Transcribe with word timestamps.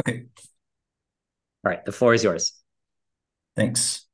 Okay. 0.00 0.24
All 1.64 1.70
right, 1.70 1.84
the 1.84 1.92
floor 1.92 2.14
is 2.14 2.24
yours. 2.24 2.52
Thanks. 3.56 4.06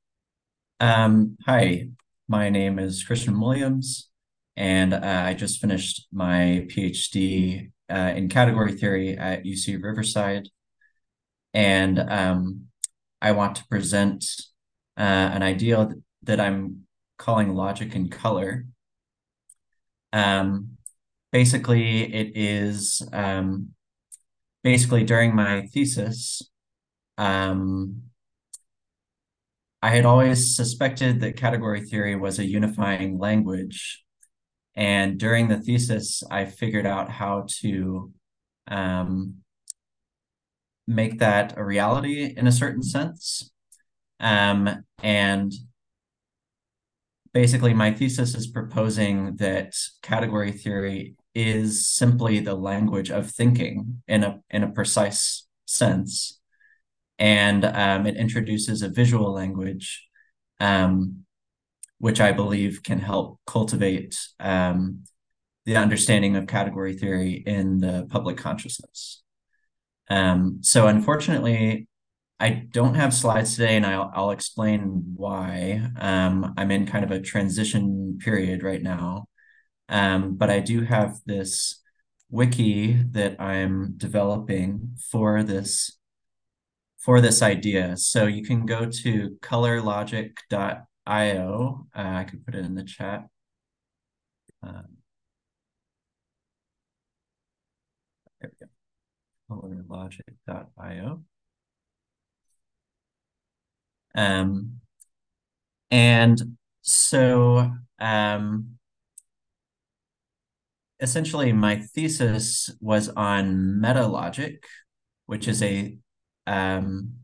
Um, 0.79 1.37
hi, 1.47 1.89
my 2.29 2.51
name 2.51 2.79
is 2.79 3.03
Christian 3.03 3.41
Williams, 3.41 4.09
and 4.57 4.95
uh, 4.95 5.23
I 5.27 5.35
just 5.35 5.61
finished 5.61 6.07
my 6.13 6.67
PhD 6.69 7.71
uh, 7.91 8.13
in 8.15 8.29
category 8.29 8.73
theory 8.73 9.17
at 9.17 9.45
UC 9.45 9.83
Riverside. 9.83 10.49
And 11.53 11.99
um, 11.99 12.67
I 13.21 13.33
want 13.33 13.57
to 13.57 13.67
present 13.69 14.25
uh, 14.97 15.03
an 15.03 15.43
idea 15.43 15.89
that 16.23 16.41
I'm 16.41 16.87
calling 17.19 17.55
logic 17.55 17.95
in 17.95 18.09
color. 18.09 18.67
Um, 20.13 20.77
basically, 21.33 22.15
it 22.15 22.33
is 22.37 23.03
um, 23.13 23.71
basically 24.63 25.05
during 25.05 25.35
my 25.35 25.67
thesis, 25.73 26.43
um, 27.19 28.03
I 29.83 29.91
had 29.91 30.05
always 30.05 30.57
suspected 30.57 31.21
that 31.21 31.37
category 31.37 31.81
theory 31.81 32.15
was 32.17 32.39
a 32.39 32.45
unifying 32.45 33.19
language. 33.19 34.05
And 34.75 35.19
during 35.19 35.49
the 35.49 35.59
thesis, 35.59 36.23
I 36.31 36.45
figured 36.45 36.87
out 36.87 37.11
how 37.11 37.47
to 37.61 38.13
um, 38.69 39.37
make 40.87 41.19
that 41.21 41.57
a 41.57 41.65
reality 41.65 42.35
in 42.37 42.47
a 42.47 42.53
certain 42.53 42.83
sense. 42.83 43.51
Um, 44.21 44.85
and 45.03 45.53
basically, 47.33 47.73
my 47.73 47.93
thesis 47.93 48.35
is 48.35 48.47
proposing 48.49 49.37
that 49.37 49.75
category 50.03 50.53
theory 50.53 51.17
is 51.35 51.87
simply 51.87 52.41
the 52.41 52.55
language 52.55 53.11
of 53.11 53.31
thinking 53.31 54.03
in 54.09 54.25
a 54.25 54.41
in 54.51 54.63
a 54.63 54.71
precise 54.71 55.47
sense 55.67 56.41
and 57.21 57.67
um, 57.67 58.07
it 58.07 58.17
introduces 58.17 58.81
a 58.81 58.89
visual 58.89 59.31
language, 59.33 60.09
um, 60.59 61.27
which 61.99 62.19
I 62.19 62.33
believe 62.33 62.83
can 62.83 62.99
help 62.99 63.39
cultivate 63.47 64.19
um, 64.41 65.05
the 65.67 65.77
understanding 65.77 66.35
of 66.35 66.47
category 66.47 66.95
theory 66.95 67.45
in 67.47 67.79
the 67.79 68.07
public 68.09 68.39
consciousness. 68.39 69.23
Um, 70.09 70.61
so, 70.63 70.87
unfortunately, 70.87 71.87
I 72.41 72.67
don't 72.73 72.95
have 72.95 73.13
slides 73.13 73.55
today, 73.55 73.77
and 73.77 73.85
I'll, 73.85 74.11
I'll 74.15 74.31
explain 74.31 75.13
why. 75.15 75.83
Um, 76.01 76.55
I'm 76.57 76.71
in 76.71 76.87
kind 76.87 77.05
of 77.05 77.11
a 77.11 77.21
transition 77.21 78.19
period 78.19 78.63
right 78.63 78.83
now, 78.83 79.27
um, 79.91 80.37
but 80.37 80.51
I 80.51 80.61
do 80.61 80.83
have 80.83 81.21
this 81.27 81.83
wiki 82.31 83.03
that 83.11 83.41
I'm 83.41 83.95
developing 83.97 84.97
for 85.11 85.43
this 85.43 85.99
for 86.99 87.21
this 87.21 87.43
idea. 87.43 87.97
So 87.97 88.27
you 88.27 88.45
can 88.45 88.67
go 88.67 88.87
to 88.87 89.37
colorlogic.io. 89.43 91.87
Uh, 91.97 91.99
I 91.99 92.25
can 92.25 92.41
put 92.41 92.55
it 92.55 92.65
in 92.65 92.75
the 92.75 92.85
chat. 92.85 93.27
Um, 94.63 94.99
there 98.41 98.51
we 98.61 98.67
go. 98.67 98.71
Colorlogic.io. 99.51 101.25
Um, 104.15 104.81
and 105.91 106.57
so 106.83 107.73
um, 107.99 108.79
essentially 111.01 111.53
my 111.53 111.77
thesis 111.77 112.71
was 112.81 113.09
on 113.11 113.81
meta 113.81 114.07
logic, 114.07 114.67
which 115.27 115.49
is 115.49 115.63
a 115.63 115.97
um, 116.47 117.15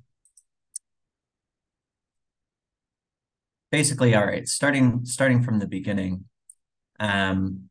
basically, 3.70 4.14
all 4.14 4.26
right, 4.26 4.48
starting 4.48 5.04
starting 5.04 5.42
from 5.42 5.58
the 5.58 5.66
beginning, 5.66 6.24
um, 7.00 7.68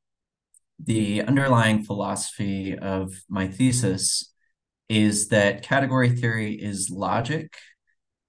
the 0.84 1.22
underlying 1.24 1.84
philosophy 1.84 2.78
of 2.78 3.14
my 3.30 3.48
thesis 3.48 4.34
is 4.90 5.30
that 5.30 5.64
category 5.64 6.10
theory 6.10 6.54
is 6.54 6.90
logic 6.90 7.56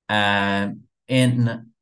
uh, 0.08 0.68
in 1.08 1.72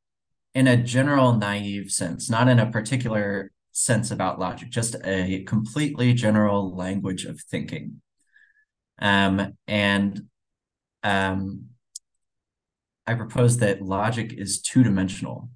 in 0.53 0.67
a 0.67 0.77
general 0.77 1.33
naive 1.33 1.91
sense, 1.91 2.29
not 2.29 2.47
in 2.47 2.59
a 2.59 2.71
particular 2.71 3.51
sense 3.75 4.09
about 4.09 4.39
logic, 4.39 4.69
just 4.69 4.95
a 5.03 5.43
completely 5.43 6.13
general 6.13 6.73
language 6.73 7.25
of 7.25 7.41
thinking. 7.41 8.01
Um, 8.99 9.57
and 9.67 10.23
um, 11.03 11.65
I 13.05 13.15
propose 13.15 13.57
that 13.57 13.81
logic 13.81 14.31
is 14.31 14.61
two 14.61 14.81
dimensional. 14.81 15.49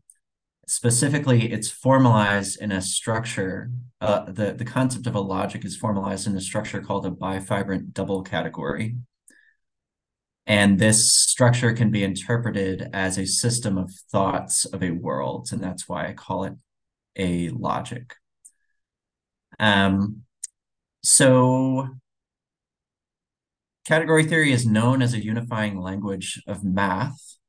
Specifically, 0.67 1.51
it's 1.51 1.71
formalized 1.71 2.61
in 2.61 2.73
a 2.73 2.81
structure. 2.81 3.71
Uh, 4.01 4.29
the, 4.29 4.51
the 4.51 4.65
concept 4.65 5.07
of 5.07 5.15
a 5.15 5.21
logic 5.21 5.63
is 5.63 5.77
formalized 5.77 6.27
in 6.27 6.35
a 6.35 6.41
structure 6.41 6.81
called 6.81 7.05
a 7.05 7.11
bifibrant 7.11 7.93
double 7.93 8.21
category. 8.21 8.97
And 10.45 10.77
this 10.77 11.13
structure 11.13 11.71
can 11.71 11.89
be 11.89 12.03
interpreted 12.03 12.89
as 12.91 13.17
a 13.17 13.25
system 13.25 13.77
of 13.77 13.91
thoughts 14.11 14.65
of 14.65 14.83
a 14.83 14.91
world. 14.91 15.47
And 15.53 15.63
that's 15.63 15.87
why 15.87 16.09
I 16.09 16.13
call 16.13 16.43
it 16.43 16.53
a 17.19 17.49
logic. 17.49 18.15
Um, 19.59 20.23
so 21.03 21.89
Category 23.89 24.23
theory 24.23 24.51
is 24.51 24.67
known 24.67 25.01
as 25.01 25.15
a 25.15 25.23
unifying 25.23 25.81
language 25.81 26.43
of 26.45 26.63
math, 26.63 27.39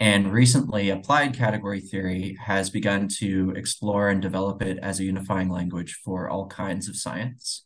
and 0.00 0.32
recently 0.32 0.90
applied 0.90 1.36
category 1.36 1.78
theory 1.78 2.36
has 2.46 2.68
begun 2.68 3.06
to 3.20 3.52
explore 3.54 4.08
and 4.08 4.20
develop 4.20 4.60
it 4.60 4.78
as 4.78 4.98
a 4.98 5.04
unifying 5.04 5.48
language 5.48 6.00
for 6.04 6.28
all 6.28 6.48
kinds 6.48 6.88
of 6.88 6.96
science. 6.96 7.64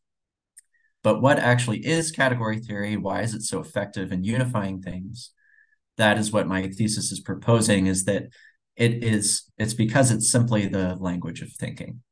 But 1.02 1.22
what 1.22 1.38
actually 1.38 1.86
is 1.86 2.10
category 2.10 2.58
theory? 2.58 2.98
Why 2.98 3.22
is 3.22 3.32
it 3.32 3.44
so 3.44 3.60
effective 3.60 4.12
in 4.12 4.25
unifying 4.25 4.82
things? 4.82 5.31
That 5.97 6.19
is 6.19 6.31
what 6.31 6.47
my 6.47 6.69
thesis 6.69 7.12
is 7.12 7.20
proposing 7.20 7.86
is 7.86 8.04
that 8.04 8.25
it 8.77 9.05
is 9.05 9.50
it's 9.59 9.75
because 9.75 10.10
it's 10.10 10.31
simply 10.31 10.66
the 10.66 10.97
language 10.97 11.43
of 11.43 11.53
thinking. 11.53 12.03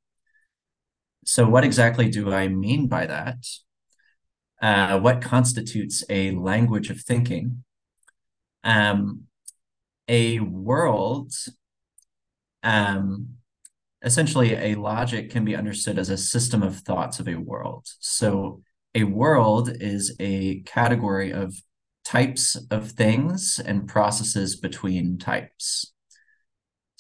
So 1.25 1.49
what 1.49 1.65
exactly 1.65 2.09
do 2.09 2.33
I 2.33 2.49
mean 2.49 2.89
by 2.89 3.07
that? 3.07 3.45
uh, 4.61 4.99
what 4.99 5.23
constitutes 5.23 6.05
a 6.11 6.33
language 6.33 6.91
of 6.91 7.01
thinking. 7.01 7.65
Um, 8.63 9.25
a 10.07 10.41
world, 10.41 11.33
um, 12.63 13.37
essentially, 14.03 14.55
a 14.55 14.75
logic 14.75 15.31
can 15.31 15.45
be 15.45 15.57
understood 15.57 15.99
as 15.99 16.11
a 16.11 16.17
system 16.19 16.63
of 16.63 16.81
thoughts 16.81 17.21
of 17.21 17.29
a 17.29 17.37
world. 17.37 17.87
So, 18.01 18.63
a 18.95 19.05
world 19.05 19.71
is 19.73 20.15
a 20.19 20.61
category 20.63 21.31
of 21.31 21.55
types 22.05 22.57
of 22.71 22.91
things 22.91 23.61
and 23.65 23.87
processes 23.87 24.57
between 24.57 25.17
types. 25.17 25.93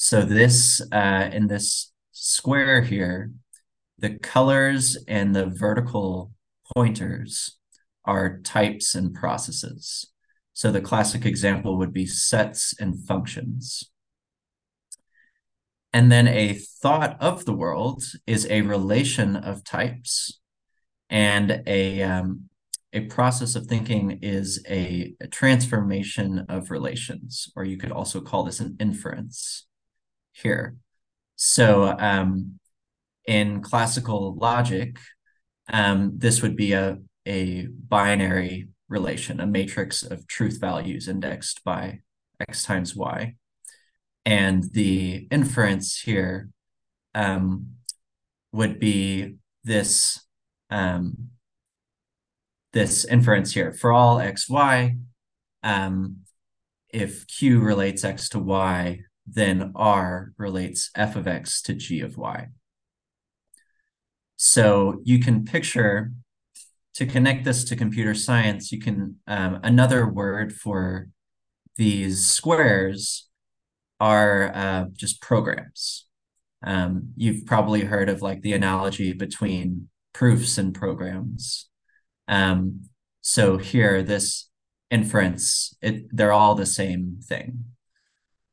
So, 0.03 0.22
this 0.22 0.81
uh, 0.93 1.28
in 1.31 1.49
this 1.49 1.93
square 2.12 2.81
here, 2.81 3.33
the 3.99 4.19
colors 4.19 4.97
and 5.06 5.37
the 5.37 5.44
vertical 5.44 6.33
pointers 6.75 7.59
are 8.06 8.38
types 8.38 8.94
and 8.94 9.12
processes. 9.12 10.11
So 10.55 10.72
the 10.72 10.81
classic 10.81 11.27
example 11.27 11.77
would 11.77 11.93
be 11.93 12.06
sets 12.06 12.75
and 12.81 12.99
functions. 13.06 13.91
And 15.93 16.11
then 16.11 16.28
a 16.28 16.55
thought 16.55 17.21
of 17.21 17.44
the 17.44 17.53
world 17.53 18.03
is 18.27 18.47
a 18.49 18.62
relation 18.62 19.37
of 19.37 19.65
types, 19.65 20.41
and 21.11 21.62
a 21.67 22.03
um, 22.03 22.49
a 22.94 23.00
process 23.00 23.55
of 23.55 23.67
thinking 23.67 24.20
is 24.23 24.64
a, 24.67 25.14
a, 25.20 25.26
transformation 25.26 26.46
of 26.49 26.70
relations, 26.70 27.53
or 27.55 27.64
you 27.64 27.76
could 27.76 27.93
also 27.93 28.23
call 28.23 28.44
this 28.44 28.61
an 28.61 28.76
inference 28.81 29.67
here. 30.32 30.77
So 31.37 31.97
um, 31.99 32.59
in 33.27 33.62
classical 33.62 34.35
logic, 34.37 34.99
um, 35.73 36.12
this 36.17 36.43
would 36.43 36.56
be 36.56 36.73
a, 36.73 36.99
a 37.27 37.67
binary 37.67 38.69
relation, 38.88 39.41
a 39.41 39.47
matrix 39.47 40.03
of 40.03 40.27
truth 40.27 40.61
values 40.61 41.09
indexed 41.09 41.62
by 41.65 42.00
x 42.41 42.65
times 42.65 42.94
y. 42.94 43.37
And 44.27 44.65
the 44.73 45.29
inference 45.31 46.00
here 46.00 46.50
um, 47.15 47.77
would 48.53 48.79
be 48.79 49.37
this 49.65 50.27
um, 50.71 51.31
this 52.73 53.05
inference 53.05 53.53
here 53.53 53.73
for 53.73 53.93
all 53.93 54.21
x 54.21 54.49
y. 54.49 54.97
Um, 55.62 56.19
if 56.88 57.27
q 57.27 57.61
relates 57.61 58.05
x 58.05 58.29
to 58.31 58.38
y, 58.38 59.00
then 59.26 59.72
r 59.75 60.32
relates 60.37 60.90
f 60.94 61.17
of 61.17 61.26
x 61.26 61.62
to 61.62 61.75
g 61.75 62.00
of 62.00 62.17
y. 62.17 62.49
So 64.37 65.00
you 65.05 65.19
can 65.20 65.44
picture 65.44 66.12
to 66.94 67.06
connect 67.06 67.44
this 67.44 67.64
to 67.64 67.76
computer 67.76 68.14
science, 68.14 68.72
you 68.72 68.81
can 68.81 69.17
um, 69.26 69.61
another 69.62 70.06
word 70.06 70.52
for 70.52 71.08
these 71.76 72.26
squares 72.26 73.28
are 74.00 74.52
uh, 74.55 74.84
just 74.93 75.20
programs. 75.20 76.06
Um, 76.62 77.12
you've 77.17 77.46
probably 77.46 77.82
heard 77.82 78.08
of 78.08 78.22
like 78.22 78.43
the 78.43 78.52
analogy 78.52 79.12
between 79.12 79.88
proofs 80.12 80.58
and 80.58 80.75
programs. 80.75 81.69
Um, 82.28 82.82
so 83.20 83.56
here, 83.56 84.02
this 84.02 84.49
inference, 84.90 85.75
it, 85.81 86.05
they're 86.11 86.32
all 86.32 86.55
the 86.55 86.67
same 86.67 87.20
thing. 87.22 87.64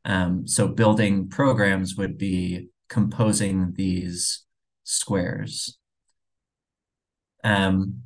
Um, 0.07 0.47
so 0.47 0.69
building 0.69 1.27
programs 1.27 1.97
would 1.97 2.17
be 2.17 2.69
composing 2.87 3.73
these 3.75 4.45
squares. 4.85 5.77
Um, 7.43 8.03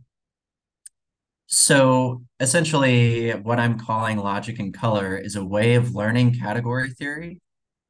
so 1.45 2.23
essentially, 2.39 3.31
what 3.31 3.59
I'm 3.59 3.77
calling 3.77 4.17
logic 4.17 4.59
in 4.59 4.71
color 4.71 5.15
is 5.15 5.35
a 5.35 5.45
way 5.45 5.75
of 5.75 5.93
learning 5.93 6.39
category 6.39 6.89
theory 6.89 7.39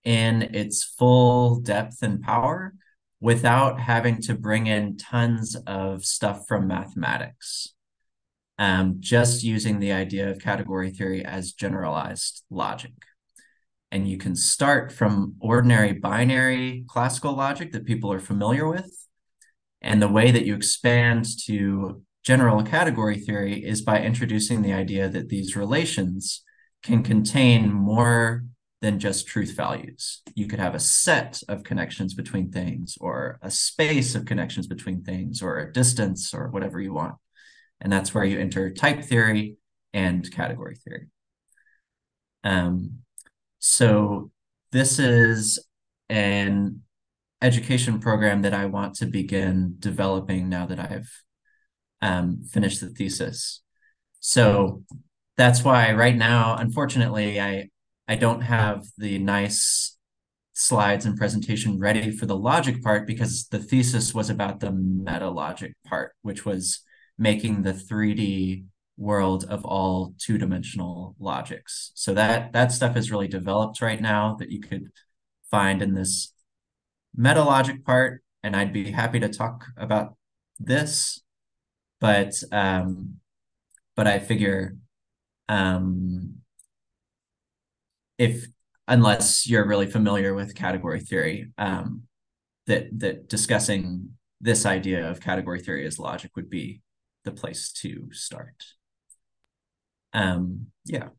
in 0.03 0.41
its 0.41 0.83
full 0.83 1.61
depth 1.61 2.03
and 2.03 2.21
power 2.21 2.73
without 3.21 3.79
having 3.79 4.21
to 4.23 4.33
bring 4.33 4.67
in 4.67 4.97
tons 4.97 5.55
of 5.67 6.03
stuff 6.03 6.47
from 6.49 6.67
mathematics. 6.67 7.69
Um, 8.57 8.97
just 8.99 9.43
using 9.43 9.79
the 9.79 9.93
idea 9.93 10.29
of 10.29 10.39
category 10.39 10.89
theory 10.91 11.23
as 11.23 11.53
generalized 11.53 12.43
logic. 12.49 12.91
And 13.91 14.07
you 14.07 14.17
can 14.17 14.35
start 14.35 14.91
from 14.91 15.35
ordinary 15.41 15.93
binary 15.93 16.85
classical 16.87 17.33
logic 17.33 17.73
that 17.73 17.85
people 17.85 18.11
are 18.11 18.19
familiar 18.19 18.67
with. 18.67 18.89
And 19.81 20.01
the 20.01 20.07
way 20.07 20.31
that 20.31 20.45
you 20.45 20.55
expand 20.55 21.25
to 21.45 22.01
general 22.23 22.63
category 22.63 23.17
theory 23.17 23.65
is 23.65 23.81
by 23.81 24.01
introducing 24.01 24.61
the 24.61 24.73
idea 24.73 25.09
that 25.09 25.29
these 25.29 25.55
relations 25.55 26.43
can 26.83 27.03
contain 27.03 27.71
more 27.71 28.45
than 28.81 28.99
just 28.99 29.27
truth 29.27 29.55
values. 29.55 30.21
You 30.35 30.47
could 30.47 30.59
have 30.59 30.73
a 30.73 30.79
set 30.79 31.41
of 31.47 31.63
connections 31.63 32.13
between 32.13 32.51
things, 32.51 32.97
or 32.99 33.37
a 33.41 33.51
space 33.51 34.15
of 34.15 34.25
connections 34.25 34.67
between 34.67 35.03
things, 35.03 35.41
or 35.41 35.59
a 35.59 35.71
distance, 35.71 36.33
or 36.33 36.49
whatever 36.49 36.79
you 36.79 36.93
want. 36.93 37.15
And 37.79 37.91
that's 37.91 38.13
where 38.13 38.23
you 38.23 38.39
enter 38.39 38.71
type 38.71 39.03
theory 39.03 39.57
and 39.93 40.29
category 40.31 40.75
theory. 40.75 41.07
Um, 42.43 43.01
so 43.61 44.31
this 44.71 44.97
is 44.99 45.63
an 46.09 46.81
education 47.41 47.99
program 47.99 48.41
that 48.41 48.53
I 48.53 48.65
want 48.65 48.95
to 48.95 49.05
begin 49.05 49.75
developing 49.79 50.49
now 50.49 50.65
that 50.65 50.79
I've 50.79 51.09
um, 52.01 52.43
finish 52.51 52.79
the 52.79 52.89
thesis. 52.89 53.61
So 54.19 54.83
that's 55.37 55.63
why 55.63 55.93
right 55.93 56.15
now, 56.15 56.55
unfortunately, 56.57 57.39
I 57.39 57.69
I 58.07 58.15
don't 58.15 58.41
have 58.41 58.83
the 58.97 59.19
nice 59.19 59.97
slides 60.53 61.05
and 61.05 61.17
presentation 61.17 61.79
ready 61.79 62.11
for 62.11 62.25
the 62.25 62.35
logic 62.35 62.83
part 62.83 63.07
because 63.07 63.47
the 63.47 63.59
thesis 63.59 64.13
was 64.13 64.29
about 64.29 64.59
the 64.59 64.71
meta 64.71 65.29
logic 65.29 65.73
part, 65.85 66.13
which 66.23 66.45
was 66.45 66.81
making 67.17 67.61
the 67.61 67.73
3D 67.73 68.65
world 69.01 69.45
of 69.49 69.65
all 69.65 70.13
two-dimensional 70.19 71.15
logics. 71.19 71.91
So 71.95 72.13
that 72.13 72.53
that 72.53 72.71
stuff 72.71 72.95
is 72.95 73.11
really 73.11 73.27
developed 73.27 73.81
right 73.81 74.01
now 74.01 74.35
that 74.39 74.51
you 74.51 74.61
could 74.61 74.91
find 75.49 75.81
in 75.81 75.93
this 75.95 76.33
meta 77.15 77.43
logic 77.43 77.83
part. 77.85 78.23
And 78.43 78.55
I'd 78.55 78.73
be 78.73 78.91
happy 78.91 79.19
to 79.19 79.29
talk 79.29 79.65
about 79.77 80.15
this 80.59 81.21
but 82.01 82.33
um, 82.51 83.19
but 83.95 84.07
I 84.07 84.19
figure 84.19 84.75
um, 85.47 86.39
if 88.17 88.47
unless 88.87 89.47
you're 89.47 89.67
really 89.67 89.85
familiar 89.85 90.33
with 90.33 90.55
category 90.55 90.99
theory, 90.99 91.51
um, 91.57 92.03
that 92.65 92.87
that 92.99 93.29
discussing 93.29 94.09
this 94.41 94.65
idea 94.65 95.09
of 95.09 95.21
category 95.21 95.61
theory 95.61 95.85
as 95.85 95.99
logic 95.99 96.31
would 96.35 96.49
be 96.49 96.81
the 97.23 97.31
place 97.31 97.71
to 97.71 98.11
start. 98.11 98.65
Um, 100.13 100.67
yeah. 100.85 101.09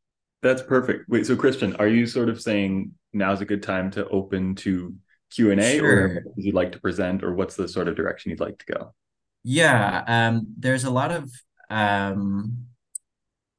That's 0.42 0.62
perfect. 0.62 1.08
Wait, 1.08 1.26
so 1.26 1.36
Christian, 1.36 1.76
are 1.76 1.88
you 1.88 2.06
sort 2.06 2.28
of 2.28 2.40
saying 2.40 2.92
now's 3.12 3.40
a 3.40 3.44
good 3.44 3.62
time 3.62 3.90
to 3.92 4.08
open 4.08 4.54
to 4.56 4.94
Q 5.30 5.50
and 5.50 5.60
A, 5.60 5.78
sure. 5.78 5.90
or 5.90 6.22
would 6.24 6.44
you 6.44 6.52
like 6.52 6.72
to 6.72 6.80
present, 6.80 7.22
or 7.22 7.34
what's 7.34 7.56
the 7.56 7.68
sort 7.68 7.88
of 7.88 7.96
direction 7.96 8.30
you'd 8.30 8.40
like 8.40 8.58
to 8.58 8.72
go? 8.74 8.94
Yeah, 9.44 10.04
um, 10.06 10.46
there's 10.58 10.84
a 10.84 10.90
lot 10.90 11.10
of 11.10 11.30
um, 11.70 12.66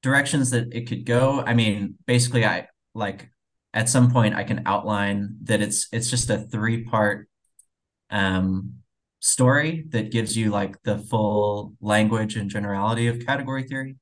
directions 0.01 0.51
that 0.51 0.73
it 0.73 0.87
could 0.87 1.05
go. 1.05 1.41
I 1.41 1.53
mean, 1.53 1.95
basically, 2.05 2.45
I 2.45 2.67
like 2.93 3.29
at 3.73 3.89
some 3.89 4.11
point 4.11 4.35
I 4.35 4.43
can 4.43 4.63
outline 4.65 5.37
that 5.43 5.61
it's 5.61 5.87
it's 5.91 6.09
just 6.09 6.29
a 6.29 6.37
three 6.37 6.83
part 6.83 7.27
um, 8.09 8.75
story 9.19 9.85
that 9.89 10.11
gives 10.11 10.37
you 10.37 10.51
like 10.51 10.81
the 10.83 10.99
full 10.99 11.73
language 11.81 12.35
and 12.35 12.49
generality 12.49 13.07
of 13.07 13.25
category 13.25 13.63
theory. 13.63 13.95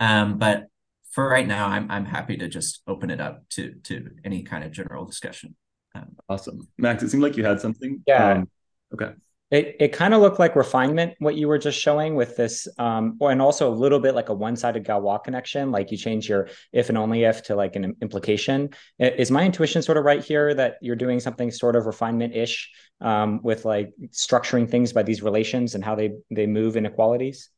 Um, 0.00 0.38
but 0.38 0.66
for 1.10 1.28
right 1.28 1.46
now, 1.46 1.68
I'm 1.68 1.90
I'm 1.90 2.04
happy 2.04 2.36
to 2.36 2.48
just 2.48 2.82
open 2.86 3.10
it 3.10 3.20
up 3.20 3.48
to 3.50 3.74
to 3.84 4.10
any 4.24 4.42
kind 4.42 4.64
of 4.64 4.72
general 4.72 5.04
discussion. 5.04 5.56
Um, 5.94 6.16
awesome, 6.28 6.68
Max. 6.76 7.02
It 7.02 7.10
seemed 7.10 7.22
like 7.22 7.36
you 7.36 7.44
had 7.44 7.60
something. 7.60 8.02
Yeah. 8.06 8.32
Um, 8.32 8.48
okay. 8.94 9.12
It, 9.50 9.76
it 9.80 9.92
kind 9.94 10.12
of 10.12 10.20
looked 10.20 10.38
like 10.38 10.56
refinement, 10.56 11.14
what 11.20 11.34
you 11.34 11.48
were 11.48 11.56
just 11.56 11.80
showing 11.80 12.14
with 12.14 12.36
this, 12.36 12.68
um, 12.78 13.16
and 13.22 13.40
also 13.40 13.72
a 13.72 13.74
little 13.74 13.98
bit 13.98 14.14
like 14.14 14.28
a 14.28 14.34
one-sided 14.34 14.84
Galois 14.84 15.24
connection, 15.24 15.70
like 15.70 15.90
you 15.90 15.96
change 15.96 16.28
your 16.28 16.50
if 16.70 16.90
and 16.90 16.98
only 16.98 17.24
if 17.24 17.44
to 17.44 17.56
like 17.56 17.74
an 17.74 17.96
implication. 18.02 18.68
Is 18.98 19.30
my 19.30 19.44
intuition 19.46 19.80
sort 19.80 19.96
of 19.96 20.04
right 20.04 20.22
here 20.22 20.52
that 20.52 20.76
you're 20.82 20.96
doing 20.96 21.18
something 21.18 21.50
sort 21.50 21.76
of 21.76 21.86
refinement-ish 21.86 22.70
um, 23.00 23.40
with 23.42 23.64
like 23.64 23.94
structuring 24.10 24.68
things 24.68 24.92
by 24.92 25.02
these 25.02 25.22
relations 25.22 25.74
and 25.74 25.82
how 25.82 25.94
they 25.94 26.10
they 26.30 26.46
move 26.46 26.76
inequalities? 26.76 27.48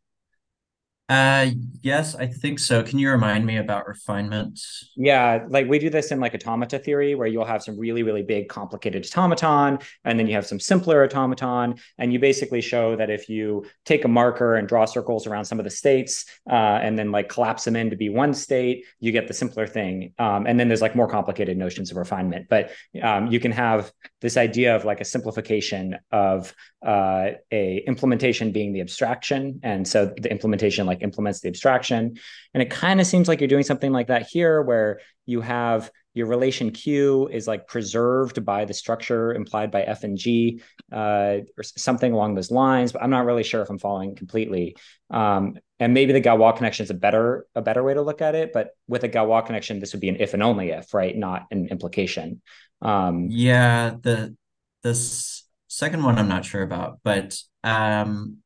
Uh, 1.10 1.50
yes, 1.82 2.14
I 2.14 2.28
think 2.28 2.60
so. 2.60 2.84
Can 2.84 3.00
you 3.00 3.10
remind 3.10 3.44
me 3.44 3.56
about 3.56 3.88
refinement? 3.88 4.60
Yeah, 4.94 5.44
like 5.48 5.68
we 5.68 5.80
do 5.80 5.90
this 5.90 6.12
in 6.12 6.20
like 6.20 6.36
automata 6.36 6.78
theory, 6.78 7.16
where 7.16 7.26
you'll 7.26 7.44
have 7.44 7.64
some 7.64 7.76
really, 7.76 8.04
really 8.04 8.22
big, 8.22 8.48
complicated 8.48 9.04
automaton, 9.04 9.80
and 10.04 10.16
then 10.16 10.28
you 10.28 10.34
have 10.34 10.46
some 10.46 10.60
simpler 10.60 11.02
automaton, 11.02 11.74
and 11.98 12.12
you 12.12 12.20
basically 12.20 12.60
show 12.60 12.94
that 12.94 13.10
if 13.10 13.28
you 13.28 13.66
take 13.84 14.04
a 14.04 14.08
marker 14.08 14.54
and 14.54 14.68
draw 14.68 14.84
circles 14.84 15.26
around 15.26 15.46
some 15.46 15.58
of 15.58 15.64
the 15.64 15.70
states, 15.70 16.26
uh, 16.48 16.78
and 16.80 16.96
then 16.96 17.10
like 17.10 17.28
collapse 17.28 17.64
them 17.64 17.74
into 17.74 17.96
be 17.96 18.08
one 18.08 18.32
state, 18.32 18.84
you 19.00 19.10
get 19.10 19.26
the 19.26 19.34
simpler 19.34 19.66
thing. 19.66 20.14
Um, 20.20 20.46
and 20.46 20.60
then 20.60 20.68
there's 20.68 20.80
like 20.80 20.94
more 20.94 21.08
complicated 21.08 21.58
notions 21.58 21.90
of 21.90 21.96
refinement, 21.96 22.46
but 22.48 22.70
um, 23.02 23.26
you 23.26 23.40
can 23.40 23.50
have 23.50 23.90
this 24.20 24.36
idea 24.36 24.76
of 24.76 24.84
like 24.84 25.00
a 25.00 25.04
simplification 25.04 25.96
of 26.12 26.54
uh, 26.84 27.30
a 27.50 27.78
implementation 27.86 28.52
being 28.52 28.72
the 28.72 28.80
abstraction, 28.80 29.60
and 29.62 29.86
so 29.86 30.12
the 30.20 30.30
implementation 30.30 30.86
like 30.86 31.02
implements 31.02 31.40
the 31.40 31.48
abstraction, 31.48 32.18
and 32.54 32.62
it 32.62 32.70
kind 32.70 33.00
of 33.00 33.06
seems 33.06 33.28
like 33.28 33.40
you're 33.40 33.48
doing 33.48 33.64
something 33.64 33.92
like 33.92 34.08
that 34.08 34.26
here, 34.26 34.62
where 34.62 35.00
you 35.26 35.40
have 35.40 35.90
your 36.14 36.26
relation 36.26 36.70
Q 36.70 37.28
is 37.28 37.46
like 37.46 37.68
preserved 37.68 38.44
by 38.44 38.64
the 38.64 38.74
structure 38.74 39.32
implied 39.32 39.70
by 39.70 39.82
F 39.82 40.02
and 40.02 40.18
G, 40.18 40.60
uh, 40.92 41.38
or 41.56 41.62
something 41.62 42.12
along 42.12 42.34
those 42.34 42.50
lines. 42.50 42.92
But 42.92 43.02
I'm 43.02 43.10
not 43.10 43.26
really 43.26 43.44
sure 43.44 43.62
if 43.62 43.70
I'm 43.70 43.78
following 43.78 44.16
completely. 44.16 44.76
Um, 45.10 45.58
and 45.78 45.94
maybe 45.94 46.12
the 46.12 46.20
Galois 46.20 46.56
connection 46.56 46.84
is 46.84 46.90
a 46.90 46.94
better 46.94 47.46
a 47.54 47.62
better 47.62 47.82
way 47.82 47.94
to 47.94 48.02
look 48.02 48.22
at 48.22 48.34
it. 48.34 48.52
But 48.52 48.70
with 48.88 49.04
a 49.04 49.08
Galois 49.08 49.46
connection, 49.46 49.78
this 49.78 49.92
would 49.92 50.00
be 50.00 50.08
an 50.08 50.16
if 50.16 50.34
and 50.34 50.42
only 50.42 50.70
if, 50.70 50.92
right? 50.92 51.16
Not 51.16 51.46
an 51.50 51.68
implication. 51.68 52.42
Um, 52.82 53.28
yeah, 53.30 53.94
the 54.00 54.36
this 54.82 55.44
second 55.68 56.02
one 56.02 56.18
I'm 56.18 56.28
not 56.28 56.44
sure 56.44 56.62
about, 56.62 56.98
but 57.04 57.36
um, 57.62 58.38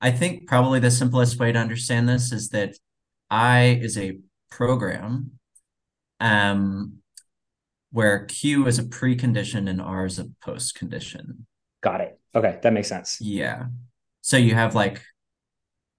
I 0.00 0.10
think 0.10 0.46
probably 0.46 0.80
the 0.80 0.90
simplest 0.90 1.38
way 1.38 1.52
to 1.52 1.58
understand 1.58 2.08
this 2.08 2.32
is 2.32 2.50
that 2.50 2.76
I 3.30 3.78
is 3.80 3.96
a 3.96 4.18
program 4.50 5.39
um, 6.20 6.98
where 7.90 8.26
Q 8.26 8.66
is 8.66 8.78
a 8.78 8.84
precondition 8.84 9.68
and 9.68 9.80
R 9.80 10.06
is 10.06 10.18
a 10.18 10.26
post 10.42 10.74
condition. 10.74 11.46
Got 11.82 12.02
it. 12.02 12.20
Okay, 12.34 12.58
that 12.62 12.72
makes 12.72 12.88
sense. 12.88 13.18
Yeah. 13.20 13.66
So 14.20 14.36
you 14.36 14.54
have 14.54 14.74
like 14.74 15.02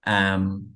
um 0.05 0.71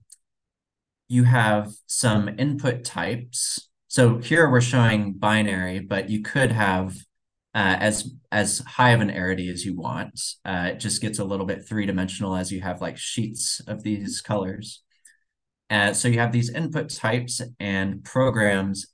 you 1.07 1.23
have 1.23 1.71
some 1.87 2.27
input 2.37 2.83
types 2.83 3.69
so 3.95 4.17
here 4.17 4.49
we're 4.49 4.59
showing 4.59 5.13
binary, 5.13 5.79
but 5.79 6.09
you 6.09 6.21
could 6.21 6.51
have 6.51 6.97
uh, 7.53 7.77
as 7.79 8.13
as 8.29 8.59
high 8.59 8.89
of 8.89 8.99
an 8.99 9.09
arity 9.09 9.49
as 9.49 9.63
you 9.63 9.73
want. 9.73 10.19
Uh, 10.43 10.71
it 10.73 10.81
just 10.81 11.01
gets 11.01 11.17
a 11.17 11.23
little 11.23 11.45
bit 11.45 11.65
three 11.65 11.85
dimensional 11.85 12.35
as 12.35 12.51
you 12.51 12.59
have 12.59 12.81
like 12.81 12.97
sheets 12.97 13.61
of 13.67 13.83
these 13.83 14.19
colors. 14.19 14.83
Uh, 15.69 15.93
so 15.93 16.09
you 16.09 16.19
have 16.19 16.33
these 16.33 16.49
input 16.49 16.89
types 16.89 17.39
and 17.57 18.03
programs 18.03 18.87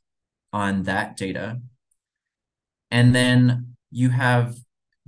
on 0.53 0.83
that 0.83 1.17
data. 1.17 1.59
And 2.89 3.15
then 3.15 3.75
you 3.89 4.09
have 4.09 4.55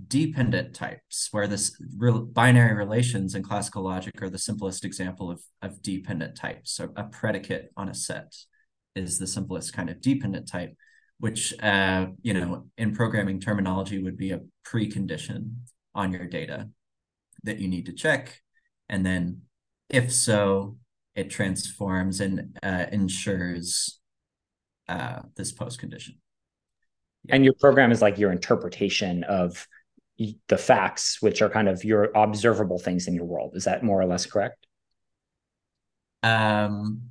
dependent 0.07 0.73
types, 0.73 1.29
where 1.31 1.47
this 1.47 1.79
re 1.97 2.11
binary 2.11 2.73
relations 2.73 3.35
in 3.35 3.43
classical 3.43 3.83
logic 3.83 4.21
are 4.21 4.29
the 4.29 4.37
simplest 4.37 4.85
example 4.85 5.29
of, 5.29 5.41
of 5.61 5.81
dependent 5.81 6.35
types. 6.35 6.71
So 6.71 6.91
a 6.95 7.03
predicate 7.03 7.71
on 7.77 7.89
a 7.89 7.93
set 7.93 8.33
is 8.95 9.19
the 9.19 9.27
simplest 9.27 9.73
kind 9.73 9.89
of 9.89 10.01
dependent 10.01 10.47
type, 10.47 10.75
which, 11.19 11.53
uh, 11.61 12.07
you 12.21 12.33
know, 12.33 12.67
in 12.77 12.95
programming 12.95 13.39
terminology 13.39 14.01
would 14.01 14.17
be 14.17 14.31
a 14.31 14.41
precondition 14.65 15.55
on 15.93 16.11
your 16.11 16.25
data 16.25 16.69
that 17.43 17.59
you 17.59 17.67
need 17.67 17.85
to 17.85 17.93
check. 17.93 18.41
And 18.89 19.05
then 19.05 19.41
if 19.89 20.11
so, 20.11 20.77
it 21.15 21.29
transforms 21.29 22.19
and 22.19 22.57
uh, 22.63 22.85
ensures 22.91 23.99
uh, 24.87 25.21
this 25.35 25.51
post 25.51 25.79
condition. 25.79 26.15
Yeah. 27.25 27.35
And 27.35 27.45
your 27.45 27.53
program 27.59 27.91
is 27.91 28.01
like 28.01 28.17
your 28.17 28.31
interpretation 28.31 29.23
of 29.23 29.67
the 30.47 30.57
facts, 30.57 31.21
which 31.21 31.41
are 31.41 31.49
kind 31.49 31.67
of 31.67 31.83
your 31.83 32.11
observable 32.15 32.79
things 32.79 33.07
in 33.07 33.15
your 33.15 33.25
world. 33.25 33.53
Is 33.55 33.65
that 33.65 33.83
more 33.83 33.99
or 33.99 34.05
less 34.05 34.25
correct? 34.25 34.67
Um, 36.21 37.09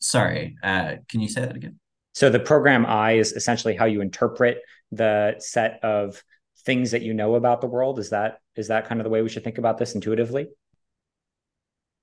sorry, 0.00 0.56
uh, 0.62 0.96
can 1.08 1.20
you 1.20 1.28
say 1.28 1.42
that 1.42 1.56
again? 1.56 1.78
So 2.14 2.30
the 2.30 2.40
program 2.40 2.84
I 2.86 3.12
is 3.12 3.32
essentially 3.32 3.76
how 3.76 3.84
you 3.84 4.00
interpret 4.00 4.58
the 4.90 5.36
set 5.38 5.78
of 5.84 6.22
things 6.64 6.90
that 6.90 7.02
you 7.02 7.14
know 7.14 7.36
about 7.36 7.60
the 7.60 7.66
world. 7.66 7.98
Is 7.98 8.10
that 8.10 8.40
is 8.56 8.68
that 8.68 8.88
kind 8.88 9.00
of 9.00 9.04
the 9.04 9.10
way 9.10 9.22
we 9.22 9.28
should 9.28 9.44
think 9.44 9.58
about 9.58 9.78
this 9.78 9.94
intuitively? 9.94 10.48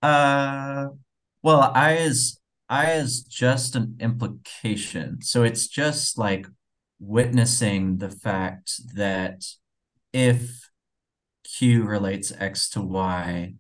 Uh, 0.02 0.88
well, 1.42 1.72
I 1.74 1.94
is 1.98 2.40
I 2.70 2.94
is 2.94 3.24
just 3.24 3.76
an 3.76 3.98
implication. 4.00 5.22
So 5.22 5.44
it's 5.44 5.68
just 5.68 6.18
like 6.18 6.48
witnessing 7.00 7.98
the 7.98 8.10
fact 8.10 8.80
that 8.96 9.46
if 10.12 10.70
Q 11.44 11.84
relates 11.84 12.32
X 12.32 12.70
to 12.72 12.82
Y, 12.82 13.54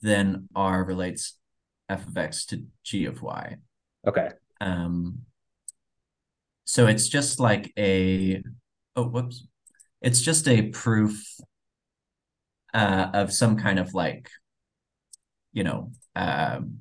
then 0.00 0.48
R 0.54 0.84
relates 0.84 1.38
F 1.88 2.06
of 2.06 2.16
X 2.16 2.46
to 2.46 2.64
G 2.82 3.04
of 3.04 3.22
Y. 3.22 3.56
Okay. 4.06 4.30
Um, 4.60 5.18
so 6.64 6.86
it's 6.86 7.08
just 7.08 7.38
like 7.38 7.72
a, 7.78 8.42
oh, 8.94 9.04
whoops. 9.04 9.46
It's 10.00 10.20
just 10.20 10.48
a 10.48 10.62
proof 10.62 11.22
uh, 12.72 13.08
of 13.12 13.32
some 13.32 13.56
kind 13.56 13.78
of 13.78 13.94
like, 13.94 14.30
you 15.52 15.64
know, 15.64 15.90
um, 16.14 16.80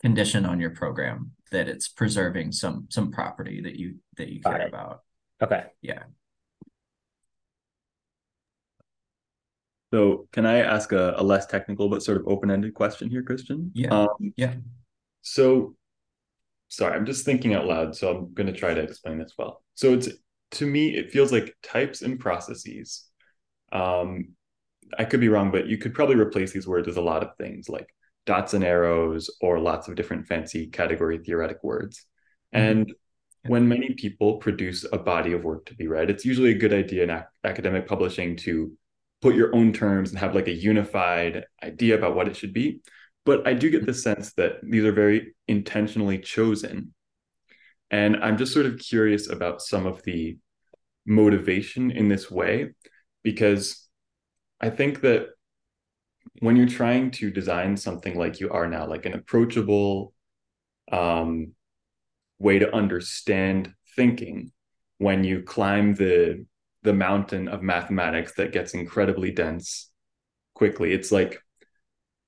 condition 0.00 0.46
on 0.46 0.60
your 0.60 0.70
program 0.70 1.32
that 1.50 1.68
it's 1.68 1.88
preserving 1.88 2.52
some 2.52 2.86
some 2.90 3.10
property 3.10 3.60
that 3.62 3.76
you 3.76 3.96
that 4.16 4.28
you 4.28 4.40
care 4.40 4.66
about. 4.66 5.00
Okay. 5.42 5.64
Yeah. 5.82 6.02
So 9.92 10.28
can 10.32 10.44
I 10.44 10.58
ask 10.58 10.92
a, 10.92 11.14
a 11.16 11.22
less 11.22 11.46
technical 11.46 11.88
but 11.88 12.02
sort 12.02 12.18
of 12.18 12.28
open-ended 12.28 12.74
question 12.74 13.08
here, 13.08 13.22
Christian? 13.22 13.70
Yeah. 13.74 13.88
Um, 13.88 14.34
yeah. 14.36 14.54
So 15.22 15.76
sorry, 16.68 16.94
I'm 16.94 17.06
just 17.06 17.24
thinking 17.24 17.54
out 17.54 17.66
loud, 17.66 17.96
so 17.96 18.14
I'm 18.14 18.34
going 18.34 18.46
to 18.46 18.52
try 18.52 18.74
to 18.74 18.82
explain 18.82 19.18
this 19.18 19.32
well. 19.38 19.62
So 19.74 19.94
it's 19.94 20.08
to 20.52 20.66
me, 20.66 20.94
it 20.94 21.10
feels 21.10 21.32
like 21.32 21.56
types 21.62 22.02
and 22.02 22.20
processes. 22.20 23.04
Um, 23.72 24.30
I 24.98 25.04
could 25.04 25.20
be 25.20 25.28
wrong, 25.28 25.50
but 25.50 25.66
you 25.66 25.78
could 25.78 25.94
probably 25.94 26.16
replace 26.16 26.52
these 26.52 26.66
words 26.66 26.86
with 26.86 26.96
a 26.96 27.02
lot 27.02 27.22
of 27.22 27.36
things 27.36 27.68
like 27.68 27.88
dots 28.28 28.52
and 28.52 28.62
arrows 28.62 29.30
or 29.40 29.58
lots 29.58 29.88
of 29.88 29.94
different 29.94 30.26
fancy 30.26 30.66
category 30.66 31.18
theoretic 31.18 31.58
words. 31.62 32.04
Mm-hmm. 32.54 32.66
And 32.66 32.92
when 33.46 33.66
many 33.66 33.94
people 33.94 34.36
produce 34.36 34.84
a 34.92 34.98
body 34.98 35.32
of 35.32 35.44
work 35.44 35.64
to 35.66 35.74
be 35.74 35.86
read, 35.86 36.10
it's 36.10 36.26
usually 36.26 36.50
a 36.50 36.58
good 36.58 36.74
idea 36.74 37.04
in 37.04 37.10
ac- 37.10 37.24
academic 37.42 37.86
publishing 37.86 38.36
to 38.44 38.70
put 39.22 39.34
your 39.34 39.54
own 39.56 39.72
terms 39.72 40.10
and 40.10 40.18
have 40.18 40.34
like 40.34 40.46
a 40.46 40.52
unified 40.52 41.46
idea 41.62 41.96
about 41.96 42.14
what 42.14 42.28
it 42.28 42.36
should 42.36 42.52
be. 42.52 42.80
But 43.24 43.48
I 43.48 43.54
do 43.54 43.70
get 43.70 43.86
the 43.86 43.94
sense 43.94 44.34
that 44.34 44.52
these 44.62 44.84
are 44.84 44.92
very 44.92 45.34
intentionally 45.46 46.18
chosen. 46.18 46.92
And 47.90 48.16
I'm 48.16 48.36
just 48.36 48.52
sort 48.52 48.66
of 48.66 48.78
curious 48.78 49.30
about 49.30 49.62
some 49.62 49.86
of 49.86 50.02
the 50.02 50.36
motivation 51.06 51.90
in 51.90 52.08
this 52.08 52.30
way, 52.30 52.74
because 53.22 53.88
I 54.60 54.68
think 54.68 55.00
that 55.00 55.28
when 56.40 56.56
you're 56.56 56.68
trying 56.68 57.10
to 57.12 57.30
design 57.30 57.76
something 57.76 58.16
like 58.16 58.40
you 58.40 58.50
are 58.50 58.68
now, 58.68 58.86
like 58.86 59.06
an 59.06 59.14
approachable 59.14 60.12
um, 60.90 61.52
way 62.38 62.58
to 62.58 62.74
understand 62.74 63.72
thinking, 63.96 64.52
when 64.98 65.24
you 65.24 65.42
climb 65.42 65.94
the 65.94 66.44
the 66.82 66.92
mountain 66.92 67.48
of 67.48 67.62
mathematics 67.62 68.34
that 68.34 68.52
gets 68.52 68.74
incredibly 68.74 69.30
dense 69.30 69.90
quickly, 70.54 70.92
it's 70.92 71.10
like 71.12 71.42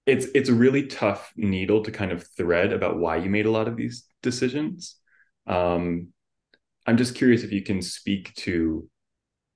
it's 0.07 0.27
it's 0.35 0.49
a 0.49 0.55
really 0.55 0.87
tough 0.87 1.33
needle 1.37 1.83
to 1.85 1.91
kind 1.91 2.13
of 2.13 2.27
thread 2.37 2.73
about 2.73 2.99
why 2.99 3.17
you 3.17 3.31
made 3.31 3.47
a 3.47 3.51
lot 3.51 3.69
of 3.69 3.77
these 3.77 4.07
decisions. 4.23 4.97
Um, 5.47 6.09
I'm 6.87 6.97
just 6.97 7.15
curious 7.15 7.43
if 7.43 7.53
you 7.53 7.63
can 7.63 7.83
speak 7.83 8.35
to 8.37 8.89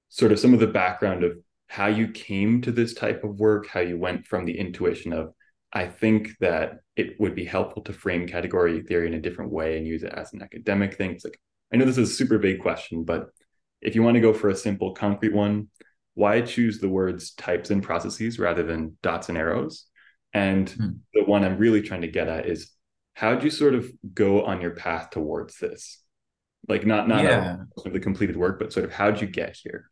sort 0.09 0.33
of 0.33 0.39
some 0.39 0.55
of 0.55 0.61
the 0.61 0.67
background 0.67 1.25
of 1.25 1.39
how 1.69 1.87
you 1.87 2.09
came 2.09 2.61
to 2.63 2.73
this 2.73 2.95
type 2.95 3.25
of 3.25 3.39
work, 3.39 3.67
how 3.67 3.81
you 3.81 3.99
went 3.99 4.27
from 4.27 4.45
the 4.45 4.59
intuition 4.59 5.13
of 5.13 5.33
I 5.73 5.89
think 5.89 6.31
that 6.39 6.79
it 6.95 7.19
would 7.19 7.35
be 7.35 7.45
helpful 7.45 7.83
to 7.83 7.93
frame 7.93 8.29
category 8.29 8.81
theory 8.83 9.09
in 9.09 9.15
a 9.15 9.21
different 9.21 9.51
way 9.51 9.77
and 9.77 9.87
use 9.87 10.05
it 10.05 10.13
as 10.13 10.33
an 10.33 10.41
academic 10.41 10.97
thing. 10.97 11.11
It's 11.11 11.25
like 11.25 11.41
I 11.73 11.77
know 11.77 11.85
this 11.85 11.99
is 11.99 12.11
a 12.11 12.15
super 12.15 12.39
big 12.39 12.61
question, 12.61 13.03
but 13.03 13.31
if 13.83 13.97
you 13.97 14.03
want 14.03 14.15
to 14.15 14.21
go 14.21 14.33
for 14.33 14.49
a 14.49 14.57
simple 14.57 14.93
concrete 14.93 15.35
one, 15.35 15.69
why 16.15 16.41
choose 16.43 16.79
the 16.79 16.89
words 16.89 17.33
types 17.33 17.71
and 17.71 17.83
processes 17.83 18.39
rather 18.39 18.63
than 18.63 18.97
dots 19.03 19.29
and 19.29 19.37
arrows? 19.37 19.87
And 20.33 20.71
hmm. 20.71 20.89
the 21.13 21.25
one 21.25 21.45
I'm 21.45 21.59
really 21.59 21.83
trying 21.83 22.03
to 22.03 22.09
get 22.09 22.29
at 22.29 22.47
is 22.47 22.71
how 23.15 23.35
do 23.35 23.45
you 23.45 23.51
sort 23.51 23.75
of 23.75 23.91
go 24.13 24.45
on 24.45 24.61
your 24.61 24.73
path 24.73 25.11
towards 25.11 25.59
this? 25.59 26.01
Like 26.69 26.87
not 26.87 27.09
not 27.09 27.25
yeah. 27.25 27.57
a, 27.85 27.91
the 27.91 28.01
completed 28.01 28.37
work, 28.37 28.59
but 28.61 28.73
sort 28.73 28.85
of 28.85 28.93
how'd 28.93 29.21
you 29.21 29.27
get 29.27 29.57
here? 29.63 29.89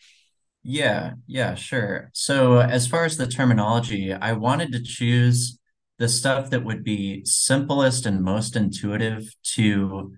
Yeah, 0.64 1.14
yeah, 1.26 1.54
sure. 1.54 2.11
So 2.14 2.59
as 2.59 2.87
far 2.87 3.04
as 3.04 3.16
the 3.16 3.26
terminology, 3.26 4.12
I 4.12 4.33
wanted 4.33 4.73
to 4.73 4.83
choose 4.83 5.59
the 5.99 6.09
stuff 6.09 6.50
that 6.50 6.64
would 6.64 6.85
be 6.85 7.25
simplest 7.25 8.07
and 8.07 8.23
most 8.23 8.54
intuitive 8.54 9.35
to 9.54 10.14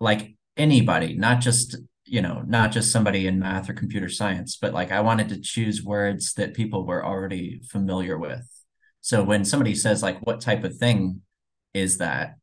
like 0.00 0.36
anybody, 0.56 1.14
not 1.16 1.40
just, 1.40 1.76
you 2.06 2.22
know, 2.22 2.42
not 2.46 2.72
just 2.72 2.92
somebody 2.92 3.26
in 3.28 3.40
math 3.40 3.70
or 3.70 3.74
computer 3.74 4.08
science, 4.08 4.58
but 4.60 4.74
like 4.74 4.92
I 4.92 5.00
wanted 5.02 5.30
to 5.30 5.40
choose 5.40 5.84
words 5.84 6.34
that 6.34 6.54
people 6.54 6.86
were 6.86 7.04
already 7.04 7.62
familiar 7.70 8.18
with. 8.18 8.48
So 9.02 9.24
when 9.24 9.44
somebody 9.44 9.74
says 9.76 10.02
like 10.02 10.20
what 10.26 10.40
type 10.42 10.64
of 10.64 10.76
thing 10.76 11.22
is 11.74 11.98
that? 11.98 12.36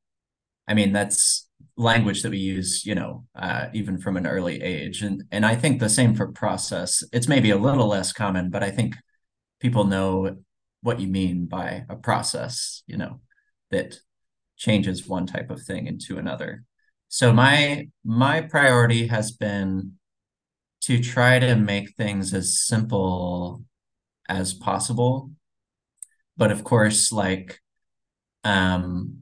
I 0.68 0.76
mean, 0.76 0.94
that's 0.94 1.49
language 1.78 2.24
that 2.24 2.32
we 2.32 2.38
use, 2.38 2.86
you 2.86 2.96
know, 2.96 3.26
uh, 3.36 3.68
even 3.74 4.00
from 4.00 4.18
an 4.18 4.28
early 4.28 4.62
age. 4.62 5.02
And 5.02 5.24
and 5.32 5.46
I 5.46 5.56
think 5.56 5.80
the 5.80 5.90
same 5.90 6.16
for 6.16 6.32
process. 6.32 7.04
It's 7.14 7.28
maybe 7.28 7.52
a 7.52 7.58
little 7.58 7.88
less 7.88 8.12
common, 8.12 8.50
but 8.50 8.64
I 8.64 8.72
think 8.72 8.96
people 9.60 9.86
know 9.86 10.38
what 10.82 11.00
you 11.00 11.08
mean 11.08 11.46
by 11.46 11.86
a 11.90 11.96
process, 11.96 12.84
you 12.88 12.98
know, 12.98 13.20
that 13.72 14.00
changes 14.58 15.08
one 15.08 15.26
type 15.26 15.50
of 15.50 15.62
thing 15.62 15.88
into 15.88 16.18
another. 16.18 16.64
So 17.08 17.34
my 17.34 17.90
my 18.04 18.42
priority 18.42 19.08
has 19.08 19.32
been 19.32 19.94
to 20.82 21.00
try 21.00 21.40
to 21.40 21.56
make 21.56 21.96
things 21.96 22.34
as 22.34 22.60
simple 22.60 23.64
as 24.28 24.54
possible 24.54 25.32
but 26.38 26.52
of 26.52 26.64
course 26.64 27.12
like 27.12 27.60
um 28.44 29.20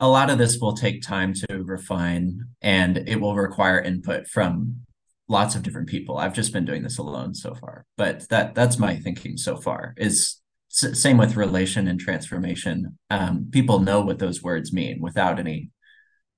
a 0.00 0.08
lot 0.08 0.30
of 0.30 0.38
this 0.38 0.58
will 0.58 0.74
take 0.74 1.02
time 1.02 1.32
to 1.32 1.62
refine 1.64 2.40
and 2.60 2.98
it 3.08 3.20
will 3.20 3.34
require 3.34 3.80
input 3.80 4.28
from 4.28 4.82
lots 5.28 5.54
of 5.54 5.62
different 5.62 5.88
people. 5.88 6.18
I've 6.18 6.34
just 6.34 6.52
been 6.52 6.64
doing 6.64 6.82
this 6.82 6.98
alone 6.98 7.34
so 7.34 7.54
far 7.54 7.84
but 7.96 8.28
that 8.28 8.54
that's 8.54 8.78
my 8.78 8.96
thinking 8.96 9.36
so 9.36 9.56
far 9.56 9.94
is 9.96 10.40
s- 10.70 11.00
same 11.00 11.16
with 11.16 11.36
relation 11.36 11.88
and 11.88 11.98
transformation. 11.98 12.98
Um, 13.10 13.48
people 13.50 13.80
know 13.80 14.00
what 14.02 14.18
those 14.18 14.42
words 14.42 14.72
mean 14.72 15.00
without 15.00 15.38
any 15.38 15.70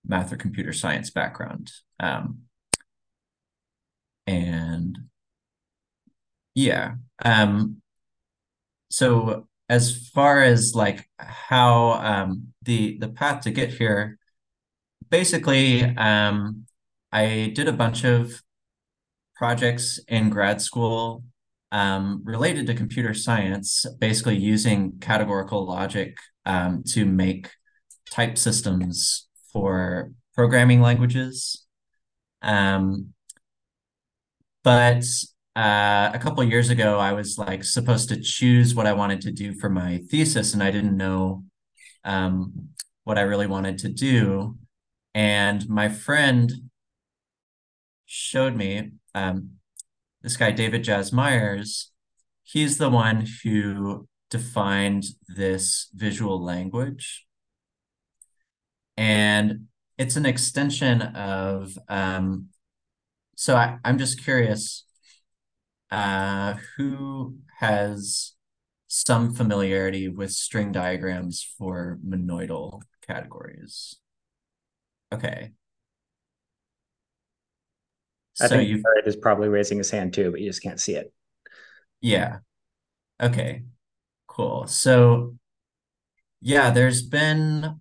math 0.07 0.33
or 0.33 0.37
computer 0.37 0.73
science 0.73 1.11
background. 1.11 1.71
Um, 2.01 2.43
and 4.27 4.99
yeah 6.55 6.95
um, 7.25 7.81
so 8.91 9.48
as 9.69 10.09
far 10.09 10.43
as 10.43 10.75
like 10.75 11.09
how 11.19 11.93
um, 11.93 12.49
the 12.63 12.99
the 12.99 13.09
path 13.09 13.43
to 13.43 13.51
get 13.51 13.71
here, 13.71 14.19
basically, 15.11 15.83
um, 15.85 16.67
I 17.13 17.53
did 17.55 17.69
a 17.69 17.73
bunch 17.73 18.05
of 18.05 18.43
projects 19.37 20.01
in 20.09 20.31
grad 20.31 20.61
school 20.61 21.23
um, 21.71 22.23
related 22.25 22.67
to 22.67 22.75
computer 22.75 23.15
science, 23.15 23.85
basically 23.99 24.37
using 24.37 24.99
categorical 25.01 25.67
logic 25.67 26.17
um, 26.47 26.83
to 26.89 27.05
make 27.05 27.51
type 28.11 28.39
systems 28.39 29.29
for 29.53 30.13
programming 30.35 30.81
languages. 30.81 31.67
Um, 32.43 33.13
but 34.65 35.05
uh, 35.59 36.13
a 36.15 36.19
couple 36.21 36.45
years 36.45 36.71
ago, 36.71 37.01
I 37.01 37.13
was 37.13 37.37
like 37.37 37.65
supposed 37.65 38.09
to 38.11 38.21
choose 38.21 38.77
what 38.77 38.87
I 38.87 38.93
wanted 38.93 39.21
to 39.23 39.33
do 39.33 39.55
for 39.55 39.69
my 39.69 39.99
thesis, 40.09 40.55
and 40.55 40.63
I 40.63 40.71
didn't 40.71 40.97
know 40.97 41.43
um, 42.05 42.69
what 43.03 43.19
I 43.19 43.23
really 43.23 43.49
wanted 43.49 43.79
to 43.79 43.89
do. 43.89 44.57
And 45.15 45.69
my 45.69 45.89
friend 45.89 46.53
showed 48.07 48.55
me 48.55 48.93
um, 49.17 49.55
this 50.23 50.37
guy, 50.37 50.53
David 50.53 50.85
Jaz 50.85 51.13
Myers. 51.13 51.91
He's 52.45 52.79
the 52.79 52.89
one 52.89 53.27
who 53.43 54.07
defined 54.31 55.07
this 55.27 55.89
visual 55.93 56.41
language. 56.41 57.27
And 58.97 59.67
it's 59.99 60.15
an 60.15 60.25
extension 60.25 61.03
of, 61.03 61.77
um, 61.89 62.51
so 63.35 63.57
I, 63.57 63.79
I'm 63.85 63.99
just 63.99 64.23
curious 64.23 64.85
uh, 65.91 66.55
who 66.77 67.37
has 67.59 68.33
some 68.89 69.35
familiarity 69.35 70.09
with 70.09 70.33
string 70.33 70.73
diagrams 70.73 71.43
for 71.59 71.99
monoidal 72.07 72.83
categories? 73.07 73.97
Okay. 75.13 75.53
I 78.41 78.47
so 78.47 78.57
think 78.57 78.69
Jared 78.69 79.07
is 79.07 79.17
probably 79.17 79.49
raising 79.49 79.79
his 79.79 79.91
hand 79.91 80.15
too, 80.15 80.31
but 80.31 80.41
you 80.41 80.49
just 80.49 80.63
can't 80.63 80.81
see 80.81 80.95
it. 80.95 81.13
Yeah. 82.01 82.39
Okay. 83.21 83.65
Cool. 84.27 84.67
So 84.67 85.37
yeah, 86.41 86.71
there's 86.71 87.03
been 87.03 87.81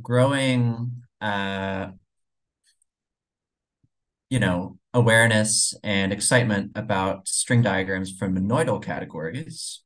growing 0.00 1.02
uh 1.20 1.92
you 4.30 4.38
know 4.40 4.78
awareness 4.94 5.74
and 5.82 6.12
excitement 6.12 6.72
about 6.74 7.26
string 7.26 7.62
diagrams 7.62 8.10
from 8.12 8.36
monoidal 8.36 8.82
categories. 8.82 9.80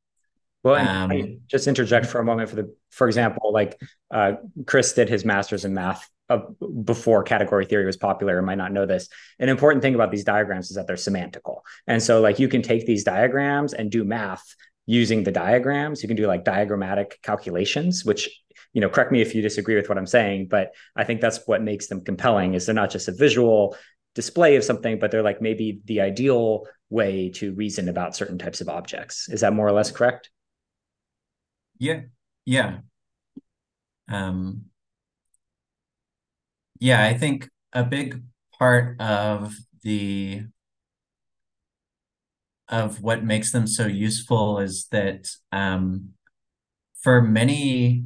Well, 0.63 0.75
um, 0.75 1.39
just 1.47 1.67
interject 1.67 2.07
for 2.07 2.19
a 2.19 2.25
moment 2.25 2.49
for 2.49 2.57
the, 2.57 2.75
for 2.89 3.07
example, 3.07 3.53
like 3.53 3.79
uh, 4.11 4.33
Chris 4.65 4.93
did 4.93 5.07
his 5.07 5.23
master's 5.23 5.63
in 5.63 5.73
math 5.73 6.09
uh, 6.29 6.39
before 6.83 7.23
category 7.23 7.65
theory 7.65 7.85
was 7.85 7.95
popular 7.95 8.37
and 8.37 8.45
might 8.45 8.57
not 8.57 8.73
know 8.73 8.85
this. 8.85 9.07
An 9.39 9.47
important 9.47 9.81
thing 9.81 9.95
about 9.95 10.11
these 10.11 10.25
diagrams 10.25 10.69
is 10.69 10.75
that 10.75 10.87
they're 10.87 10.97
semantical. 10.97 11.59
And 11.85 12.03
so 12.03 12.19
like 12.19 12.39
you 12.39 12.49
can 12.49 12.61
take 12.61 12.85
these 12.85 13.05
diagrams 13.05 13.73
and 13.73 13.89
do 13.89 14.03
math 14.03 14.43
using 14.85 15.23
the 15.23 15.31
diagrams. 15.31 16.01
You 16.03 16.07
can 16.07 16.17
do 16.17 16.27
like 16.27 16.43
diagrammatic 16.43 17.19
calculations, 17.21 18.03
which 18.03 18.29
you 18.73 18.81
know, 18.81 18.89
correct 18.89 19.11
me 19.11 19.21
if 19.21 19.33
you 19.33 19.41
disagree 19.41 19.75
with 19.75 19.89
what 19.89 19.97
I'm 19.97 20.05
saying, 20.05 20.47
but 20.49 20.73
I 20.95 21.03
think 21.03 21.21
that's 21.21 21.39
what 21.47 21.63
makes 21.63 21.87
them 21.87 22.03
compelling 22.03 22.53
is 22.53 22.65
they're 22.65 22.75
not 22.75 22.91
just 22.91 23.07
a 23.07 23.11
visual 23.11 23.75
display 24.17 24.55
of 24.55 24.63
something, 24.63 24.97
but 24.97 25.11
they're 25.11 25.21
like 25.21 25.43
maybe 25.43 25.79
the 25.85 26.01
ideal 26.01 26.65
way 26.89 27.29
to 27.29 27.53
reason 27.53 27.87
about 27.87 28.15
certain 28.15 28.39
types 28.39 28.61
of 28.61 28.67
objects. 28.67 29.29
Is 29.29 29.41
that 29.41 29.53
more 29.53 29.67
or 29.67 29.71
less 29.71 29.91
correct? 29.91 30.31
Yeah. 31.77 32.01
Yeah. 32.43 32.79
Um, 34.09 34.71
yeah, 36.79 37.05
I 37.05 37.13
think 37.13 37.47
a 37.73 37.83
big 37.83 38.23
part 38.57 38.99
of 38.99 39.53
the 39.83 40.45
of 42.67 43.01
what 43.03 43.23
makes 43.23 43.51
them 43.51 43.67
so 43.67 43.85
useful 43.85 44.57
is 44.57 44.87
that 44.87 45.29
um, 45.51 46.13
for 47.03 47.21
many 47.21 48.05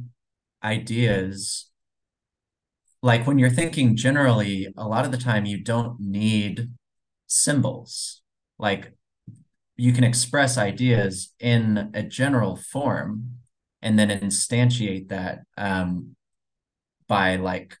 ideas, 0.62 1.71
like 3.02 3.26
when 3.26 3.38
you're 3.38 3.50
thinking 3.50 3.96
generally, 3.96 4.72
a 4.76 4.86
lot 4.86 5.04
of 5.04 5.10
the 5.10 5.18
time 5.18 5.44
you 5.44 5.58
don't 5.58 5.98
need 6.00 6.70
symbols. 7.26 8.22
Like 8.58 8.92
you 9.76 9.92
can 9.92 10.04
express 10.04 10.56
ideas 10.56 11.34
in 11.40 11.90
a 11.94 12.02
general 12.02 12.56
form 12.56 13.38
and 13.80 13.98
then 13.98 14.08
instantiate 14.08 15.08
that 15.08 15.40
um, 15.58 16.14
by 17.08 17.36
like 17.36 17.76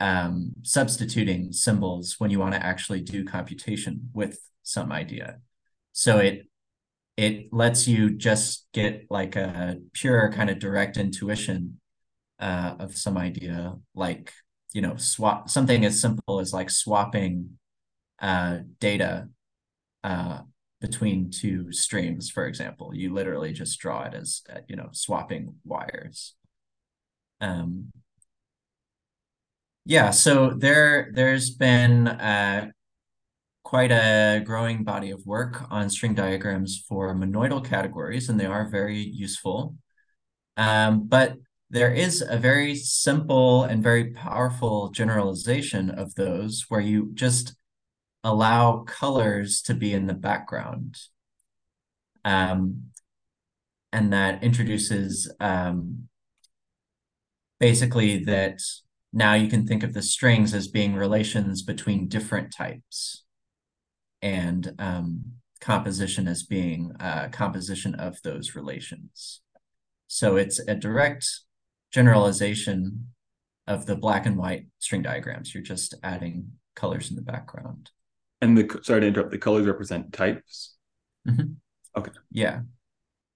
um, 0.00 0.54
substituting 0.62 1.52
symbols 1.52 2.16
when 2.18 2.30
you 2.30 2.40
want 2.40 2.54
to 2.54 2.64
actually 2.64 3.02
do 3.02 3.24
computation 3.24 4.10
with 4.12 4.40
some 4.62 4.90
idea. 4.90 5.38
So 5.92 6.18
it 6.18 6.46
it 7.16 7.52
lets 7.52 7.86
you 7.86 8.16
just 8.16 8.66
get 8.72 9.06
like 9.10 9.36
a 9.36 9.76
pure 9.92 10.32
kind 10.32 10.48
of 10.48 10.58
direct 10.58 10.96
intuition 10.96 11.79
uh, 12.40 12.76
of 12.78 12.96
some 12.96 13.16
idea, 13.18 13.74
like 13.94 14.32
you 14.72 14.82
know, 14.82 14.96
swap 14.96 15.50
something 15.50 15.84
as 15.84 16.00
simple 16.00 16.40
as 16.40 16.52
like 16.52 16.70
swapping 16.70 17.58
uh, 18.20 18.58
data 18.80 19.28
uh, 20.04 20.40
between 20.80 21.30
two 21.30 21.72
streams, 21.72 22.30
for 22.30 22.46
example. 22.46 22.94
You 22.94 23.12
literally 23.12 23.52
just 23.52 23.78
draw 23.80 24.04
it 24.04 24.14
as 24.14 24.42
uh, 24.54 24.60
you 24.68 24.76
know 24.76 24.88
swapping 24.92 25.56
wires. 25.64 26.34
Um, 27.40 27.92
yeah, 29.84 30.10
so 30.10 30.50
there 30.50 31.10
there's 31.14 31.50
been 31.50 32.06
uh, 32.08 32.70
quite 33.64 33.92
a 33.92 34.42
growing 34.44 34.84
body 34.84 35.10
of 35.10 35.24
work 35.26 35.64
on 35.70 35.90
string 35.90 36.14
diagrams 36.14 36.84
for 36.88 37.14
monoidal 37.14 37.64
categories, 37.64 38.28
and 38.28 38.38
they 38.38 38.46
are 38.46 38.68
very 38.68 38.98
useful. 38.98 39.76
Um, 40.56 41.06
but 41.08 41.36
there 41.70 41.92
is 41.92 42.20
a 42.20 42.36
very 42.36 42.74
simple 42.74 43.62
and 43.62 43.82
very 43.82 44.10
powerful 44.10 44.90
generalization 44.90 45.88
of 45.88 46.14
those 46.16 46.66
where 46.68 46.80
you 46.80 47.10
just 47.14 47.54
allow 48.24 48.82
colors 48.82 49.62
to 49.62 49.74
be 49.74 49.94
in 49.94 50.06
the 50.06 50.14
background. 50.14 50.98
Um, 52.24 52.90
and 53.92 54.12
that 54.12 54.42
introduces 54.42 55.32
um, 55.38 56.08
basically 57.60 58.24
that 58.24 58.60
now 59.12 59.34
you 59.34 59.48
can 59.48 59.66
think 59.66 59.84
of 59.84 59.94
the 59.94 60.02
strings 60.02 60.52
as 60.54 60.66
being 60.66 60.94
relations 60.94 61.62
between 61.62 62.08
different 62.08 62.52
types 62.52 63.24
and 64.22 64.74
um, 64.80 65.22
composition 65.60 66.26
as 66.26 66.42
being 66.42 66.92
a 67.00 67.04
uh, 67.04 67.28
composition 67.28 67.94
of 67.94 68.20
those 68.22 68.56
relations. 68.56 69.40
So 70.08 70.36
it's 70.36 70.58
a 70.58 70.74
direct 70.74 71.26
generalization 71.90 73.06
of 73.66 73.86
the 73.86 73.96
black 73.96 74.26
and 74.26 74.36
white 74.36 74.66
string 74.78 75.02
diagrams. 75.02 75.54
You're 75.54 75.62
just 75.62 75.94
adding 76.02 76.52
colors 76.74 77.10
in 77.10 77.16
the 77.16 77.22
background. 77.22 77.90
And 78.40 78.56
the 78.56 78.80
sorry 78.82 79.02
to 79.02 79.06
interrupt. 79.06 79.30
The 79.30 79.38
colors 79.38 79.66
represent 79.66 80.12
types. 80.12 80.76
Mm-hmm. 81.28 81.52
Okay. 81.96 82.10
Yeah. 82.30 82.60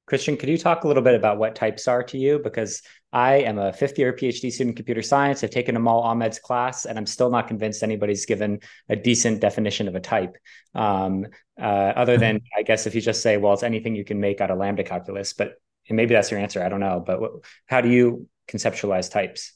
Christian, 0.06 0.36
could 0.36 0.50
you 0.50 0.58
talk 0.58 0.84
a 0.84 0.88
little 0.88 1.02
bit 1.02 1.14
about 1.14 1.38
what 1.38 1.54
types 1.54 1.88
are 1.88 2.02
to 2.02 2.18
you? 2.18 2.38
Because 2.38 2.82
I 3.12 3.36
am 3.36 3.58
a 3.58 3.72
fifth 3.72 3.98
year 3.98 4.12
PhD 4.12 4.52
student 4.52 4.70
in 4.70 4.74
computer 4.74 5.00
science. 5.00 5.42
I've 5.42 5.50
taken 5.50 5.76
Amal 5.76 6.00
Ahmed's 6.00 6.38
class, 6.38 6.84
and 6.84 6.98
I'm 6.98 7.06
still 7.06 7.30
not 7.30 7.48
convinced 7.48 7.82
anybody's 7.82 8.26
given 8.26 8.60
a 8.90 8.96
decent 8.96 9.40
definition 9.40 9.88
of 9.88 9.94
a 9.94 10.00
type. 10.00 10.36
Um, 10.74 11.26
uh, 11.58 11.92
other 11.96 12.18
than, 12.18 12.40
I 12.56 12.62
guess, 12.62 12.86
if 12.86 12.94
you 12.94 13.00
just 13.00 13.22
say, 13.22 13.38
well, 13.38 13.54
it's 13.54 13.62
anything 13.62 13.94
you 13.94 14.04
can 14.04 14.20
make 14.20 14.42
out 14.42 14.50
of 14.50 14.58
lambda 14.58 14.84
calculus, 14.84 15.32
but 15.32 15.54
maybe 15.88 16.14
that's 16.14 16.30
your 16.30 16.40
answer. 16.40 16.62
I 16.62 16.68
don't 16.68 16.80
know. 16.80 17.02
But 17.04 17.20
what, 17.20 17.32
how 17.66 17.80
do 17.80 17.88
you 17.88 18.28
conceptualize 18.48 19.10
types? 19.10 19.52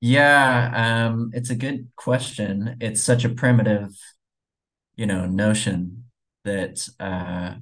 Yeah, 0.00 1.06
um, 1.06 1.30
it's 1.32 1.50
a 1.50 1.54
good 1.54 1.88
question. 1.96 2.76
It's 2.80 3.02
such 3.02 3.24
a 3.24 3.28
primitive, 3.28 3.90
you 4.96 5.06
know, 5.06 5.26
notion 5.26 6.04
that 6.44 6.88
uh, 6.98 7.54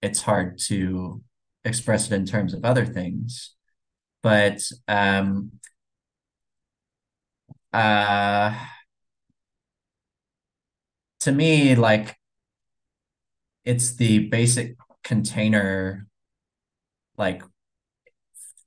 it's 0.00 0.22
hard 0.22 0.58
to 0.66 1.22
express 1.64 2.10
it 2.10 2.14
in 2.14 2.26
terms 2.26 2.54
of 2.54 2.64
other 2.64 2.86
things. 2.86 3.54
But 4.22 4.60
um, 4.86 5.52
uh, 7.72 8.54
to 11.20 11.32
me, 11.32 11.74
like 11.74 12.16
it's 13.64 13.96
the 13.96 14.28
basic 14.28 14.76
container, 15.02 16.06
like 17.16 17.42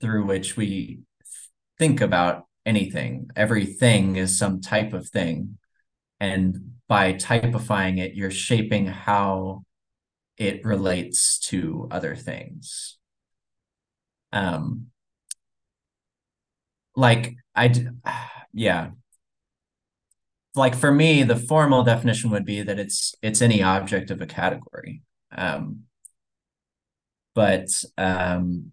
through 0.01 0.25
which 0.25 0.55
we 0.55 0.99
think 1.79 2.01
about 2.01 2.45
anything. 2.65 3.29
Everything 3.35 4.15
is 4.15 4.37
some 4.37 4.61
type 4.61 4.93
of 4.93 5.07
thing. 5.09 5.57
And 6.19 6.73
by 6.87 7.13
typifying 7.13 7.97
it, 7.97 8.15
you're 8.15 8.31
shaping 8.31 8.87
how 8.87 9.63
it 10.37 10.63
relates 10.63 11.39
to 11.39 11.87
other 11.91 12.15
things. 12.15 12.97
Um, 14.31 14.87
like 16.95 17.35
I, 17.55 17.73
yeah. 18.53 18.91
Like 20.55 20.75
for 20.75 20.91
me, 20.91 21.21
the 21.23 21.35
formal 21.35 21.83
definition 21.83 22.31
would 22.31 22.45
be 22.45 22.63
that 22.63 22.79
it's 22.79 23.13
it's 23.21 23.43
any 23.43 23.61
object 23.61 24.09
of 24.09 24.21
a 24.21 24.25
category. 24.25 25.03
Um, 25.31 25.83
but 27.35 27.67
um, 27.95 28.71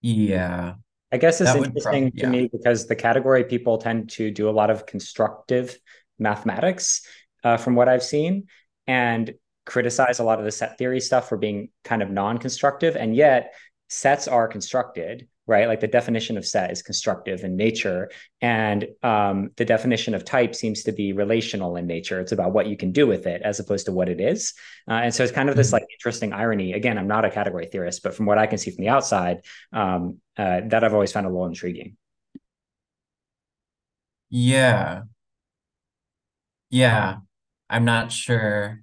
Yeah. 0.00 0.74
I 1.12 1.16
guess 1.16 1.40
it's 1.40 1.54
interesting 1.54 2.10
prob- 2.10 2.16
to 2.16 2.22
yeah. 2.22 2.28
me 2.30 2.48
because 2.52 2.86
the 2.86 2.94
category 2.96 3.44
people 3.44 3.78
tend 3.78 4.10
to 4.10 4.30
do 4.30 4.48
a 4.48 4.52
lot 4.52 4.70
of 4.70 4.86
constructive 4.86 5.78
mathematics, 6.18 7.02
uh, 7.42 7.56
from 7.56 7.74
what 7.74 7.88
I've 7.88 8.02
seen, 8.02 8.46
and 8.86 9.34
criticize 9.66 10.18
a 10.18 10.24
lot 10.24 10.38
of 10.38 10.44
the 10.44 10.52
set 10.52 10.78
theory 10.78 11.00
stuff 11.00 11.28
for 11.28 11.36
being 11.36 11.70
kind 11.84 12.02
of 12.02 12.10
non-constructive. 12.10 12.96
And 12.96 13.14
yet, 13.14 13.54
sets 13.88 14.28
are 14.28 14.46
constructed, 14.46 15.28
right? 15.50 15.68
Like 15.68 15.80
the 15.80 15.88
definition 15.88 16.38
of 16.38 16.46
set 16.46 16.70
is 16.70 16.82
constructive 16.82 17.44
in 17.44 17.56
nature, 17.56 18.10
and 18.40 18.86
um, 19.02 19.50
the 19.56 19.64
definition 19.66 20.14
of 20.14 20.24
type 20.24 20.54
seems 20.54 20.84
to 20.84 20.92
be 20.92 21.12
relational 21.12 21.76
in 21.76 21.86
nature. 21.86 22.20
It's 22.20 22.32
about 22.32 22.52
what 22.54 22.66
you 22.68 22.76
can 22.76 22.92
do 22.92 23.06
with 23.06 23.26
it 23.26 23.42
as 23.42 23.60
opposed 23.60 23.86
to 23.86 23.92
what 23.92 24.08
it 24.08 24.20
is. 24.20 24.54
Uh, 24.88 25.00
and 25.04 25.14
so 25.14 25.22
it's 25.24 25.32
kind 25.32 25.50
of 25.50 25.56
this 25.56 25.70
Mhm. 25.70 25.74
like 25.74 25.86
interesting 25.96 26.32
irony. 26.32 26.72
Again, 26.72 26.96
I'm 26.98 27.08
not 27.08 27.24
a 27.26 27.30
category 27.30 27.66
theorist, 27.66 28.02
but 28.04 28.14
from 28.14 28.26
what 28.26 28.38
I 28.38 28.46
can 28.46 28.58
see 28.58 28.70
from 28.70 28.82
the 28.84 28.90
outside, 28.90 29.38
um, 29.72 30.18
uh, 30.38 30.62
that 30.68 30.84
I've 30.84 30.94
always 30.94 31.12
found 31.12 31.26
a 31.26 31.30
little 31.30 31.46
intriguing. 31.46 31.96
Yeah. 34.30 35.02
Yeah. 36.70 37.18
I'm 37.68 37.84
not 37.84 38.12
sure 38.12 38.82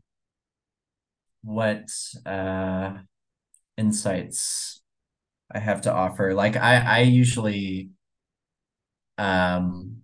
what 1.43 1.87
uh 2.25 2.97
insights 3.77 4.76
I 5.51 5.59
have 5.59 5.81
to 5.83 5.93
offer. 5.93 6.33
Like 6.33 6.55
I 6.55 6.77
I 6.77 6.99
usually 7.01 7.89
um 9.17 10.03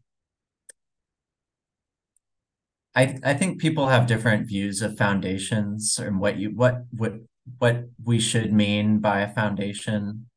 I 2.96 3.18
I 3.24 3.34
think 3.34 3.60
people 3.60 3.88
have 3.88 4.08
different 4.08 4.48
views 4.48 4.82
of 4.82 4.98
foundations 4.98 5.98
and 5.98 6.20
what 6.20 6.38
you 6.38 6.50
what 6.52 6.84
what 6.92 7.14
what 7.58 7.86
we 8.04 8.20
should 8.20 8.54
mean 8.54 9.00
by 9.00 9.22
a 9.22 9.34
foundation. 9.34 10.28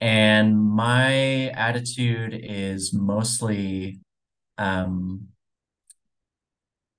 And 0.00 0.60
my 0.60 1.48
attitude 1.50 2.34
is 2.42 2.92
mostly 2.94 4.00
um 4.58 5.28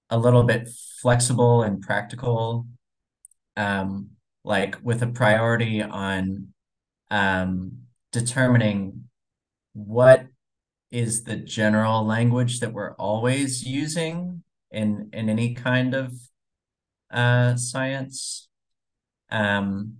a 0.09 0.17
little 0.17 0.43
bit 0.43 0.69
flexible 1.01 1.63
and 1.63 1.81
practical, 1.81 2.67
um, 3.57 4.11
like 4.43 4.77
with 4.83 5.01
a 5.01 5.07
priority 5.07 5.81
on 5.81 6.53
um, 7.11 7.79
determining 8.11 9.05
what 9.73 10.27
is 10.91 11.23
the 11.23 11.35
general 11.35 12.05
language 12.05 12.59
that 12.59 12.73
we're 12.73 12.93
always 12.95 13.63
using 13.65 14.43
in 14.71 15.09
in 15.13 15.29
any 15.29 15.53
kind 15.53 15.93
of 15.93 16.13
uh, 17.11 17.55
science. 17.55 18.47
Um, 19.29 19.97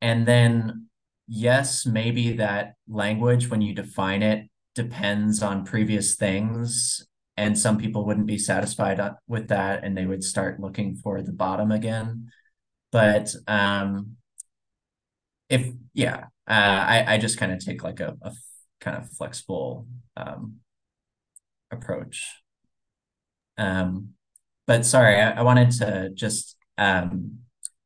and 0.00 0.26
then, 0.26 0.86
yes, 1.28 1.86
maybe 1.86 2.32
that 2.36 2.74
language, 2.88 3.48
when 3.48 3.62
you 3.62 3.74
define 3.74 4.22
it, 4.22 4.48
depends 4.74 5.42
on 5.42 5.64
previous 5.64 6.16
things 6.16 7.06
and 7.36 7.58
some 7.58 7.78
people 7.78 8.04
wouldn't 8.04 8.26
be 8.26 8.38
satisfied 8.38 9.00
uh, 9.00 9.12
with 9.26 9.48
that 9.48 9.84
and 9.84 9.96
they 9.96 10.06
would 10.06 10.24
start 10.24 10.60
looking 10.60 10.96
for 10.96 11.22
the 11.22 11.32
bottom 11.32 11.70
again 11.70 12.30
but 12.90 13.34
um 13.46 14.16
if 15.52 15.70
yeah 15.92 16.24
uh 16.48 16.80
i 16.94 17.04
i 17.14 17.18
just 17.18 17.38
kind 17.38 17.52
of 17.52 17.58
take 17.58 17.84
like 17.84 18.00
a, 18.00 18.16
a 18.22 18.32
kind 18.80 18.96
of 18.96 19.08
flexible 19.10 19.86
um 20.16 20.56
approach. 21.70 22.42
Um 23.58 24.10
but 24.66 24.86
sorry 24.86 25.16
I, 25.20 25.32
I 25.32 25.42
wanted 25.42 25.70
to 25.72 26.10
just 26.14 26.56
um 26.78 27.38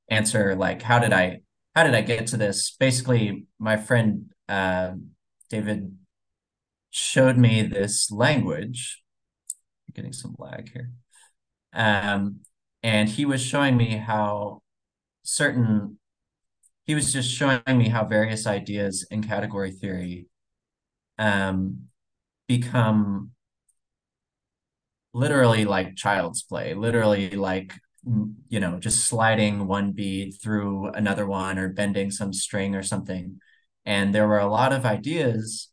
answer 0.09 0.55
like 0.55 0.83
how 0.83 0.99
did 0.99 1.13
i 1.13 1.41
how 1.75 1.83
did 1.85 1.95
i 1.95 2.01
get 2.03 2.29
to 2.29 2.37
this? 2.37 2.77
Basically 2.79 3.47
my 3.59 3.77
friend 3.77 4.31
uh 4.49 4.93
david 5.51 5.97
showed 6.91 7.37
me 7.37 7.63
this 7.63 8.11
language. 8.11 9.03
I'm 9.89 9.93
getting 9.95 10.13
some 10.13 10.35
lag 10.39 10.71
here. 10.73 10.91
Um, 11.73 12.41
and 12.83 13.09
he 13.09 13.27
was 13.27 13.43
showing 13.43 13.77
me 13.77 13.97
how 13.97 14.63
certain, 15.23 15.99
he 16.87 16.95
was 16.95 17.13
just 17.13 17.31
showing 17.31 17.61
me 17.67 17.89
how 17.89 18.05
various 18.05 18.47
ideas 18.47 19.07
in 19.11 19.23
category 19.23 19.73
theory 19.73 20.29
um, 21.19 21.89
become 22.49 23.33
literally 25.13 25.65
like 25.65 25.97
child's 25.97 26.43
play, 26.43 26.75
literally 26.75 27.31
like, 27.31 27.75
you 28.49 28.61
know, 28.61 28.79
just 28.79 29.07
sliding 29.07 29.67
one 29.67 29.93
bead 29.93 30.35
through 30.41 30.89
another 30.91 31.27
one 31.27 31.59
or 31.59 31.69
bending 31.69 32.11
some 32.11 32.33
string 32.33 32.75
or 32.75 32.83
something. 32.83 33.41
And 33.85 34.15
there 34.15 34.29
were 34.29 34.39
a 34.39 34.51
lot 34.51 34.73
of 34.73 34.85
ideas 34.85 35.71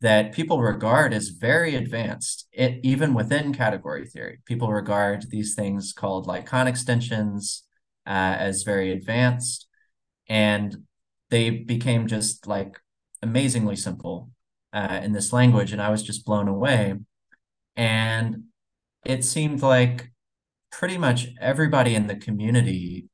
that 0.00 0.32
people 0.32 0.62
regard 0.62 1.12
as 1.12 1.30
very 1.30 1.74
advanced, 1.74 2.46
it, 2.52 2.80
even 2.84 3.14
within 3.14 3.52
category 3.52 4.06
theory. 4.06 4.38
People 4.46 4.72
regard 4.72 5.28
these 5.28 5.54
things 5.54 5.92
called 5.92 6.26
like 6.26 6.46
Kan 6.46 6.68
extensions 6.68 7.64
uh, 8.06 8.36
as 8.38 8.62
very 8.62 8.92
advanced, 8.92 9.67
and 10.28 10.84
they 11.30 11.50
became 11.50 12.06
just 12.06 12.46
like 12.46 12.78
amazingly 13.22 13.76
simple 13.76 14.30
uh, 14.72 15.00
in 15.02 15.12
this 15.12 15.32
language, 15.32 15.72
and 15.72 15.82
I 15.82 15.90
was 15.90 16.02
just 16.02 16.24
blown 16.24 16.48
away. 16.48 16.94
And 17.76 18.44
it 19.04 19.24
seemed 19.24 19.62
like 19.62 20.10
pretty 20.70 20.98
much 20.98 21.28
everybody 21.40 21.94
in 21.94 22.06
the 22.06 22.16
community 22.16 23.08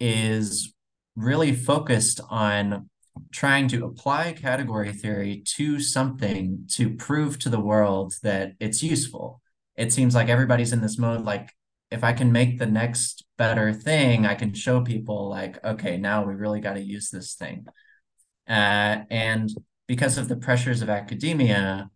is 0.00 0.74
really 1.16 1.52
focused 1.52 2.20
on 2.30 2.88
trying 3.32 3.68
to 3.68 3.84
apply 3.84 4.32
category 4.32 4.92
theory 4.92 5.42
to 5.44 5.80
something 5.80 6.64
to 6.68 6.94
prove 6.94 7.38
to 7.38 7.48
the 7.48 7.60
world 7.60 8.14
that 8.22 8.52
it's 8.60 8.82
useful. 8.82 9.40
It 9.76 9.92
seems 9.92 10.14
like 10.14 10.28
everybody's 10.28 10.72
in 10.72 10.80
this 10.80 10.98
mode 10.98 11.24
like, 11.24 11.52
if 11.90 12.04
I 12.04 12.12
can 12.12 12.32
make 12.32 12.58
the 12.58 12.66
next 12.66 13.24
better 13.38 13.72
thing, 13.72 14.26
I 14.26 14.34
can 14.34 14.52
show 14.52 14.82
people, 14.82 15.28
like, 15.28 15.64
okay, 15.64 15.96
now 15.96 16.24
we 16.24 16.34
really 16.34 16.60
got 16.60 16.74
to 16.74 16.82
use 16.82 17.10
this 17.10 17.34
thing. 17.34 17.66
Uh, 18.48 19.04
and 19.10 19.50
because 19.86 20.18
of 20.18 20.28
the 20.28 20.36
pressures 20.36 20.82
of 20.82 20.90
academia, 20.90 21.90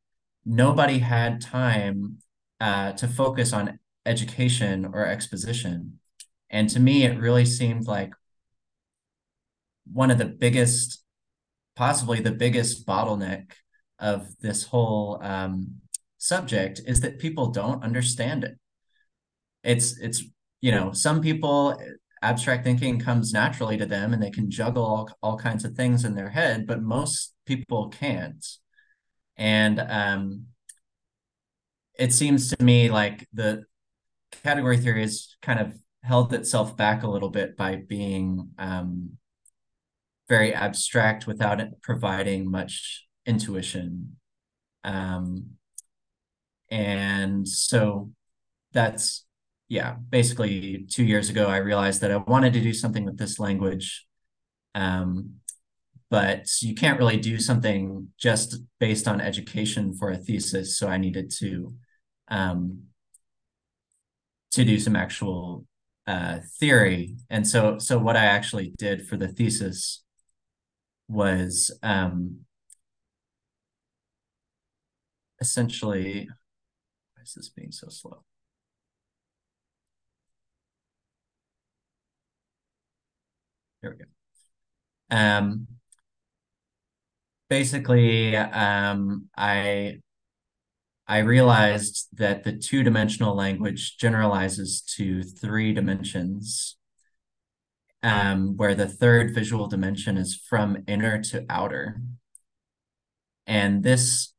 nobody 0.46 0.98
had 0.98 1.40
time 1.40 2.18
uh, 2.60 2.92
to 2.92 3.08
focus 3.08 3.52
on 3.52 3.78
education 4.06 4.88
or 4.92 5.06
exposition. 5.06 5.98
And 6.48 6.68
to 6.70 6.80
me, 6.80 7.04
it 7.04 7.18
really 7.18 7.44
seemed 7.44 7.86
like 7.86 8.12
one 9.92 10.10
of 10.10 10.18
the 10.18 10.26
biggest 10.26 11.02
possibly 11.74 12.20
the 12.20 12.32
biggest 12.32 12.86
bottleneck 12.86 13.52
of 13.98 14.28
this 14.40 14.64
whole 14.64 15.18
um, 15.22 15.80
subject 16.18 16.80
is 16.86 17.00
that 17.00 17.18
people 17.18 17.50
don't 17.50 17.82
understand 17.82 18.44
it. 18.44 18.58
It's 19.64 19.98
it's 19.98 20.24
you 20.62 20.72
know 20.72 20.92
some 20.92 21.20
people 21.20 21.78
abstract 22.22 22.64
thinking 22.64 22.98
comes 22.98 23.32
naturally 23.32 23.76
to 23.76 23.84
them 23.84 24.12
and 24.12 24.22
they 24.22 24.30
can 24.30 24.50
juggle 24.50 24.84
all, 24.84 25.10
all 25.22 25.36
kinds 25.36 25.64
of 25.64 25.74
things 25.74 26.04
in 26.04 26.14
their 26.14 26.30
head, 26.30 26.66
but 26.66 26.80
most 26.80 27.34
people 27.46 27.88
can't. 27.88 28.46
And 29.36 29.80
um, 29.80 30.46
it 31.98 32.12
seems 32.12 32.50
to 32.50 32.64
me 32.64 32.90
like 32.90 33.26
the 33.32 33.64
category 34.44 34.78
theory 34.78 35.02
has 35.02 35.36
kind 35.42 35.58
of 35.58 35.74
held 36.04 36.32
itself 36.32 36.76
back 36.76 37.02
a 37.02 37.10
little 37.10 37.28
bit 37.28 37.56
by 37.56 37.76
being 37.76 38.50
um, 38.58 39.18
very 40.28 40.54
abstract 40.54 41.26
without 41.26 41.60
it 41.60 41.70
providing 41.82 42.50
much 42.50 43.04
intuition. 43.26 44.16
Um, 44.84 45.50
and 46.70 47.46
so 47.48 48.12
that's, 48.72 49.24
yeah, 49.72 49.94
basically 50.10 50.86
two 50.90 51.02
years 51.02 51.30
ago, 51.30 51.46
I 51.46 51.56
realized 51.56 52.02
that 52.02 52.10
I 52.10 52.18
wanted 52.18 52.52
to 52.52 52.60
do 52.60 52.74
something 52.74 53.06
with 53.06 53.16
this 53.16 53.38
language. 53.38 54.06
Um, 54.74 55.36
but 56.10 56.44
you 56.60 56.74
can't 56.74 56.98
really 56.98 57.16
do 57.16 57.38
something 57.38 58.08
just 58.18 58.58
based 58.78 59.08
on 59.08 59.18
education 59.18 59.94
for 59.94 60.10
a 60.10 60.18
thesis. 60.18 60.76
So 60.76 60.88
I 60.88 60.98
needed 60.98 61.32
to 61.38 61.72
um, 62.28 62.82
to 64.50 64.62
do 64.62 64.78
some 64.78 64.94
actual 64.94 65.64
uh, 66.06 66.40
theory. 66.60 67.16
And 67.30 67.48
so 67.48 67.78
so 67.78 67.96
what 67.96 68.14
I 68.14 68.26
actually 68.26 68.74
did 68.76 69.08
for 69.08 69.16
the 69.16 69.28
thesis 69.28 70.04
was 71.08 71.70
um, 71.82 72.40
essentially, 75.40 76.28
why 77.14 77.22
is 77.22 77.32
this 77.32 77.48
being 77.48 77.72
so 77.72 77.88
slow? 77.88 78.22
There 83.82 83.90
we 83.90 83.96
go. 83.96 84.04
Um, 85.10 85.66
basically, 87.48 88.36
um, 88.36 89.28
I 89.36 89.98
I 91.08 91.18
realized 91.18 92.08
that 92.16 92.44
the 92.44 92.52
two-dimensional 92.52 93.34
language 93.34 93.98
generalizes 93.98 94.80
to 94.96 95.22
three 95.22 95.74
dimensions, 95.74 96.76
um, 98.02 98.56
where 98.56 98.74
the 98.74 98.88
third 98.88 99.34
visual 99.34 99.66
dimension 99.66 100.16
is 100.16 100.34
from 100.48 100.84
inner 100.86 101.20
to 101.24 101.44
outer. 101.50 102.00
And 103.46 103.82
this 103.82 104.32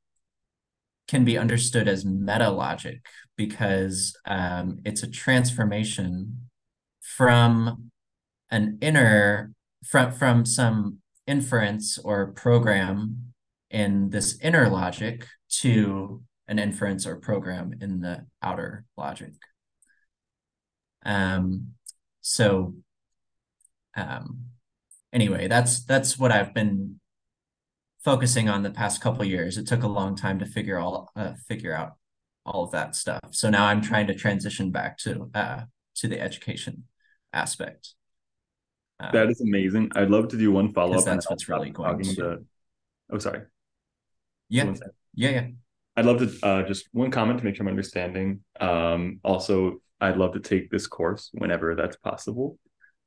can 1.07 1.25
be 1.25 1.37
understood 1.37 1.87
as 1.87 2.05
meta 2.05 2.49
logic 2.49 3.05
because 3.35 4.17
um, 4.25 4.79
it's 4.85 5.03
a 5.03 5.11
transformation 5.11 6.49
from 7.01 7.91
an 8.53 8.77
inner 8.81 9.51
from 9.83 10.11
from 10.11 10.45
some 10.45 10.99
inference 11.25 11.97
or 11.97 12.31
program 12.33 13.33
in 13.71 14.11
this 14.11 14.39
inner 14.41 14.69
logic 14.69 15.27
to 15.49 16.21
an 16.47 16.59
inference 16.59 17.07
or 17.07 17.15
program 17.15 17.73
in 17.81 17.99
the 17.99 18.25
outer 18.43 18.85
logic. 18.95 19.33
Um, 21.03 21.73
so 22.21 22.75
um, 23.97 24.45
anyway, 25.11 25.47
that's 25.47 25.83
that's 25.83 26.19
what 26.19 26.31
I've 26.31 26.53
been 26.53 26.99
focusing 28.05 28.49
on 28.49 28.61
the 28.61 28.69
past 28.69 29.01
couple 29.01 29.25
years. 29.25 29.57
It 29.57 29.65
took 29.65 29.81
a 29.81 29.87
long 29.87 30.15
time 30.15 30.37
to 30.39 30.45
figure 30.45 30.77
all 30.77 31.11
uh, 31.15 31.33
figure 31.47 31.75
out 31.75 31.93
all 32.45 32.63
of 32.65 32.71
that 32.71 32.95
stuff. 32.95 33.29
So 33.31 33.49
now 33.49 33.65
I'm 33.65 33.81
trying 33.81 34.07
to 34.07 34.13
transition 34.13 34.69
back 34.69 34.99
to 34.99 35.31
uh, 35.33 35.61
to 35.95 36.07
the 36.07 36.21
education 36.21 36.83
aspect. 37.33 37.95
Um, 38.99 39.09
that 39.13 39.29
is 39.29 39.41
amazing. 39.41 39.91
I'd 39.95 40.09
love 40.09 40.29
to 40.29 40.37
do 40.37 40.51
one 40.51 40.73
follow 40.73 40.97
up. 40.97 41.05
That's 41.05 41.29
what's 41.29 41.49
really 41.49 41.71
going 41.71 42.03
to. 42.03 42.15
To... 42.15 42.45
Oh, 43.11 43.17
sorry. 43.19 43.41
Yeah. 44.49 44.73
Yeah. 45.15 45.29
Yeah. 45.29 45.47
I'd 45.95 46.05
love 46.05 46.19
to 46.19 46.45
uh, 46.45 46.63
just 46.63 46.87
one 46.91 47.11
comment 47.11 47.39
to 47.39 47.45
make 47.45 47.55
sure 47.55 47.63
I'm 47.63 47.69
understanding. 47.69 48.41
Um, 48.59 49.19
also, 49.23 49.81
I'd 50.01 50.17
love 50.17 50.33
to 50.33 50.39
take 50.39 50.69
this 50.69 50.87
course 50.87 51.29
whenever 51.33 51.75
that's 51.75 51.97
possible. 51.97 52.57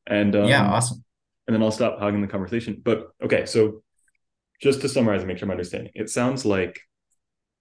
And 0.06 0.36
um, 0.36 0.48
yeah, 0.48 0.68
awesome. 0.70 1.04
And 1.46 1.54
then 1.54 1.62
I'll 1.62 1.72
stop 1.72 1.98
hogging 1.98 2.20
the 2.20 2.28
conversation. 2.28 2.80
But 2.82 3.08
okay, 3.22 3.46
so 3.46 3.82
just 4.60 4.80
to 4.82 4.88
summarize 4.88 5.20
and 5.20 5.28
make 5.28 5.38
sure 5.38 5.46
I'm 5.46 5.52
understanding, 5.52 5.92
it 5.94 6.10
sounds 6.10 6.44
like 6.44 6.80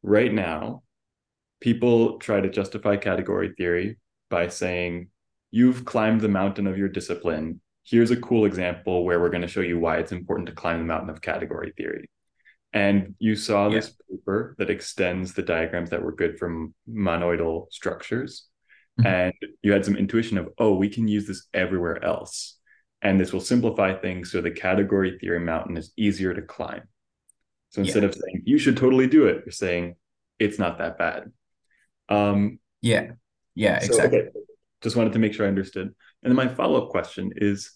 right 0.04 0.32
now 0.32 0.84
people 1.60 2.20
try 2.20 2.40
to 2.40 2.50
justify 2.50 2.98
category 2.98 3.54
theory 3.58 3.98
by 4.30 4.48
saying 4.48 5.10
you've 5.52 5.86
climbed 5.86 6.22
the 6.22 6.30
mountain 6.30 6.68
of 6.68 6.78
your 6.78 6.90
discipline. 6.90 7.62
Here's 7.86 8.12
a 8.12 8.18
cool 8.18 8.46
example 8.46 9.06
where 9.06 9.20
we're 9.20 9.30
going 9.30 9.44
to 9.44 9.48
show 9.48 9.62
you 9.62 9.80
why 9.80 9.98
it's 9.98 10.12
important 10.12 10.50
to 10.50 10.56
climb 10.56 10.80
the 10.80 10.86
mountain 10.86 11.10
of 11.10 11.22
category 11.22 11.72
theory. 11.78 12.10
And 12.74 13.16
you 13.20 13.36
saw 13.36 13.68
yeah. 13.68 13.76
this 13.76 13.96
paper 14.10 14.56
that 14.58 14.70
extends 14.70 15.34
the 15.34 15.44
diagrams 15.44 15.92
that 15.92 16.02
were 16.02 16.12
good 16.12 16.38
from 16.38 16.74
monoidal 16.90 17.72
structures. 17.72 18.48
Mm-hmm. 19.00 19.08
And 19.08 19.34
you 19.62 19.72
had 19.72 19.86
some 19.86 19.96
intuition 19.96 20.38
of, 20.38 20.50
oh, 20.58 20.76
we 20.76 20.90
can 20.90 21.08
use 21.08 21.28
this 21.28 21.48
everywhere 21.54 22.04
else. 22.04 22.58
And 23.02 23.20
this 23.20 23.32
will 23.32 23.40
simplify 23.40 23.94
things 23.94 24.32
so 24.32 24.42
the 24.42 24.52
category 24.52 25.18
theory 25.20 25.40
mountain 25.40 25.78
is 25.78 25.94
easier 25.96 26.34
to 26.34 26.42
climb. 26.42 26.84
So 27.70 27.82
instead 27.82 28.04
yeah. 28.04 28.10
of 28.10 28.16
saying 28.16 28.42
you 28.46 28.58
should 28.58 28.78
totally 28.78 29.08
do 29.08 29.28
it, 29.28 29.44
you're 29.46 29.52
saying 29.52 29.96
it's 30.40 30.58
not 30.58 30.80
that 30.80 30.98
bad. 30.98 31.32
Um, 32.10 32.60
yeah, 32.82 33.12
yeah, 33.54 33.80
so, 33.80 33.86
exactly. 33.86 34.20
Okay. 34.20 34.30
Just 34.82 34.96
wanted 34.96 35.14
to 35.14 35.20
make 35.20 35.34
sure 35.34 35.46
I 35.46 35.50
understood. 35.50 35.94
And 36.26 36.32
then 36.32 36.48
my 36.48 36.54
follow 36.54 36.84
up 36.84 36.90
question 36.90 37.32
is 37.36 37.72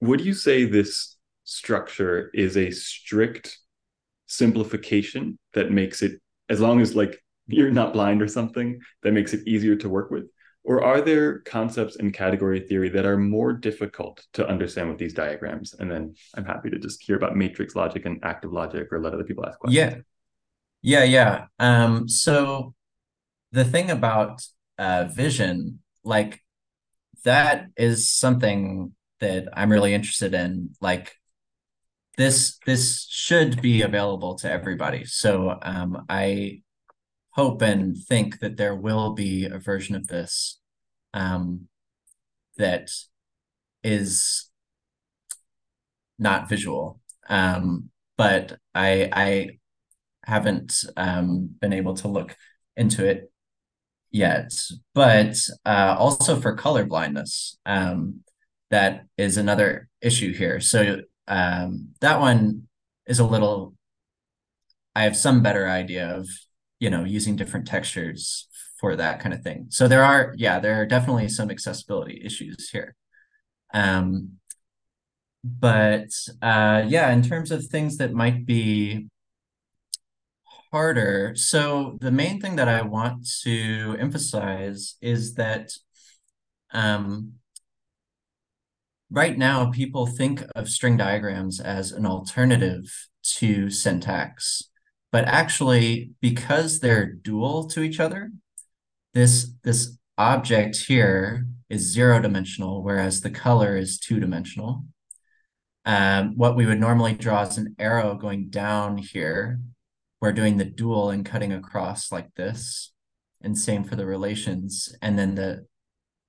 Would 0.00 0.20
you 0.20 0.34
say 0.34 0.64
this 0.64 1.16
structure 1.44 2.30
is 2.34 2.56
a 2.56 2.72
strict 2.72 3.56
simplification 4.26 5.38
that 5.54 5.70
makes 5.70 6.02
it, 6.02 6.20
as 6.48 6.60
long 6.60 6.80
as 6.80 6.96
like 6.96 7.22
you're 7.46 7.70
not 7.70 7.92
blind 7.92 8.20
or 8.20 8.26
something, 8.26 8.80
that 9.04 9.12
makes 9.12 9.32
it 9.32 9.46
easier 9.46 9.76
to 9.76 9.88
work 9.88 10.10
with? 10.10 10.24
Or 10.64 10.82
are 10.82 11.00
there 11.00 11.38
concepts 11.38 11.96
in 11.96 12.10
category 12.10 12.60
theory 12.60 12.88
that 12.90 13.06
are 13.06 13.16
more 13.16 13.52
difficult 13.52 14.26
to 14.32 14.46
understand 14.46 14.88
with 14.88 14.98
these 14.98 15.14
diagrams? 15.14 15.74
And 15.74 15.88
then 15.88 16.16
I'm 16.34 16.44
happy 16.44 16.68
to 16.68 16.80
just 16.80 17.00
hear 17.02 17.16
about 17.16 17.36
matrix 17.36 17.76
logic 17.76 18.06
and 18.06 18.18
active 18.24 18.52
logic 18.52 18.88
or 18.92 19.00
let 19.00 19.14
other 19.14 19.24
people 19.24 19.46
ask 19.46 19.58
questions. 19.60 19.94
Yeah. 19.94 20.00
Yeah, 20.80 21.04
yeah. 21.04 21.44
Um, 21.58 22.08
so 22.08 22.74
the 23.52 23.64
thing 23.64 23.90
about 23.90 24.42
uh, 24.78 25.04
vision, 25.04 25.80
like 26.04 26.42
that 27.24 27.66
is 27.76 28.08
something 28.08 28.92
that 29.20 29.48
I'm 29.52 29.70
really 29.70 29.94
interested 29.94 30.34
in. 30.34 30.70
Like 30.80 31.14
this, 32.16 32.58
this 32.66 33.06
should 33.08 33.60
be 33.60 33.82
available 33.82 34.36
to 34.36 34.50
everybody. 34.50 35.04
So 35.04 35.58
um, 35.62 36.04
I 36.08 36.62
hope 37.30 37.62
and 37.62 37.96
think 37.96 38.40
that 38.40 38.56
there 38.56 38.74
will 38.74 39.14
be 39.14 39.44
a 39.44 39.58
version 39.58 39.94
of 39.94 40.08
this 40.08 40.58
um, 41.14 41.68
that 42.56 42.90
is 43.84 44.50
not 46.18 46.48
visual. 46.48 47.00
Um, 47.28 47.90
but 48.16 48.58
I 48.74 49.08
I 49.12 49.58
haven't 50.24 50.84
um, 50.96 51.50
been 51.60 51.72
able 51.72 51.94
to 51.94 52.08
look 52.08 52.36
into 52.76 53.06
it 53.06 53.30
yet. 54.10 54.52
But 54.94 55.36
uh, 55.64 55.96
also 55.98 56.40
for 56.40 56.54
color 56.54 56.84
blindness, 56.84 57.58
um, 57.66 58.20
that 58.70 59.06
is 59.16 59.36
another 59.36 59.88
issue 60.00 60.32
here. 60.32 60.60
So 60.60 61.02
um, 61.26 61.90
that 62.00 62.20
one 62.20 62.68
is 63.06 63.18
a 63.18 63.26
little. 63.26 63.74
I 64.94 65.02
have 65.02 65.16
some 65.16 65.42
better 65.42 65.68
idea 65.68 66.16
of 66.16 66.28
you 66.80 66.90
know 66.90 67.04
using 67.04 67.36
different 67.36 67.66
textures 67.66 68.48
for 68.78 68.94
that 68.96 69.20
kind 69.20 69.34
of 69.34 69.42
thing 69.42 69.66
so 69.70 69.88
there 69.88 70.04
are 70.04 70.34
yeah 70.36 70.60
there 70.60 70.80
are 70.80 70.86
definitely 70.86 71.28
some 71.28 71.50
accessibility 71.50 72.22
issues 72.24 72.70
here 72.70 72.94
um 73.74 74.30
but 75.44 76.08
uh 76.42 76.84
yeah 76.86 77.10
in 77.10 77.22
terms 77.22 77.50
of 77.50 77.64
things 77.66 77.96
that 77.96 78.12
might 78.12 78.46
be 78.46 79.08
harder. 80.72 81.34
So 81.36 81.98
the 82.00 82.10
main 82.10 82.40
thing 82.40 82.56
that 82.56 82.68
i 82.68 82.82
want 82.82 83.26
to 83.42 83.96
emphasize 83.98 84.96
is 85.00 85.34
that 85.34 85.70
um 86.72 87.32
right 89.10 89.38
now 89.38 89.70
people 89.70 90.06
think 90.06 90.42
of 90.54 90.68
string 90.68 90.96
diagrams 90.96 91.60
as 91.60 91.92
an 91.92 92.04
alternative 92.04 93.08
to 93.22 93.70
syntax 93.70 94.62
but 95.10 95.24
actually 95.24 96.10
because 96.20 96.80
they're 96.80 97.12
dual 97.12 97.66
to 97.66 97.82
each 97.82 98.00
other 98.00 98.30
this 99.14 99.50
this 99.64 99.96
object 100.18 100.76
here 100.76 101.46
is 101.70 101.92
zero 101.92 102.20
dimensional 102.20 102.82
whereas 102.82 103.20
the 103.20 103.30
color 103.30 103.76
is 103.76 103.98
two 103.98 104.20
dimensional 104.20 104.84
um, 105.86 106.36
what 106.36 106.54
we 106.54 106.66
would 106.66 106.80
normally 106.80 107.14
draw 107.14 107.42
is 107.42 107.56
an 107.56 107.74
arrow 107.78 108.14
going 108.14 108.50
down 108.50 108.98
here 108.98 109.60
we're 110.20 110.32
doing 110.32 110.56
the 110.56 110.64
dual 110.64 111.10
and 111.10 111.24
cutting 111.24 111.52
across 111.52 112.10
like 112.10 112.34
this 112.34 112.92
and 113.40 113.56
same 113.56 113.84
for 113.84 113.96
the 113.96 114.06
relations 114.06 114.94
and 115.02 115.18
then 115.18 115.34
the 115.34 115.66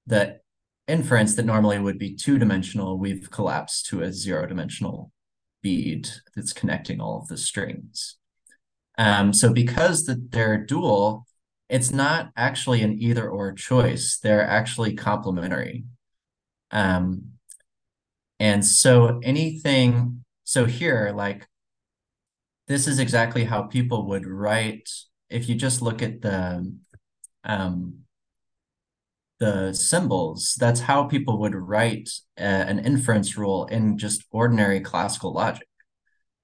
the 0.08 0.40
inference 0.88 1.36
that 1.36 1.46
normally 1.46 1.78
would 1.78 2.00
be 2.00 2.16
two 2.16 2.38
dimensional 2.38 2.98
we've 2.98 3.30
collapsed 3.30 3.86
to 3.86 4.02
a 4.02 4.12
zero 4.12 4.46
dimensional 4.48 5.12
bead 5.62 6.10
that's 6.36 6.54
connecting 6.54 7.00
all 7.00 7.20
of 7.20 7.28
the 7.28 7.38
strings 7.38 8.20
um, 9.00 9.32
so 9.32 9.54
because 9.54 10.06
the, 10.06 10.22
they're 10.30 10.58
dual, 10.58 11.26
it's 11.70 11.90
not 11.90 12.32
actually 12.36 12.84
an 12.84 13.02
either 13.02 13.28
or 13.30 13.54
choice. 13.54 14.20
They're 14.22 14.46
actually 14.46 14.94
complementary. 14.96 15.86
Um, 16.72 17.32
and 18.42 18.64
so 18.66 19.22
anything, 19.24 20.26
so 20.44 20.66
here, 20.66 21.14
like, 21.16 21.48
this 22.70 22.88
is 22.88 23.00
exactly 23.00 23.44
how 23.44 23.64
people 23.64 24.08
would 24.08 24.26
write. 24.26 24.90
If 25.30 25.50
you 25.50 25.56
just 25.56 25.82
look 25.82 26.02
at 26.02 26.22
the, 26.22 26.72
um, 27.44 28.00
the 29.40 29.74
symbols, 29.74 30.56
that's 30.58 30.80
how 30.80 31.04
people 31.04 31.40
would 31.40 31.56
write 31.56 32.10
a, 32.38 32.44
an 32.44 32.80
inference 32.80 33.38
rule 33.38 33.66
in 33.66 33.98
just 33.98 34.24
ordinary 34.32 34.80
classical 34.80 35.34
logic. 35.34 35.68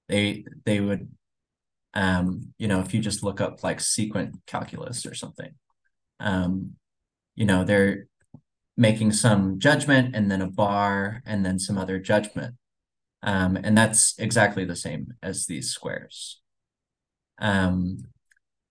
They, 0.08 0.44
they 0.66 0.80
would 0.80 1.08
um, 1.96 2.52
you 2.58 2.68
know, 2.68 2.80
if 2.80 2.92
you 2.92 3.00
just 3.00 3.22
look 3.22 3.40
up 3.40 3.64
like 3.64 3.80
sequent 3.80 4.36
calculus 4.46 5.06
or 5.06 5.14
something, 5.14 5.54
um, 6.20 6.72
you 7.34 7.46
know, 7.46 7.64
they're 7.64 8.06
making 8.76 9.12
some 9.12 9.58
judgment 9.58 10.14
and 10.14 10.30
then 10.30 10.42
a 10.42 10.46
bar 10.46 11.22
and 11.24 11.44
then 11.44 11.58
some 11.58 11.78
other 11.78 11.98
judgment. 11.98 12.54
Um, 13.26 13.56
and 13.62 13.76
that's 13.76 14.14
exactly 14.18 14.64
the 14.64 14.76
same 14.76 15.14
as 15.22 15.46
these 15.46 15.70
squares. 15.70 16.40
Um, 17.38 17.98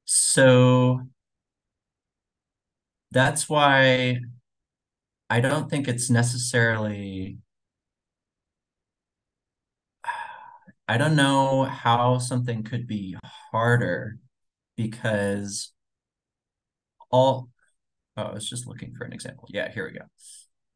so 0.06 1.02
that's 3.12 3.50
why 3.50 4.20
I 5.30 5.40
don't 5.40 5.70
think 5.70 5.88
it's 5.88 6.10
necessarily 6.10 7.38
I 10.88 10.98
don't 10.98 11.16
know 11.16 11.64
how 11.64 12.18
something 12.20 12.64
could 12.64 12.88
be 12.88 13.16
harder 13.52 14.20
because 14.78 15.74
all 17.12 17.50
oh, 18.18 18.24
I 18.24 18.34
was 18.34 18.50
just 18.50 18.68
looking 18.68 18.94
for 18.96 19.06
an 19.06 19.14
example. 19.14 19.48
Yeah, 19.52 19.72
here 19.72 19.86
we 19.86 19.98
go. 19.98 20.06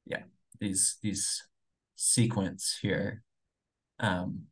Yeah, 0.06 0.24
these 0.60 0.98
these 1.02 1.44
sequents 1.96 2.80
here. 2.82 3.24
Um 4.00 4.48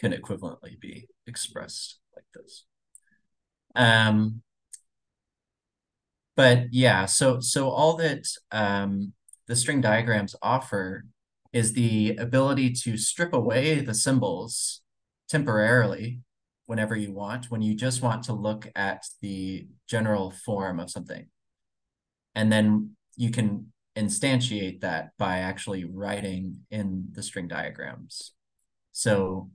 can 0.00 0.12
equivalently 0.12 0.80
be 0.80 1.06
expressed 1.26 1.98
like 2.16 2.24
this. 2.34 2.64
Um, 3.76 4.42
but 6.36 6.72
yeah, 6.72 7.04
so 7.06 7.40
so 7.40 7.68
all 7.68 7.96
that 7.96 8.24
um, 8.50 9.12
the 9.46 9.56
string 9.56 9.80
diagrams 9.80 10.34
offer 10.42 11.04
is 11.52 11.72
the 11.72 12.16
ability 12.16 12.70
to 12.72 12.96
strip 12.96 13.32
away 13.34 13.80
the 13.80 13.94
symbols 13.94 14.80
temporarily 15.28 16.20
whenever 16.66 16.96
you 16.96 17.12
want, 17.12 17.50
when 17.50 17.60
you 17.60 17.74
just 17.74 18.00
want 18.00 18.22
to 18.22 18.32
look 18.32 18.70
at 18.76 19.04
the 19.20 19.66
general 19.88 20.30
form 20.30 20.78
of 20.78 20.90
something. 20.90 21.26
And 22.34 22.50
then 22.52 22.96
you 23.16 23.30
can 23.30 23.72
instantiate 24.00 24.80
that 24.80 25.10
by 25.18 25.38
actually 25.38 25.84
writing 25.84 26.60
in 26.70 27.08
the 27.12 27.22
string 27.22 27.48
diagrams. 27.48 28.32
So, 28.92 29.50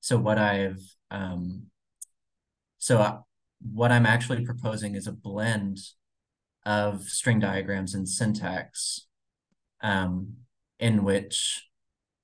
so 0.00 0.18
what 0.18 0.38
I've, 0.38 0.80
um, 1.10 1.64
so 2.78 2.98
I, 2.98 3.18
what 3.60 3.90
I'm 3.90 4.06
actually 4.06 4.44
proposing 4.44 4.94
is 4.94 5.06
a 5.06 5.12
blend 5.12 5.78
of 6.64 7.02
string 7.04 7.40
diagrams 7.40 7.94
and 7.94 8.08
syntax 8.08 9.06
um, 9.80 10.34
in 10.78 11.04
which 11.04 11.64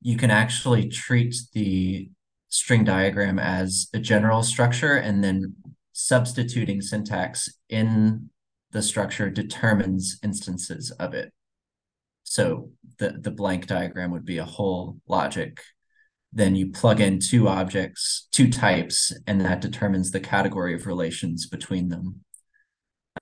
you 0.00 0.16
can 0.16 0.30
actually 0.30 0.88
treat 0.88 1.34
the 1.54 2.10
string 2.48 2.84
diagram 2.84 3.38
as 3.38 3.88
a 3.94 3.98
general 3.98 4.42
structure 4.42 4.96
and 4.96 5.24
then 5.24 5.54
substituting 5.92 6.80
syntax 6.80 7.48
in 7.68 8.28
the 8.74 8.82
structure 8.82 9.30
determines 9.30 10.18
instances 10.24 10.90
of 10.90 11.14
it. 11.14 11.32
So 12.24 12.70
the, 12.98 13.10
the 13.20 13.30
blank 13.30 13.68
diagram 13.68 14.10
would 14.10 14.24
be 14.24 14.38
a 14.38 14.44
whole 14.44 14.98
logic. 15.06 15.62
Then 16.32 16.56
you 16.56 16.72
plug 16.72 17.00
in 17.00 17.20
two 17.20 17.46
objects, 17.46 18.26
two 18.32 18.50
types, 18.50 19.12
and 19.28 19.40
that 19.42 19.60
determines 19.60 20.10
the 20.10 20.18
category 20.18 20.74
of 20.74 20.88
relations 20.88 21.46
between 21.46 21.88
them. 21.88 22.24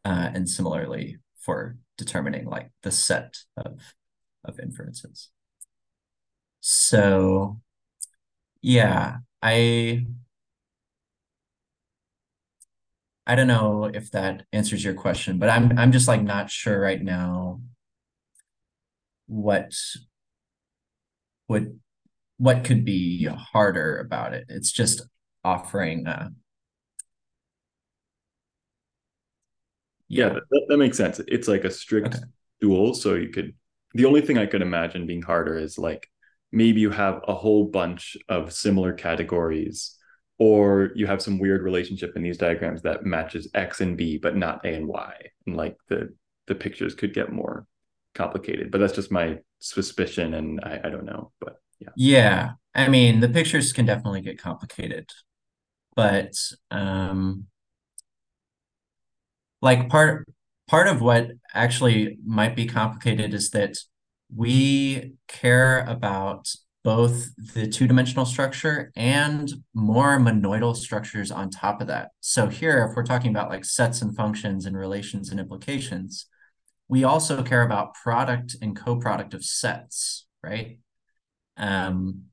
Uh, 0.07 0.31
and 0.35 0.49
similarly 0.49 1.19
for 1.39 1.77
determining 1.99 2.47
like 2.47 2.71
the 2.83 2.91
set 2.91 3.37
of, 3.59 3.79
of 4.47 4.59
inferences. 4.59 5.29
So 6.61 7.61
yeah, 8.63 9.19
I 9.43 10.07
I 13.27 13.37
don't 13.37 13.47
know 13.47 13.85
if 13.85 14.11
that 14.13 14.45
answers 14.53 14.85
your 14.85 14.95
question, 14.95 15.39
but 15.39 15.49
I'm 15.49 15.79
I'm 15.79 15.93
just 15.93 16.09
like 16.09 16.23
not 16.23 16.51
sure 16.51 16.81
right 16.81 17.01
now 17.01 17.61
what 19.27 19.73
would 21.49 21.79
what 22.39 22.65
could 22.65 22.85
be 22.85 23.25
harder 23.27 23.99
about 23.99 24.35
it. 24.35 24.47
It's 24.49 24.73
just 24.73 25.03
offering 25.45 26.07
uh 26.07 26.31
yeah, 30.09 30.27
yeah 30.27 30.33
that, 30.51 30.67
that, 30.69 30.79
makes 30.79 30.97
sense. 30.97 31.21
It's 31.29 31.49
like 31.49 31.65
a 31.65 31.71
strict 31.71 32.17
okay. 32.17 32.25
dual, 32.61 32.95
so 32.95 33.15
you 33.15 33.29
could 33.29 33.55
the 33.95 34.05
only 34.05 34.21
thing 34.21 34.39
I 34.39 34.47
could 34.47 34.63
imagine 34.63 35.07
being 35.07 35.23
harder 35.23 35.57
is 35.57 35.79
like 35.79 36.09
maybe 36.51 36.81
you 36.81 36.91
have 36.91 37.21
a 37.29 37.35
whole 37.35 37.67
bunch 37.67 38.17
of 38.29 38.53
similar 38.53 38.93
categories 38.93 39.97
or 40.43 40.91
you 40.97 41.07
have 41.07 41.23
some 41.23 41.39
weird 41.39 41.63
relationship 41.63 42.17
in 42.17 42.23
these 42.23 42.37
diagrams 42.37 42.83
that 42.83 43.05
matches 43.07 43.49
x 43.55 43.81
and 43.81 43.97
b 43.97 44.19
but 44.19 44.37
not 44.37 44.65
a 44.65 44.75
and 44.75 44.89
y 44.89 45.15
and 45.47 45.57
like 45.57 45.77
the 45.89 46.13
the 46.49 46.55
pictures 46.55 46.97
could 46.97 47.15
get 47.15 47.31
more 47.31 47.65
complicated 48.17 48.69
but 48.73 48.79
that's 48.79 48.93
just 48.93 49.13
my 49.13 49.39
suspicion 49.61 50.35
and 50.35 50.61
i, 50.65 50.81
I 50.83 50.89
don't 50.89 51.05
know 51.05 51.31
but 51.41 51.61
yeah. 51.79 51.91
Yeah 51.95 52.51
i 52.75 52.89
mean 52.89 53.21
the 53.21 53.29
pictures 53.29 53.73
can 53.73 53.87
definitely 53.87 54.21
get 54.21 54.43
complicated 54.43 55.09
but 55.95 56.33
um 56.73 57.47
like 59.61 59.89
part 59.89 60.29
part 60.67 60.89
of 60.89 61.01
what 61.01 61.31
actually 61.55 62.19
might 62.27 62.57
be 62.57 62.67
complicated 62.67 63.33
is 63.33 63.51
that 63.51 63.77
we 64.35 65.13
care 65.29 65.85
about 65.85 66.53
both 66.85 67.31
the 67.55 67.67
two-dimensional 67.69 68.27
structure 68.27 68.91
and 68.97 69.53
more 69.73 70.19
monoidal 70.19 70.75
structures 70.75 71.31
on 71.31 71.49
top 71.49 71.81
of 71.81 71.87
that. 71.87 72.11
So 72.21 72.49
here, 72.49 72.89
if 72.91 72.97
we're 72.97 73.05
talking 73.05 73.31
about 73.31 73.51
like 73.51 73.65
sets 73.65 74.03
and 74.03 74.17
functions 74.17 74.67
and 74.67 74.77
relations 74.77 75.31
and 75.31 75.39
implications, 75.39 76.27
we 76.89 77.05
also 77.05 77.43
care 77.43 77.63
about 77.63 77.95
product 77.95 78.57
and 78.61 78.77
co-product 78.77 79.33
of 79.33 79.45
sets, 79.45 80.27
right? 80.43 80.79
Um, 81.57 82.25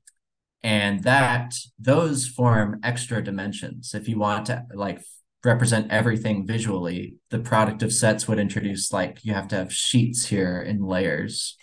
and 0.62 1.04
that 1.04 1.54
those 1.78 2.26
form 2.26 2.80
extra 2.82 3.22
dimensions. 3.22 3.94
If 3.94 4.08
you 4.08 4.18
want 4.18 4.46
to 4.46 4.66
like 4.74 5.02
represent 5.44 5.90
everything 5.90 6.46
visually, 6.46 7.14
the 7.30 7.38
product 7.38 7.82
of 7.82 7.92
sets 7.92 8.28
would 8.28 8.38
introduce 8.38 8.92
like 8.92 9.24
you 9.24 9.32
have 9.32 9.48
to 9.48 9.56
have 9.56 9.72
sheets 9.72 10.26
here 10.26 10.60
in 10.60 10.82
layers 10.82 11.56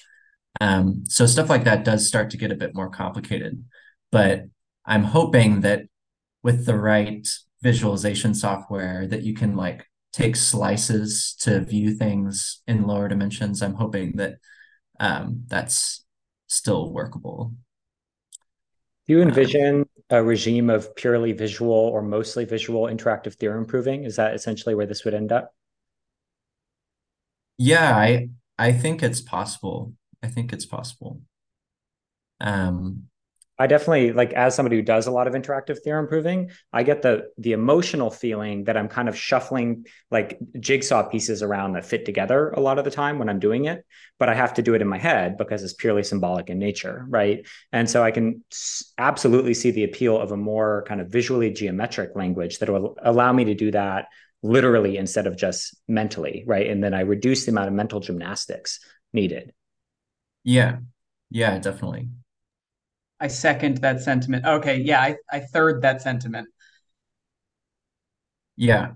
um, 0.61 1.03
so 1.07 1.25
stuff 1.25 1.49
like 1.49 1.63
that 1.65 1.85
does 1.85 2.07
start 2.07 2.29
to 2.31 2.37
get 2.37 2.51
a 2.51 2.55
bit 2.55 2.75
more 2.75 2.89
complicated. 2.89 3.63
But 4.11 4.45
I'm 4.85 5.03
hoping 5.03 5.61
that 5.61 5.83
with 6.43 6.65
the 6.65 6.77
right 6.77 7.27
visualization 7.61 8.33
software 8.33 9.07
that 9.07 9.23
you 9.23 9.33
can 9.33 9.55
like 9.55 9.85
take 10.13 10.35
slices 10.35 11.35
to 11.41 11.59
view 11.59 11.93
things 11.93 12.61
in 12.67 12.87
lower 12.87 13.07
dimensions. 13.07 13.61
I'm 13.61 13.73
hoping 13.75 14.17
that 14.17 14.35
um, 14.99 15.43
that's 15.47 16.05
still 16.47 16.91
workable. 16.91 17.53
Do 19.07 19.13
you 19.13 19.21
envision 19.21 19.81
um, 19.81 19.85
a 20.09 20.23
regime 20.23 20.69
of 20.69 20.95
purely 20.95 21.31
visual 21.33 21.71
or 21.71 22.01
mostly 22.01 22.45
visual 22.45 22.83
interactive 22.83 23.35
theorem 23.35 23.65
proving? 23.65 24.03
Is 24.03 24.15
that 24.17 24.33
essentially 24.33 24.75
where 24.75 24.85
this 24.85 25.05
would 25.05 25.13
end 25.13 25.31
up? 25.31 25.53
Yeah, 27.57 27.95
I 27.95 28.29
I 28.57 28.71
think 28.71 29.03
it's 29.03 29.21
possible. 29.21 29.93
I 30.23 30.27
think 30.27 30.53
it's 30.53 30.65
possible. 30.65 31.21
Um, 32.39 33.07
I 33.59 33.65
definitely 33.65 34.11
like 34.11 34.33
as 34.33 34.53
somebody 34.53 34.75
who 34.75 34.83
does 34.83 35.07
a 35.07 35.11
lot 35.11 35.27
of 35.27 35.33
interactive 35.33 35.79
theorem 35.79 36.07
proving, 36.07 36.51
I 36.71 36.83
get 36.83 37.01
the 37.01 37.29
the 37.39 37.53
emotional 37.53 38.11
feeling 38.11 38.65
that 38.65 38.77
I'm 38.77 38.87
kind 38.87 39.09
of 39.09 39.17
shuffling 39.17 39.87
like 40.11 40.37
jigsaw 40.59 41.09
pieces 41.09 41.41
around 41.41 41.73
that 41.73 41.85
fit 41.85 42.05
together 42.05 42.51
a 42.51 42.59
lot 42.59 42.77
of 42.77 42.85
the 42.85 42.91
time 42.91 43.17
when 43.17 43.29
I'm 43.29 43.39
doing 43.39 43.65
it, 43.65 43.83
but 44.19 44.29
I 44.29 44.35
have 44.35 44.53
to 44.55 44.61
do 44.61 44.75
it 44.75 44.81
in 44.81 44.87
my 44.87 44.99
head 44.99 45.37
because 45.37 45.63
it's 45.63 45.73
purely 45.73 46.03
symbolic 46.03 46.49
in 46.51 46.59
nature, 46.59 47.05
right? 47.09 47.47
And 47.71 47.89
so 47.89 48.03
I 48.03 48.11
can 48.11 48.43
absolutely 48.99 49.55
see 49.55 49.71
the 49.71 49.85
appeal 49.85 50.19
of 50.19 50.31
a 50.31 50.37
more 50.37 50.85
kind 50.87 51.01
of 51.01 51.09
visually 51.09 51.49
geometric 51.49 52.15
language 52.15 52.59
that 52.59 52.69
will 52.69 52.95
allow 53.01 53.33
me 53.33 53.45
to 53.45 53.55
do 53.55 53.71
that 53.71 54.05
literally 54.43 54.97
instead 54.97 55.25
of 55.25 55.35
just 55.35 55.75
mentally, 55.87 56.43
right? 56.45 56.67
And 56.67 56.83
then 56.83 56.93
I 56.93 57.01
reduce 57.01 57.45
the 57.45 57.51
amount 57.51 57.69
of 57.69 57.73
mental 57.73 58.01
gymnastics 58.01 58.79
needed. 59.13 59.51
Yeah. 60.47 60.77
Yeah, 61.29 61.59
definitely. 61.59 62.07
I 63.19 63.27
second 63.27 63.79
that 63.79 63.99
sentiment. 64.01 64.45
Okay, 64.45 64.77
yeah, 64.79 65.01
I, 65.01 65.17
I 65.29 65.41
third 65.41 65.81
that 65.81 66.01
sentiment. 66.01 66.47
Yeah. 68.55 68.95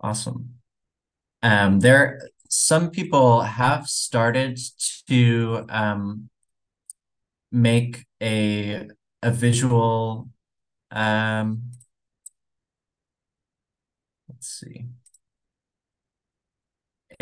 Awesome. 0.00 0.54
Um, 1.42 1.80
there 1.80 2.20
some 2.48 2.90
people 2.90 3.42
have 3.42 3.86
started 3.88 4.58
to 5.08 5.66
um, 5.68 6.30
make 7.52 8.04
a 8.22 8.88
a 9.22 9.30
visual 9.30 10.28
um, 10.90 11.62
let's 14.28 14.48
see 14.48 14.86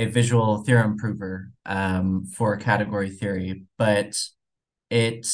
a 0.03 0.11
visual 0.11 0.62
theorem 0.65 0.97
prover 0.97 1.51
um, 1.65 2.27
for 2.27 2.57
category 2.57 3.11
theory, 3.11 3.65
but 3.79 4.17
it 4.91 5.27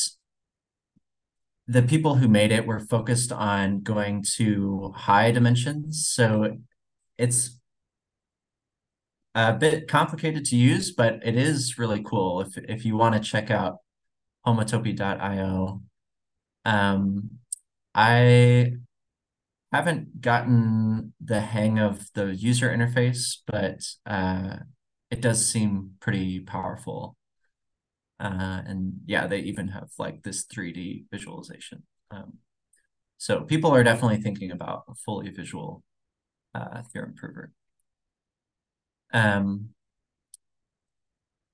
the 1.66 1.83
people 1.83 2.14
who 2.14 2.29
made 2.29 2.50
it 2.50 2.66
were 2.66 2.81
focused 2.81 3.31
on 3.31 3.81
going 3.81 4.25
to 4.37 4.92
high 4.96 5.31
dimensions. 5.31 6.08
So 6.08 6.56
it's 7.19 7.58
a 9.35 9.52
bit 9.52 9.87
complicated 9.87 10.46
to 10.46 10.56
use, 10.56 10.92
but 10.92 11.21
it 11.25 11.37
is 11.37 11.79
really 11.79 12.02
cool 12.02 12.40
if 12.40 12.56
if 12.56 12.85
you 12.85 12.96
want 12.96 13.14
to 13.14 13.21
check 13.21 13.50
out 13.50 13.79
homotopy.io. 14.46 15.83
Um, 16.64 17.31
I 17.94 18.73
haven't 19.73 20.21
gotten 20.21 21.12
the 21.21 21.40
hang 21.40 21.79
of 21.79 22.06
the 22.14 22.35
user 22.35 22.71
interface, 22.71 23.38
but 23.46 23.81
uh, 24.06 24.58
it 25.10 25.21
does 25.21 25.46
seem 25.50 25.92
pretty 26.00 26.40
powerful. 26.40 27.16
Uh, 28.21 28.62
and 28.66 28.94
yeah, 29.06 29.27
they 29.27 29.38
even 29.40 29.69
have 29.69 29.90
like 29.98 30.23
this 30.23 30.44
3D 30.44 31.04
visualization. 31.12 31.85
Um, 32.10 32.38
so 33.19 33.42
people 33.42 33.75
are 33.75 33.85
definitely 33.85 34.19
thinking 34.19 34.50
about 34.52 34.85
a 34.88 34.94
fully 34.94 35.31
visual 35.31 35.85
uh, 36.54 36.83
theorem 36.92 37.14
prover. 37.16 37.52
Um, 39.12 39.71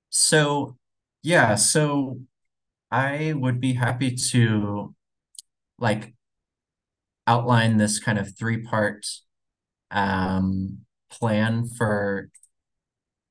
so 0.09 0.77
yeah, 1.23 1.55
so 1.55 2.19
I 2.91 3.33
would 3.35 3.61
be 3.61 3.73
happy 3.75 4.15
to 4.31 4.95
like 5.79 6.14
outline 7.27 7.77
this 7.77 7.99
kind 7.99 8.17
of 8.19 8.37
three 8.37 8.63
part 8.63 9.05
um, 9.91 10.79
plan 11.11 11.67
for 11.67 12.29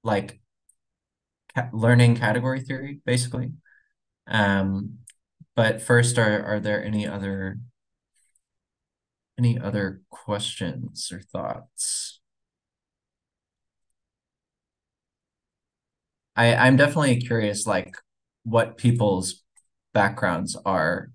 like 0.05 0.41
ca 1.55 1.69
learning 1.73 2.17
category 2.17 2.61
theory, 2.61 3.01
basically. 3.05 3.53
Um, 4.29 4.99
but 5.57 5.83
first, 5.83 6.19
are 6.19 6.45
are 6.45 6.61
there 6.61 6.85
any 6.85 7.09
other 7.09 7.59
any 9.39 9.59
other 9.59 10.03
questions 10.11 11.11
or 11.13 11.21
thoughts? 11.21 12.21
I 16.37 16.55
I'm 16.55 16.77
definitely 16.77 17.21
curious, 17.21 17.67
like 17.67 17.95
what 18.45 18.77
people's 18.77 19.43
backgrounds 19.93 20.57
are 20.65 21.11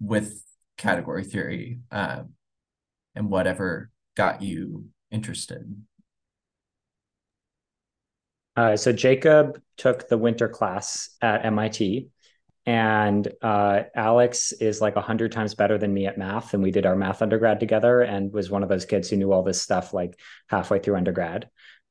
with 0.00 0.44
category 0.76 1.24
theory, 1.24 1.80
uh, 1.90 2.22
and 3.14 3.30
whatever 3.30 3.90
got 4.16 4.42
you 4.42 4.86
interested. 5.10 5.82
Uh, 8.56 8.76
so 8.76 8.92
Jacob 8.92 9.60
took 9.76 10.08
the 10.08 10.16
winter 10.16 10.48
class 10.48 11.10
at 11.20 11.44
MIT, 11.44 12.08
and 12.64 13.28
uh, 13.42 13.82
Alex 13.94 14.52
is 14.52 14.80
like 14.80 14.96
a 14.96 15.00
hundred 15.00 15.30
times 15.30 15.54
better 15.54 15.78
than 15.78 15.92
me 15.92 16.06
at 16.06 16.18
math, 16.18 16.54
and 16.54 16.62
we 16.62 16.70
did 16.70 16.86
our 16.86 16.96
math 16.96 17.22
undergrad 17.22 17.60
together, 17.60 18.00
and 18.00 18.32
was 18.32 18.50
one 18.50 18.62
of 18.62 18.68
those 18.68 18.86
kids 18.86 19.10
who 19.10 19.16
knew 19.16 19.32
all 19.32 19.42
this 19.42 19.60
stuff 19.60 19.92
like 19.92 20.18
halfway 20.48 20.78
through 20.78 20.96
undergrad. 20.96 21.48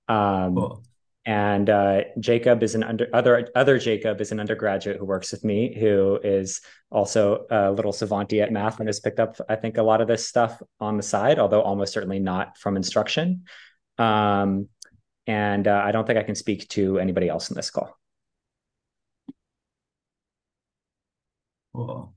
Um, 0.08 0.56
cool. 0.56 0.84
And 1.28 1.70
uh, 1.72 2.02
Jacob 2.20 2.62
is 2.62 2.76
an 2.76 2.84
under 2.84 3.08
other 3.12 3.50
other 3.56 3.80
Jacob 3.80 4.22
is 4.22 4.32
an 4.32 4.40
undergraduate 4.40 4.98
who 4.98 5.06
works 5.06 5.32
with 5.32 5.44
me, 5.44 5.76
who 5.78 6.20
is 6.24 6.62
also 6.92 7.46
a 7.50 7.72
little 7.72 7.92
savanty 7.92 8.44
at 8.44 8.52
math 8.52 8.80
and 8.80 8.88
has 8.88 9.00
picked 9.00 9.20
up, 9.20 9.38
I 9.50 9.56
think, 9.56 9.78
a 9.78 9.84
lot 9.84 10.02
of 10.02 10.08
this 10.08 10.28
stuff 10.28 10.62
on 10.80 10.98
the 10.98 11.04
side, 11.04 11.40
although 11.40 11.62
almost 11.62 11.94
certainly 11.94 12.20
not 12.20 12.58
from 12.60 12.78
instruction. 12.78 13.46
Um, 13.98 14.70
and 15.26 15.68
uh, 15.68 15.82
I 15.84 15.92
don't 15.92 16.06
think 16.06 16.20
I 16.20 16.24
can 16.24 16.36
speak 16.36 16.68
to 16.70 17.00
anybody 17.00 17.28
else 17.28 17.50
in 17.50 17.56
this 17.56 17.72
call. 17.72 17.98
Cool. 21.74 22.15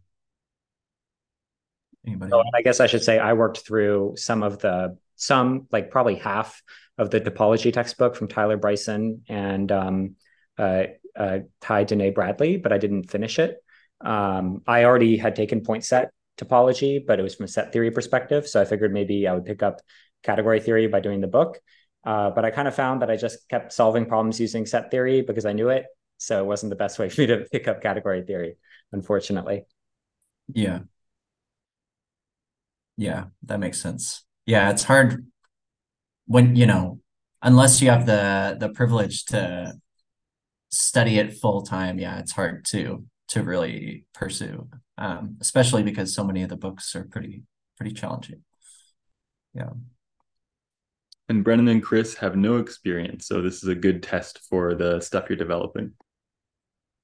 Anybody? 2.06 2.30
So 2.30 2.42
I 2.54 2.62
guess 2.62 2.80
I 2.80 2.86
should 2.86 3.02
say 3.02 3.18
I 3.18 3.32
worked 3.32 3.66
through 3.66 4.14
some 4.16 4.42
of 4.42 4.58
the 4.58 4.96
some 5.16 5.66
like 5.72 5.90
probably 5.90 6.14
half 6.14 6.62
of 6.96 7.10
the 7.10 7.20
topology 7.20 7.72
textbook 7.72 8.16
from 8.16 8.28
Tyler 8.28 8.56
Bryson 8.56 9.22
and 9.28 9.70
um, 9.70 10.16
uh, 10.58 10.84
uh, 11.16 11.38
Tai-Danae 11.60 12.10
Bradley, 12.10 12.56
but 12.56 12.72
I 12.72 12.78
didn't 12.78 13.10
finish 13.10 13.38
it. 13.38 13.56
Um, 14.00 14.62
I 14.66 14.84
already 14.84 15.16
had 15.16 15.34
taken 15.36 15.62
point 15.62 15.84
set 15.84 16.10
topology, 16.36 17.04
but 17.04 17.18
it 17.18 17.22
was 17.22 17.34
from 17.34 17.44
a 17.44 17.48
set 17.48 17.72
theory 17.72 17.90
perspective. 17.90 18.46
So 18.46 18.60
I 18.60 18.64
figured 18.64 18.92
maybe 18.92 19.26
I 19.26 19.34
would 19.34 19.44
pick 19.44 19.62
up 19.62 19.80
category 20.22 20.60
theory 20.60 20.86
by 20.86 21.00
doing 21.00 21.20
the 21.20 21.26
book. 21.26 21.58
Uh, 22.04 22.30
but 22.30 22.44
I 22.44 22.50
kind 22.50 22.68
of 22.68 22.74
found 22.74 23.02
that 23.02 23.10
I 23.10 23.16
just 23.16 23.48
kept 23.48 23.72
solving 23.72 24.06
problems 24.06 24.40
using 24.40 24.66
set 24.66 24.90
theory 24.90 25.20
because 25.22 25.44
I 25.44 25.52
knew 25.52 25.68
it. 25.68 25.86
So 26.16 26.40
it 26.40 26.46
wasn't 26.46 26.70
the 26.70 26.76
best 26.76 26.98
way 26.98 27.08
for 27.10 27.20
me 27.20 27.26
to 27.28 27.46
pick 27.50 27.68
up 27.68 27.82
category 27.82 28.22
theory, 28.22 28.56
unfortunately. 28.92 29.64
Yeah. 30.52 30.80
Yeah, 32.98 33.26
that 33.44 33.60
makes 33.60 33.80
sense. 33.80 34.24
Yeah, 34.44 34.70
it's 34.70 34.82
hard 34.82 35.24
when, 36.26 36.56
you 36.56 36.66
know, 36.66 37.00
unless 37.42 37.80
you 37.80 37.90
have 37.90 38.06
the 38.06 38.56
the 38.58 38.68
privilege 38.70 39.24
to 39.26 39.72
study 40.70 41.18
it 41.18 41.38
full 41.38 41.62
time, 41.62 41.98
yeah, 41.98 42.18
it's 42.18 42.32
hard 42.32 42.64
to 42.66 43.04
to 43.28 43.42
really 43.42 44.04
pursue. 44.14 44.68
Um, 44.98 45.36
especially 45.40 45.84
because 45.84 46.12
so 46.12 46.24
many 46.24 46.42
of 46.42 46.48
the 46.48 46.56
books 46.56 46.96
are 46.96 47.04
pretty 47.04 47.44
pretty 47.76 47.94
challenging. 47.94 48.42
Yeah. 49.54 49.70
And 51.28 51.44
Brennan 51.44 51.68
and 51.68 51.82
Chris 51.82 52.14
have 52.16 52.36
no 52.36 52.56
experience, 52.56 53.26
so 53.26 53.42
this 53.42 53.62
is 53.62 53.68
a 53.68 53.74
good 53.74 54.02
test 54.02 54.40
for 54.48 54.74
the 54.74 55.00
stuff 55.00 55.26
you're 55.28 55.36
developing. 55.36 55.92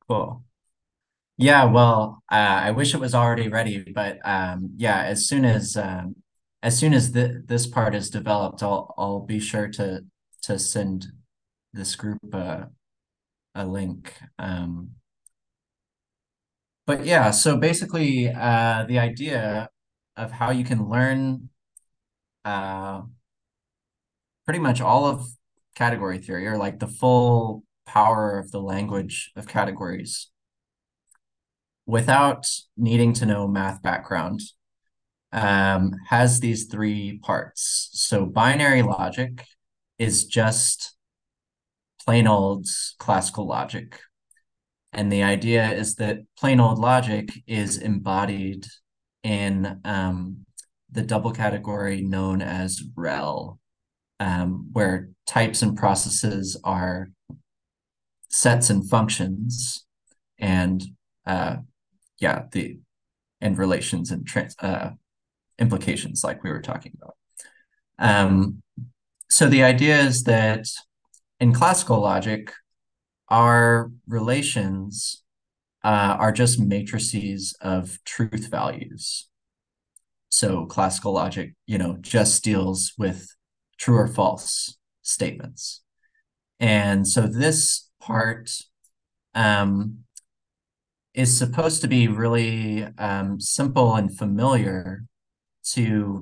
Cool. 0.09 0.43
Yeah, 1.37 1.65
well, 1.65 2.23
uh, 2.31 2.35
I 2.37 2.71
wish 2.71 2.95
it 2.95 3.01
was 3.01 3.15
already 3.15 3.49
ready, 3.49 3.83
but 3.93 4.19
um, 4.25 4.71
yeah, 4.77 5.03
as 5.03 5.27
soon 5.29 5.45
as 5.45 5.77
um, 5.77 6.17
as 6.63 6.79
soon 6.79 6.95
as 6.95 7.13
the, 7.13 7.43
this 7.47 7.67
part 7.67 7.95
is 7.95 8.09
developed, 8.11 8.63
I'll 8.63 8.95
I'll 8.97 9.21
be 9.21 9.41
sure 9.41 9.69
to 9.69 10.05
to 10.43 10.59
send 10.59 11.07
this 11.73 11.97
group 11.97 12.21
a 12.35 12.71
a 13.55 13.67
link. 13.67 14.15
Um, 14.39 14.93
but 16.87 17.05
yeah, 17.07 17.31
so 17.31 17.57
basically, 17.57 18.29
uh, 18.29 18.85
the 18.87 18.99
idea 18.99 19.69
of 20.17 20.31
how 20.33 20.51
you 20.51 20.65
can 20.65 20.89
learn 20.89 21.49
uh, 22.45 23.03
pretty 24.45 24.61
much 24.61 24.81
all 24.81 25.07
of 25.07 25.27
category 25.75 26.19
theory 26.19 26.47
or 26.47 26.57
like 26.57 26.79
the 26.79 26.87
full 26.87 27.65
power 27.87 28.39
of 28.39 28.51
the 28.51 28.61
language 28.61 29.33
of 29.37 29.47
categories 29.49 30.31
without 31.87 32.47
needing 32.77 33.13
to 33.15 33.27
know 33.27 33.47
math 33.47 33.83
background 33.83 34.41
um, 35.33 35.93
has 36.09 36.41
these 36.41 36.67
three 36.67 37.19
parts. 37.23 37.91
So 37.93 38.25
binary 38.25 38.83
logic 38.83 39.45
is 39.99 40.25
just 40.27 40.95
plain 42.05 42.27
old 42.27 42.67
classical 42.99 43.47
logic. 43.47 44.01
And 44.93 45.13
the 45.13 45.25
idea 45.25 45.73
is 45.73 45.97
that 45.97 46.19
plain 46.39 46.61
old 46.61 46.79
logic 46.79 47.31
is 47.47 47.79
embodied 47.79 48.67
in 49.25 49.81
um, 49.85 50.45
the 50.93 51.03
double 51.03 51.33
category 51.33 52.03
known 52.03 52.41
as 52.41 52.83
REL, 52.95 53.59
um, 54.21 54.69
where 54.73 55.09
types 55.27 55.63
and 55.63 55.77
processes 55.77 56.57
are 56.63 57.09
sets 58.29 58.71
and 58.71 58.89
functions, 58.89 59.85
and 60.39 60.85
uh, 61.27 61.57
yeah, 62.25 62.45
the 62.53 62.79
and 63.43 63.59
relations 63.59 64.11
and 64.11 64.27
trans 64.27 64.57
uh, 64.61 64.91
implications, 65.59 66.25
like 66.25 66.43
we 66.43 66.51
were 66.51 66.63
talking 66.63 66.93
about. 66.97 67.17
Um, 67.99 68.63
so 69.29 69.47
the 69.47 69.63
idea 69.63 69.99
is 70.01 70.25
that 70.25 70.67
in 71.39 71.53
classical 71.53 72.01
logic, 72.01 72.51
our 73.29 73.91
relations 74.09 75.23
uh, 75.85 76.17
are 76.19 76.33
just 76.33 76.59
matrices 76.59 77.55
of 77.61 77.99
truth 78.07 78.49
values. 78.51 79.29
So 80.31 80.65
classical 80.65 81.13
logic, 81.13 81.53
you 81.67 81.77
know, 81.77 81.99
just 82.01 82.43
deals 82.43 82.95
with 82.97 83.37
true 83.77 83.99
or 83.99 84.09
false 84.09 84.79
statements. 85.03 85.83
And 86.59 87.07
so 87.07 87.27
this 87.27 87.91
part 88.01 88.51
um, 89.35 90.04
is 91.15 91.37
supposed 91.37 91.81
to 91.83 91.89
be 91.89 92.09
really 92.09 92.83
um, 92.99 93.41
simple 93.41 93.95
and 93.95 94.17
familiar 94.17 95.05
to 95.73 96.21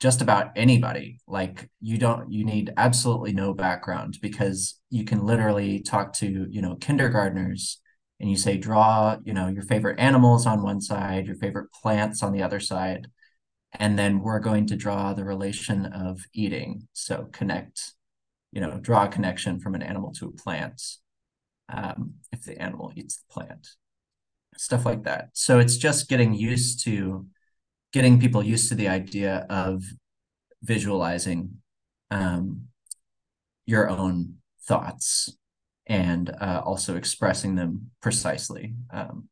just 0.00 0.20
about 0.20 0.50
anybody. 0.56 1.20
Like 1.28 1.70
you 1.80 1.96
don't, 1.96 2.30
you 2.32 2.44
need 2.44 2.72
absolutely 2.76 3.32
no 3.32 3.54
background 3.54 4.18
because 4.20 4.80
you 4.90 5.04
can 5.04 5.24
literally 5.24 5.80
talk 5.80 6.12
to, 6.14 6.46
you 6.50 6.60
know, 6.60 6.74
kindergartners 6.74 7.80
and 8.18 8.28
you 8.28 8.36
say, 8.36 8.56
draw, 8.56 9.16
you 9.24 9.32
know, 9.32 9.46
your 9.46 9.62
favorite 9.62 10.00
animals 10.00 10.46
on 10.46 10.62
one 10.62 10.80
side, 10.80 11.26
your 11.26 11.36
favorite 11.36 11.70
plants 11.72 12.22
on 12.22 12.32
the 12.32 12.42
other 12.42 12.60
side. 12.60 13.06
And 13.74 13.98
then 13.98 14.20
we're 14.20 14.40
going 14.40 14.66
to 14.66 14.76
draw 14.76 15.12
the 15.14 15.24
relation 15.24 15.86
of 15.86 16.20
eating. 16.34 16.88
So 16.92 17.28
connect, 17.32 17.94
you 18.50 18.60
know, 18.60 18.78
draw 18.80 19.04
a 19.04 19.08
connection 19.08 19.60
from 19.60 19.74
an 19.74 19.82
animal 19.82 20.12
to 20.14 20.26
a 20.26 20.32
plant 20.32 20.82
um, 21.68 22.14
if 22.32 22.44
the 22.44 22.60
animal 22.60 22.92
eats 22.96 23.16
the 23.16 23.32
plant, 23.32 23.68
stuff 24.56 24.84
like 24.86 25.04
that. 25.04 25.30
So 25.32 25.58
it's 25.58 25.76
just 25.76 26.08
getting 26.08 26.34
used 26.34 26.84
to 26.84 27.26
getting 27.92 28.18
people 28.18 28.42
used 28.42 28.68
to 28.70 28.74
the 28.74 28.88
idea 28.88 29.46
of 29.50 29.84
visualizing 30.62 31.58
um, 32.10 32.68
your 33.66 33.88
own 33.88 34.36
thoughts 34.66 35.36
and 35.86 36.30
uh, 36.40 36.62
also 36.64 36.96
expressing 36.96 37.54
them 37.54 37.90
precisely 38.00 38.74
um, 38.92 39.28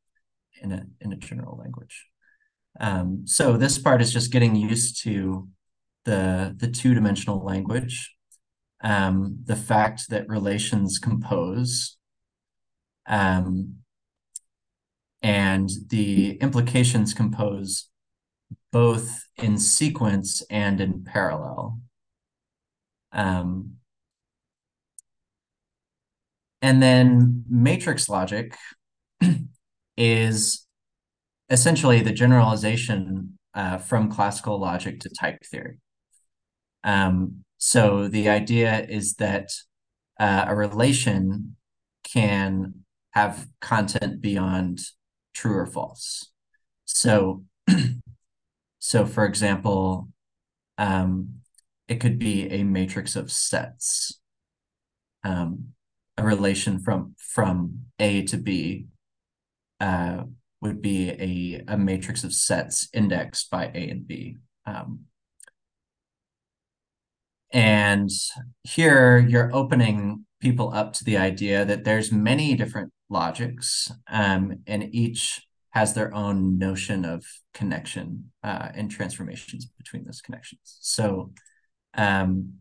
in 0.61 0.73
a 0.73 0.87
in 1.01 1.13
a 1.13 1.17
general 1.17 1.57
language. 1.57 2.07
Um, 2.79 3.27
so 3.27 3.57
this 3.57 3.79
part 3.79 4.03
is 4.03 4.13
just 4.13 4.33
getting 4.33 4.55
used 4.55 5.03
to 5.05 5.49
the 6.05 6.55
the 6.59 6.69
two 6.69 6.95
dimensional 6.95 7.45
language, 7.45 8.15
um, 8.83 9.39
the 9.45 9.57
fact 9.57 10.09
that 10.11 10.29
relations 10.29 10.99
compose, 10.99 11.97
um, 13.07 13.77
and 15.51 15.71
the 15.89 16.37
implications 16.37 17.13
compose 17.13 17.89
both 18.71 19.25
in 19.37 19.59
sequence 19.59 20.43
and 20.49 20.81
in 20.81 21.03
parallel. 21.03 21.81
Um, 23.13 23.77
and 26.63 26.81
then 26.81 27.45
matrix 27.49 28.09
logic 28.09 28.57
is 29.97 30.67
essentially 31.49 32.01
the 32.01 32.13
generalization 32.13 33.39
uh, 33.55 33.79
from 33.79 34.11
classical 34.11 34.61
logic 34.61 35.01
to 35.01 35.09
type 35.09 35.39
theory. 35.51 35.79
Um, 36.85 37.45
so 37.59 38.07
the 38.07 38.29
idea 38.29 38.87
is 38.89 39.15
that 39.15 39.51
uh, 40.21 40.45
a 40.47 40.55
relation 40.55 41.57
can 42.05 42.85
have 43.11 43.49
content 43.61 44.21
beyond 44.21 44.79
true 45.35 45.57
or 45.57 45.67
false. 45.67 46.31
So, 46.85 47.45
so 48.79 49.07
for 49.07 49.25
example, 49.25 50.09
um, 50.79 51.41
it 51.89 52.01
could 52.01 52.19
be 52.19 52.49
a 52.51 52.63
matrix 52.63 53.17
of 53.17 53.31
sets, 53.31 54.21
um, 55.25 55.69
a 56.17 56.25
relation 56.25 56.79
from 56.79 57.15
from 57.19 57.87
A 57.99 58.23
to 58.25 58.37
B 58.37 58.87
uh, 59.81 60.25
would 60.61 60.83
be 60.83 61.11
a, 61.11 61.65
a 61.73 61.79
matrix 61.79 62.23
of 62.25 62.33
sets 62.33 62.89
indexed 62.93 63.51
by 63.51 63.67
A 63.67 63.89
and 63.91 64.07
B. 64.07 64.39
Um, 64.67 65.07
and 67.53 68.11
here 68.63 69.19
you're 69.19 69.55
opening 69.55 70.25
people 70.41 70.73
up 70.73 70.93
to 70.95 71.05
the 71.05 71.17
idea 71.17 71.65
that 71.65 71.85
there's 71.85 72.13
many 72.13 72.55
different 72.55 72.93
logics 73.09 73.91
um, 74.09 74.55
and 74.67 74.95
each 74.95 75.47
has 75.71 75.95
their 75.95 76.13
own 76.15 76.59
notion 76.59 77.05
of 77.05 77.25
connection 77.55 78.31
uh, 78.43 78.69
and 78.75 78.91
transformations 78.91 79.67
between 79.79 80.05
those 80.05 80.21
connections. 80.21 80.79
So 80.81 81.33
um, 81.95 82.55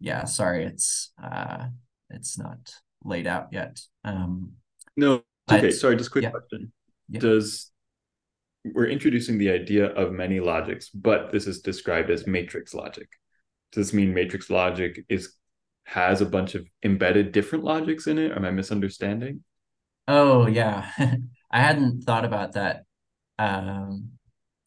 yeah, 0.00 0.24
sorry, 0.24 0.64
it's 0.64 1.12
uh, 1.22 1.66
it's 2.10 2.38
not 2.38 2.72
laid 3.04 3.26
out 3.26 3.48
yet. 3.52 3.80
Um, 4.04 4.52
no, 4.96 5.22
okay. 5.50 5.70
Sorry, 5.70 5.96
just 5.96 6.10
quick 6.10 6.24
yeah. 6.24 6.30
question. 6.30 6.72
Yeah. 7.08 7.20
Does 7.20 7.70
we're 8.64 8.86
introducing 8.86 9.38
the 9.38 9.50
idea 9.50 9.86
of 9.86 10.12
many 10.12 10.40
logics, 10.40 10.88
but 10.90 11.32
this 11.32 11.46
is 11.46 11.60
described 11.60 12.10
as 12.10 12.26
matrix 12.26 12.74
logic. 12.74 13.08
Does 13.72 13.88
this 13.88 13.94
mean 13.94 14.14
matrix 14.14 14.50
logic 14.50 15.04
is 15.08 15.34
has 15.84 16.20
a 16.20 16.26
bunch 16.26 16.54
of 16.54 16.66
embedded 16.82 17.32
different 17.32 17.64
logics 17.64 18.06
in 18.06 18.18
it? 18.18 18.32
Am 18.32 18.44
I 18.44 18.50
misunderstanding? 18.50 19.42
Oh 20.06 20.46
yeah, 20.46 20.90
I 21.50 21.60
hadn't 21.60 22.02
thought 22.02 22.24
about 22.24 22.52
that. 22.52 22.84
Um, 23.38 24.12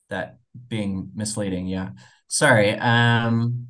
that 0.09 0.37
being 0.67 1.11
misleading. 1.15 1.67
Yeah, 1.67 1.89
sorry. 2.27 2.73
Um, 2.75 3.67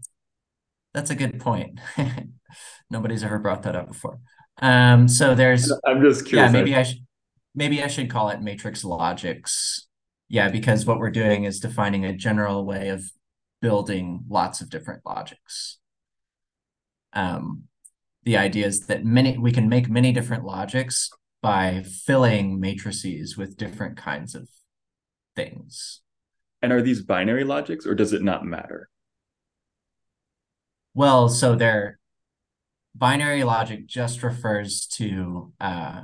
that's 0.94 1.10
a 1.10 1.16
good 1.16 1.40
point. 1.40 1.80
Nobody's 2.90 3.24
ever 3.24 3.40
brought 3.40 3.64
that 3.64 3.76
up 3.76 3.88
before. 3.88 4.20
Um, 4.62 5.08
so 5.08 5.34
there's. 5.34 5.72
I'm 5.86 6.02
just 6.02 6.26
curious. 6.26 6.48
Yeah, 6.48 6.52
maybe 6.52 6.76
I 6.76 6.84
should. 6.84 7.06
Maybe 7.54 7.84
I 7.84 7.88
should 7.88 8.10
call 8.10 8.30
it 8.30 8.42
matrix 8.42 8.84
logics. 8.84 9.88
Yeah, 10.32 10.48
because 10.48 10.86
what 10.86 10.98
we're 10.98 11.12
doing 11.12 11.44
is 11.44 11.60
defining 11.60 12.06
a 12.06 12.16
general 12.16 12.66
way 12.66 12.88
of 12.88 13.04
building 13.62 14.24
lots 14.30 14.62
of 14.62 14.70
different 14.70 15.02
logics. 15.06 15.78
Um, 17.12 17.64
the 18.24 18.38
idea 18.38 18.66
is 18.66 18.86
that 18.86 19.04
many 19.04 19.38
we 19.38 19.52
can 19.52 19.68
make 19.68 19.90
many 19.90 20.14
different 20.14 20.46
logics 20.46 21.10
by 21.42 21.84
filling 21.84 22.62
matrices 22.62 23.36
with 23.36 23.58
different 23.58 23.98
kinds 23.98 24.34
of 24.34 24.48
things. 25.36 26.00
And 26.62 26.72
are 26.72 26.82
these 26.82 27.02
binary 27.02 27.44
logics 27.44 27.86
or 27.86 27.94
does 27.94 28.14
it 28.14 28.24
not 28.24 28.46
matter? 28.46 28.90
Well, 30.94 31.28
so 31.28 31.56
they're 31.56 32.00
binary 32.96 33.44
logic 33.44 33.86
just 33.86 34.24
refers 34.24 34.86
to 34.94 35.52
uh, 35.60 36.04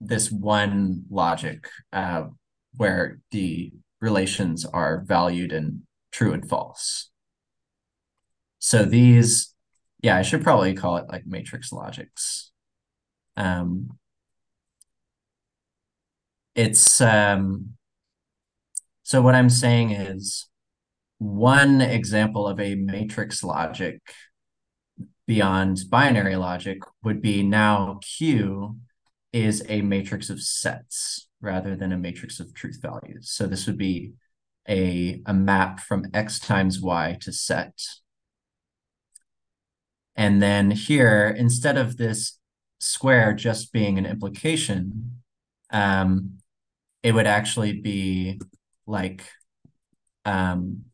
this 0.00 0.30
one 0.30 1.04
logic 1.10 1.68
uh, 1.92 2.24
where 2.76 3.18
the 3.30 3.72
relations 4.00 4.64
are 4.64 5.02
valued 5.06 5.52
in 5.52 5.82
true 6.12 6.32
and 6.32 6.48
false. 6.48 7.10
So 8.58 8.84
these, 8.84 9.54
yeah, 10.02 10.16
I 10.16 10.22
should 10.22 10.42
probably 10.42 10.74
call 10.74 10.96
it 10.96 11.06
like 11.08 11.26
matrix 11.26 11.72
logics. 11.72 12.50
Um, 13.36 13.98
it's 16.54 17.00
um, 17.00 17.74
so 19.02 19.22
what 19.22 19.34
I'm 19.34 19.48
saying 19.48 19.92
is 19.92 20.48
one 21.18 21.80
example 21.80 22.46
of 22.46 22.60
a 22.60 22.74
matrix 22.74 23.42
logic 23.42 24.00
beyond 25.26 25.80
binary 25.88 26.36
logic 26.36 26.78
would 27.02 27.20
be 27.22 27.42
now 27.42 28.00
Q 28.02 28.76
is 29.32 29.62
a 29.68 29.82
matrix 29.82 30.30
of 30.30 30.42
sets 30.42 31.28
rather 31.40 31.76
than 31.76 31.92
a 31.92 31.98
matrix 31.98 32.40
of 32.40 32.54
truth 32.54 32.78
values. 32.80 33.30
So 33.30 33.46
this 33.46 33.66
would 33.66 33.78
be 33.78 34.12
a, 34.68 35.22
a 35.26 35.34
map 35.34 35.80
from 35.80 36.06
x 36.12 36.38
times 36.38 36.80
y 36.80 37.16
to 37.20 37.32
set. 37.32 37.78
And 40.16 40.42
then 40.42 40.72
here, 40.72 41.28
instead 41.28 41.76
of 41.78 41.96
this 41.96 42.38
square 42.80 43.32
just 43.34 43.72
being 43.72 43.98
an 43.98 44.06
implication, 44.06 45.20
um, 45.70 46.38
it 47.02 47.12
would 47.12 47.26
actually 47.26 47.80
be 47.80 48.40
like 48.86 49.22
um, 50.24 50.84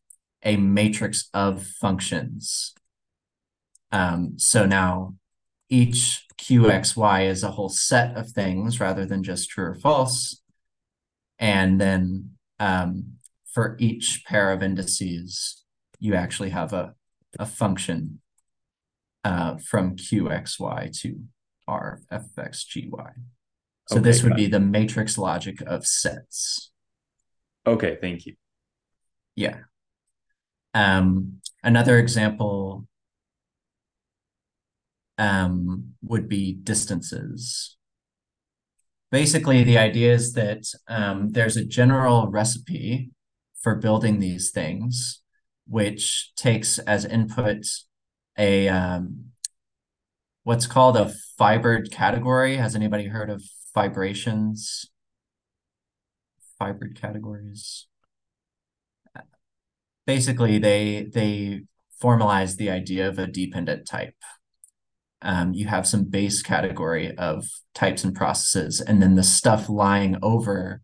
a 0.43 0.57
matrix 0.57 1.29
of 1.33 1.65
functions. 1.65 2.73
Um, 3.91 4.33
so 4.37 4.65
now 4.65 5.15
each 5.69 6.25
QXY 6.37 7.27
is 7.27 7.43
a 7.43 7.51
whole 7.51 7.69
set 7.69 8.15
of 8.15 8.29
things 8.29 8.79
rather 8.79 9.05
than 9.05 9.23
just 9.23 9.49
true 9.49 9.65
or 9.65 9.75
false. 9.75 10.41
And 11.39 11.79
then 11.79 12.31
um, 12.59 13.13
for 13.51 13.75
each 13.79 14.23
pair 14.27 14.51
of 14.51 14.61
indices, 14.61 15.63
you 15.99 16.13
actually 16.15 16.49
have 16.49 16.73
a, 16.73 16.93
a 17.39 17.45
function 17.45 18.21
uh, 19.23 19.57
from 19.57 19.95
QXY 19.95 20.97
to 21.01 21.21
RFXGY. 21.67 23.11
So 23.87 23.97
okay, 23.97 24.03
this 24.03 24.23
would 24.23 24.35
be 24.35 24.47
the 24.47 24.59
matrix 24.59 25.17
logic 25.17 25.61
of 25.61 25.85
sets. 25.85 26.71
Okay, 27.67 27.97
thank 27.99 28.25
you. 28.25 28.35
Yeah. 29.35 29.57
Um, 30.73 31.41
another 31.63 31.97
example 31.97 32.87
um, 35.17 35.93
would 36.01 36.27
be 36.27 36.53
distances. 36.53 37.77
Basically, 39.11 39.63
the 39.63 39.77
idea 39.77 40.13
is 40.13 40.33
that 40.33 40.63
um, 40.87 41.31
there's 41.31 41.57
a 41.57 41.65
general 41.65 42.27
recipe 42.27 43.11
for 43.61 43.75
building 43.75 44.19
these 44.19 44.51
things, 44.51 45.21
which 45.67 46.33
takes 46.35 46.79
as 46.79 47.05
input 47.05 47.65
a 48.37 48.67
um, 48.67 49.31
what's 50.43 50.67
called 50.67 50.97
a 50.97 51.13
fibered 51.37 51.91
category. 51.91 52.57
Has 52.57 52.75
anybody 52.75 53.07
heard 53.07 53.29
of 53.29 53.43
fibrations? 53.75 54.85
Fibered 56.59 56.99
categories. 56.99 57.87
Basically, 60.05 60.59
they 60.59 61.09
they 61.13 61.63
formalize 62.01 62.57
the 62.57 62.69
idea 62.69 63.07
of 63.07 63.17
a 63.17 63.27
dependent 63.27 63.87
type 63.87 64.15
um, 65.25 65.53
you 65.53 65.65
have 65.65 65.87
some 65.87 66.03
base 66.05 66.43
category 66.43 67.17
of 67.17 67.45
types 67.73 68.03
and 68.03 68.15
processes, 68.15 68.79
and 68.79 69.01
then 69.01 69.15
the 69.15 69.23
stuff 69.23 69.67
lying 69.67 70.17
over 70.21 70.81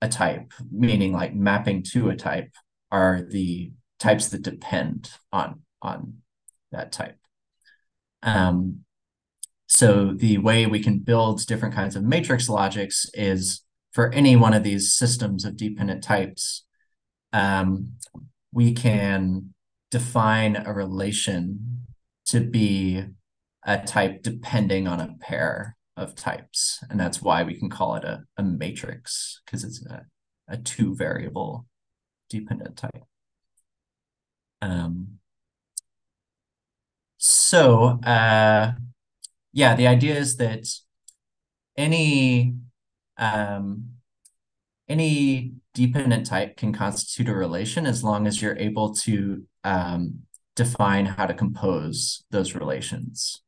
a 0.00 0.08
type, 0.08 0.52
meaning 0.70 1.12
like 1.12 1.34
mapping 1.34 1.82
to 1.92 2.08
a 2.08 2.16
type, 2.16 2.50
are 2.90 3.20
the 3.28 3.72
types 3.98 4.28
that 4.28 4.42
depend 4.42 5.10
on 5.32 5.62
on 5.82 6.18
that 6.70 6.92
type. 6.92 7.18
Um, 8.22 8.84
so 9.66 10.12
the 10.14 10.38
way 10.38 10.66
we 10.66 10.80
can 10.80 11.00
build 11.00 11.44
different 11.46 11.74
kinds 11.74 11.96
of 11.96 12.04
matrix 12.04 12.48
logics 12.48 13.06
is 13.14 13.62
for 13.92 14.12
any 14.12 14.36
one 14.36 14.54
of 14.54 14.62
these 14.62 14.92
systems 14.92 15.44
of 15.44 15.56
dependent 15.56 16.04
types, 16.04 16.64
um, 17.32 17.94
we 18.52 18.72
can 18.72 19.52
define 19.90 20.56
a 20.56 20.72
relation 20.72 21.86
to 22.26 22.40
be 22.40 23.04
a 23.64 23.78
type 23.78 24.22
depending 24.22 24.88
on 24.88 25.00
a 25.00 25.14
pair 25.20 25.76
of 25.96 26.14
types. 26.14 26.82
And 26.90 26.98
that's 26.98 27.22
why 27.22 27.42
we 27.42 27.58
can 27.58 27.70
call 27.70 27.94
it 27.96 28.04
a, 28.04 28.24
a 28.36 28.42
matrix 28.42 29.40
because 29.44 29.64
it's 29.64 29.84
a, 29.86 30.06
a 30.48 30.56
two 30.56 30.94
variable 30.94 31.66
dependent 32.28 32.76
type. 32.76 33.04
Um, 34.60 35.18
so 37.18 38.00
uh, 38.04 38.72
yeah, 39.52 39.76
the 39.76 39.86
idea 39.86 40.16
is 40.16 40.36
that 40.38 40.66
any 41.76 42.54
um, 43.18 43.90
any 44.88 45.52
dependent 45.74 46.26
type 46.26 46.56
can 46.56 46.72
constitute 46.72 47.28
a 47.28 47.34
relation 47.34 47.86
as 47.86 48.02
long 48.02 48.26
as 48.26 48.42
you're 48.42 48.56
able 48.56 48.94
to 48.94 49.44
um, 49.64 50.20
define 50.56 51.06
how 51.06 51.26
to 51.26 51.34
compose 51.34 52.24
those 52.30 52.54
relations. 52.54 53.41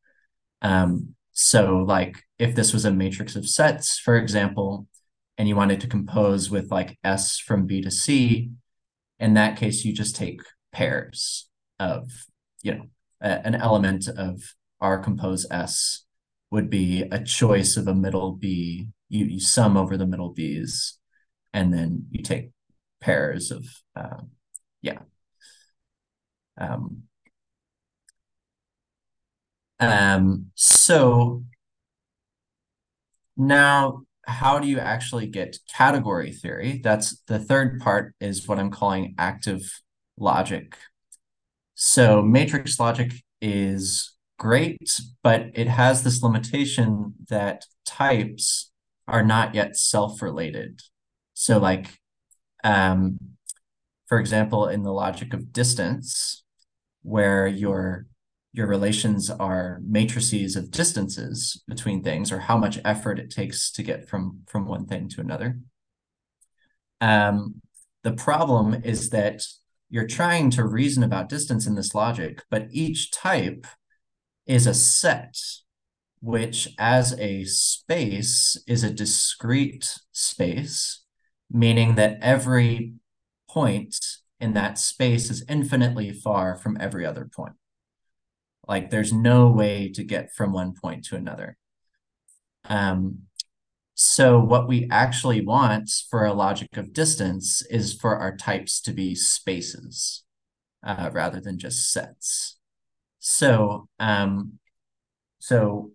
Um, 0.64 1.14
so 1.32 1.84
like 1.86 2.24
if 2.38 2.56
this 2.56 2.72
was 2.72 2.84
a 2.84 2.90
matrix 2.90 3.36
of 3.36 3.48
sets, 3.48 3.98
for 3.98 4.16
example, 4.16 4.88
and 5.36 5.46
you 5.46 5.54
wanted 5.54 5.80
to 5.82 5.86
compose 5.86 6.50
with 6.50 6.70
like 6.70 6.98
S 7.04 7.38
from 7.38 7.66
B 7.66 7.82
to 7.82 7.90
C, 7.90 8.50
in 9.20 9.34
that 9.34 9.56
case, 9.56 9.84
you 9.84 9.92
just 9.92 10.16
take 10.16 10.40
pairs 10.72 11.48
of, 11.78 12.10
you 12.62 12.74
know, 12.74 12.86
a, 13.20 13.46
an 13.46 13.54
element 13.54 14.08
of 14.08 14.42
R 14.80 14.98
compose 14.98 15.46
S 15.50 16.04
would 16.50 16.70
be 16.70 17.02
a 17.02 17.22
choice 17.22 17.76
of 17.76 17.86
a 17.86 17.94
middle 17.94 18.32
B. 18.32 18.88
You, 19.08 19.26
you 19.26 19.40
sum 19.40 19.76
over 19.76 19.96
the 19.96 20.06
middle 20.06 20.30
B's, 20.30 20.98
and 21.52 21.72
then 21.72 22.06
you 22.10 22.22
take 22.22 22.50
pairs 23.00 23.50
of, 23.50 23.66
uh, 23.94 24.22
yeah. 24.82 25.00
Um, 26.58 27.04
um, 29.80 30.50
so 30.54 31.42
now 33.36 34.02
how 34.26 34.58
do 34.58 34.68
you 34.68 34.78
actually 34.78 35.26
get 35.26 35.58
category 35.68 36.32
theory? 36.32 36.80
That's 36.82 37.20
the 37.26 37.38
third 37.38 37.80
part 37.80 38.14
is 38.20 38.48
what 38.48 38.58
I'm 38.58 38.70
calling 38.70 39.14
active 39.18 39.80
logic. 40.16 40.76
So 41.74 42.22
matrix 42.22 42.78
logic 42.78 43.12
is 43.40 44.14
great, 44.38 44.98
but 45.22 45.46
it 45.54 45.68
has 45.68 46.02
this 46.02 46.22
limitation 46.22 47.14
that 47.28 47.66
types 47.84 48.70
are 49.06 49.24
not 49.24 49.54
yet 49.54 49.76
self-related. 49.76 50.80
So 51.34 51.58
like, 51.58 51.98
um, 52.62 53.18
for 54.06 54.18
example, 54.18 54.68
in 54.68 54.82
the 54.82 54.92
logic 54.92 55.34
of 55.34 55.52
distance, 55.52 56.42
where 57.02 57.46
your 57.46 58.06
your 58.54 58.68
relations 58.68 59.30
are 59.30 59.80
matrices 59.84 60.54
of 60.54 60.70
distances 60.70 61.60
between 61.66 62.04
things 62.04 62.30
or 62.30 62.38
how 62.38 62.56
much 62.56 62.78
effort 62.84 63.18
it 63.18 63.28
takes 63.28 63.72
to 63.72 63.82
get 63.82 64.08
from 64.08 64.42
from 64.46 64.64
one 64.64 64.86
thing 64.86 65.08
to 65.08 65.20
another. 65.20 65.58
Um, 67.00 67.56
the 68.04 68.12
problem 68.12 68.72
is 68.72 69.10
that 69.10 69.42
you're 69.90 70.06
trying 70.06 70.50
to 70.52 70.64
reason 70.64 71.02
about 71.02 71.28
distance 71.28 71.66
in 71.66 71.74
this 71.74 71.96
logic, 71.96 72.44
but 72.48 72.68
each 72.70 73.10
type 73.10 73.66
is 74.46 74.68
a 74.68 74.74
set, 74.74 75.36
which 76.20 76.68
as 76.78 77.18
a 77.18 77.44
space 77.44 78.56
is 78.68 78.84
a 78.84 78.90
discrete 78.90 79.98
space, 80.12 81.02
meaning 81.50 81.96
that 81.96 82.18
every 82.22 82.94
point 83.50 83.96
in 84.38 84.52
that 84.52 84.78
space 84.78 85.28
is 85.28 85.44
infinitely 85.48 86.12
far 86.12 86.56
from 86.56 86.76
every 86.80 87.04
other 87.04 87.28
point. 87.34 87.54
Like 88.66 88.90
there's 88.90 89.12
no 89.12 89.48
way 89.48 89.90
to 89.94 90.04
get 90.04 90.32
from 90.32 90.52
one 90.52 90.74
point 90.74 91.04
to 91.06 91.16
another. 91.16 91.56
Um, 92.66 93.24
so 93.94 94.40
what 94.40 94.66
we 94.66 94.88
actually 94.90 95.44
want 95.44 95.90
for 96.10 96.24
a 96.24 96.32
logic 96.32 96.76
of 96.76 96.92
distance 96.92 97.62
is 97.70 97.94
for 97.94 98.16
our 98.16 98.36
types 98.36 98.80
to 98.82 98.92
be 98.92 99.14
spaces 99.14 100.24
uh, 100.82 101.10
rather 101.12 101.40
than 101.40 101.58
just 101.58 101.92
sets. 101.92 102.58
So, 103.20 103.88
um, 104.00 104.58
so 105.38 105.92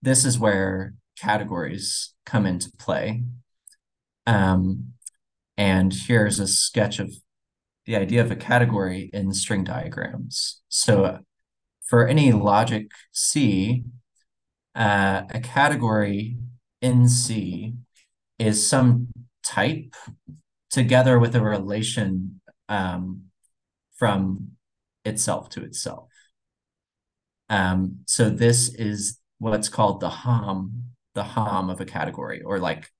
this 0.00 0.24
is 0.24 0.38
where 0.38 0.94
categories 1.20 2.14
come 2.24 2.46
into 2.46 2.70
play. 2.78 3.24
Um, 4.26 4.92
and 5.56 5.92
here's 5.92 6.38
a 6.38 6.46
sketch 6.46 6.98
of 7.00 7.12
the 7.84 7.96
idea 7.96 8.20
of 8.20 8.30
a 8.30 8.36
category 8.36 9.10
in 9.12 9.32
string 9.32 9.64
diagrams. 9.64 10.60
So 10.68 11.18
for 11.88 12.06
any 12.06 12.32
logic 12.32 12.90
C, 13.12 13.84
uh, 14.74 15.22
a 15.30 15.40
category 15.40 16.36
in 16.82 17.08
C 17.08 17.74
is 18.38 18.64
some 18.64 19.08
type 19.42 19.94
together 20.70 21.18
with 21.18 21.34
a 21.34 21.40
relation 21.40 22.40
um, 22.68 23.22
from 23.96 24.50
itself 25.04 25.48
to 25.48 25.64
itself. 25.64 26.08
Um, 27.48 28.00
so 28.04 28.28
this 28.28 28.68
is 28.74 29.18
what's 29.38 29.70
called 29.70 30.00
the 30.00 30.10
HOM, 30.10 30.84
the 31.14 31.22
HOM 31.22 31.70
of 31.70 31.80
a 31.80 31.86
category, 31.86 32.42
or 32.42 32.58
like, 32.58 32.90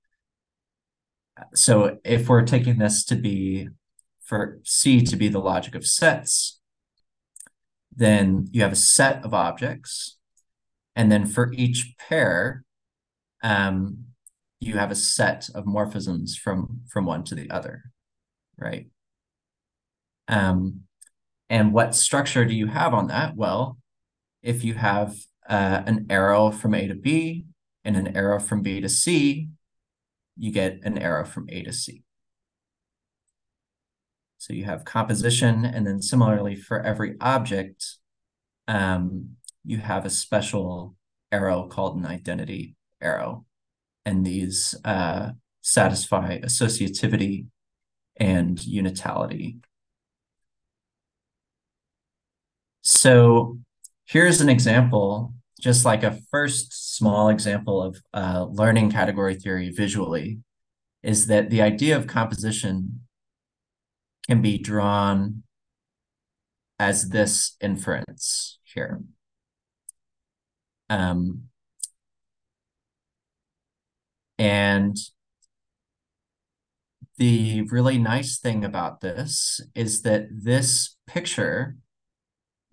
so 1.53 1.99
if 2.03 2.27
we're 2.27 2.43
taking 2.43 2.79
this 2.79 3.05
to 3.05 3.15
be, 3.15 3.69
for 4.23 4.59
C 4.63 5.01
to 5.01 5.15
be 5.15 5.27
the 5.27 5.39
logic 5.39 5.75
of 5.75 5.85
sets, 5.85 6.58
then 7.95 8.47
you 8.51 8.61
have 8.61 8.71
a 8.71 8.77
set 8.77 9.23
of 9.23 9.33
objects. 9.33 10.17
And 10.95 11.11
then 11.11 11.25
for 11.25 11.51
each 11.53 11.95
pair, 11.97 12.63
um, 13.43 14.05
you 14.59 14.77
have 14.77 14.91
a 14.91 14.95
set 14.95 15.49
of 15.55 15.65
morphisms 15.65 16.37
from, 16.37 16.81
from 16.89 17.05
one 17.05 17.23
to 17.25 17.35
the 17.35 17.49
other, 17.49 17.83
right? 18.57 18.87
Um, 20.27 20.81
and 21.49 21.73
what 21.73 21.95
structure 21.95 22.45
do 22.45 22.53
you 22.53 22.67
have 22.67 22.93
on 22.93 23.07
that? 23.07 23.35
Well, 23.35 23.77
if 24.43 24.63
you 24.63 24.75
have 24.75 25.15
uh, 25.47 25.81
an 25.85 26.05
arrow 26.09 26.51
from 26.51 26.75
A 26.75 26.87
to 26.87 26.95
B 26.95 27.45
and 27.83 27.97
an 27.97 28.15
arrow 28.15 28.39
from 28.39 28.61
B 28.61 28.79
to 28.81 28.89
C, 28.89 29.49
you 30.37 30.51
get 30.51 30.79
an 30.83 30.97
arrow 30.97 31.25
from 31.25 31.47
A 31.49 31.63
to 31.63 31.73
C. 31.73 32.03
So 34.39 34.53
you 34.53 34.63
have 34.63 34.85
composition, 34.85 35.65
and 35.65 35.85
then 35.85 36.01
similarly 36.01 36.55
for 36.55 36.81
every 36.81 37.17
object, 37.19 37.97
um, 38.69 39.35
you 39.65 39.79
have 39.79 40.05
a 40.05 40.09
special 40.09 40.95
arrow 41.29 41.67
called 41.67 41.97
an 41.97 42.05
identity 42.05 42.77
arrow. 43.01 43.45
And 44.05 44.25
these 44.25 44.75
uh, 44.85 45.31
satisfy 45.59 46.39
associativity 46.39 47.47
and 48.15 48.57
unitality. 48.65 49.57
So 52.81 53.59
here's 54.05 54.39
an 54.39 54.47
example, 54.47 55.33
just 55.59 55.83
like 55.83 56.03
a 56.03 56.17
first 56.31 56.95
small 56.95 57.27
example 57.27 57.83
of 57.83 58.01
uh, 58.13 58.45
learning 58.45 58.91
category 58.91 59.35
theory 59.35 59.69
visually, 59.69 60.39
is 61.03 61.27
that 61.27 61.49
the 61.49 61.61
idea 61.61 61.97
of 61.97 62.07
composition 62.07 63.01
can 64.29 64.43
be 64.43 64.59
drawn 64.59 65.41
as 66.77 67.09
this 67.09 67.55
inference 67.59 68.59
here. 68.63 69.01
Um, 70.87 71.45
and 74.37 74.95
the 77.17 77.63
really 77.63 77.97
nice 77.97 78.37
thing 78.37 78.63
about 78.63 79.01
this 79.01 79.61
is 79.73 80.03
that 80.03 80.27
this 80.31 80.95
picture 81.07 81.77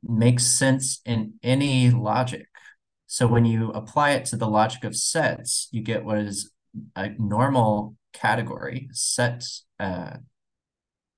makes 0.02 0.44
sense 0.44 1.00
in 1.06 1.34
any 1.42 1.88
logic. 1.88 2.48
So 3.06 3.26
when 3.26 3.46
you 3.46 3.70
apply 3.70 4.10
it 4.10 4.26
to 4.26 4.36
the 4.36 4.46
logic 4.46 4.84
of 4.84 4.94
sets, 4.94 5.68
you 5.72 5.80
get 5.80 6.04
what 6.04 6.18
is 6.18 6.50
a 6.94 7.08
normal 7.18 7.96
category, 8.12 8.90
set 8.92 9.42
uh, 9.80 10.18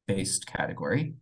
based 0.09 0.47
category. 0.47 1.15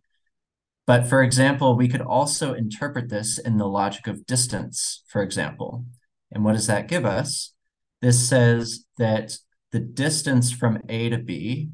But 0.87 1.05
for 1.05 1.21
example, 1.21 1.75
we 1.75 1.89
could 1.89 2.01
also 2.01 2.53
interpret 2.53 3.09
this 3.09 3.37
in 3.37 3.57
the 3.57 3.67
logic 3.67 4.07
of 4.07 4.25
distance, 4.25 5.03
for 5.07 5.21
example. 5.21 5.85
And 6.31 6.43
what 6.43 6.53
does 6.53 6.67
that 6.67 6.87
give 6.87 7.05
us? 7.05 7.53
This 8.01 8.27
says 8.27 8.85
that 8.97 9.37
the 9.71 9.79
distance 9.79 10.51
from 10.51 10.79
A 10.87 11.09
to 11.09 11.17
B, 11.17 11.69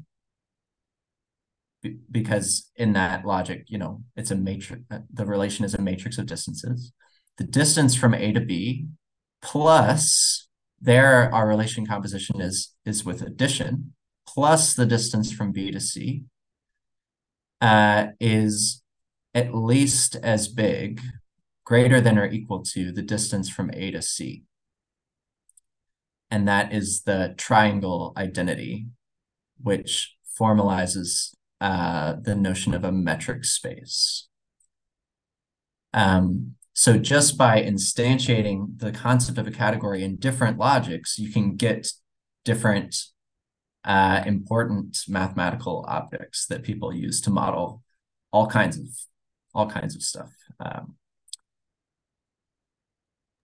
because 2.10 2.70
in 2.76 2.94
that 2.94 3.24
logic, 3.24 3.64
you 3.68 3.78
know, 3.78 4.02
it's 4.16 4.30
a 4.30 4.36
matrix, 4.36 4.82
the 5.12 5.26
relation 5.26 5.64
is 5.64 5.74
a 5.74 5.80
matrix 5.80 6.18
of 6.18 6.26
distances. 6.26 6.92
The 7.38 7.44
distance 7.44 7.94
from 7.94 8.14
A 8.14 8.32
to 8.32 8.40
B 8.40 8.86
plus 9.42 10.48
there 10.80 11.32
our 11.34 11.46
relation 11.46 11.86
composition 11.86 12.40
is 12.40 12.74
is 12.84 13.04
with 13.04 13.22
addition 13.22 13.92
plus 14.26 14.74
the 14.74 14.86
distance 14.86 15.30
from 15.30 15.52
B 15.52 15.70
to 15.70 15.80
C 15.80 16.24
uh, 17.64 18.08
is 18.20 18.82
at 19.32 19.54
least 19.54 20.16
as 20.16 20.48
big, 20.48 21.00
greater 21.64 21.98
than 21.98 22.18
or 22.18 22.26
equal 22.26 22.62
to 22.62 22.92
the 22.92 23.00
distance 23.00 23.48
from 23.48 23.70
A 23.72 23.90
to 23.90 24.02
C. 24.02 24.44
And 26.30 26.46
that 26.46 26.74
is 26.74 27.04
the 27.04 27.34
triangle 27.38 28.12
identity, 28.18 28.88
which 29.62 30.14
formalizes 30.38 31.34
uh, 31.58 32.16
the 32.20 32.34
notion 32.34 32.74
of 32.74 32.84
a 32.84 32.92
metric 32.92 33.46
space. 33.46 34.28
Um, 35.94 36.56
so 36.74 36.98
just 36.98 37.38
by 37.38 37.62
instantiating 37.62 38.78
the 38.78 38.92
concept 38.92 39.38
of 39.38 39.46
a 39.46 39.52
category 39.52 40.04
in 40.04 40.16
different 40.16 40.58
logics, 40.58 41.18
you 41.18 41.32
can 41.32 41.56
get 41.56 41.88
different 42.44 42.94
uh, 43.84 44.22
important 44.26 44.98
mathematical 45.08 45.84
objects 45.88 46.46
that 46.46 46.62
people 46.62 46.94
use 46.94 47.20
to 47.22 47.30
model 47.30 47.82
all 48.32 48.46
kinds 48.46 48.78
of 48.78 48.86
all 49.54 49.68
kinds 49.68 49.94
of 49.94 50.02
stuff. 50.02 50.32
Um, 50.58 50.94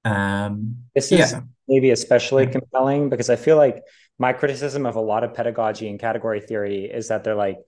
um, 0.05 0.77
this 0.95 1.13
is 1.13 1.33
yeah. 1.33 1.43
maybe 1.69 1.91
especially 1.91 2.47
compelling 2.47 3.11
because 3.11 3.31
I 3.31 3.37
feel 3.37 3.57
like 3.57 3.83
my 4.19 4.33
criticism 4.33 4.87
of 4.87 4.97
a 4.97 5.01
lot 5.01 5.25
of 5.25 5.35
pedagogy 5.35 5.89
and 5.89 5.99
category 5.99 6.41
theory 6.41 6.85
is 6.85 7.09
that 7.09 7.23
they're 7.23 7.35
like, 7.35 7.59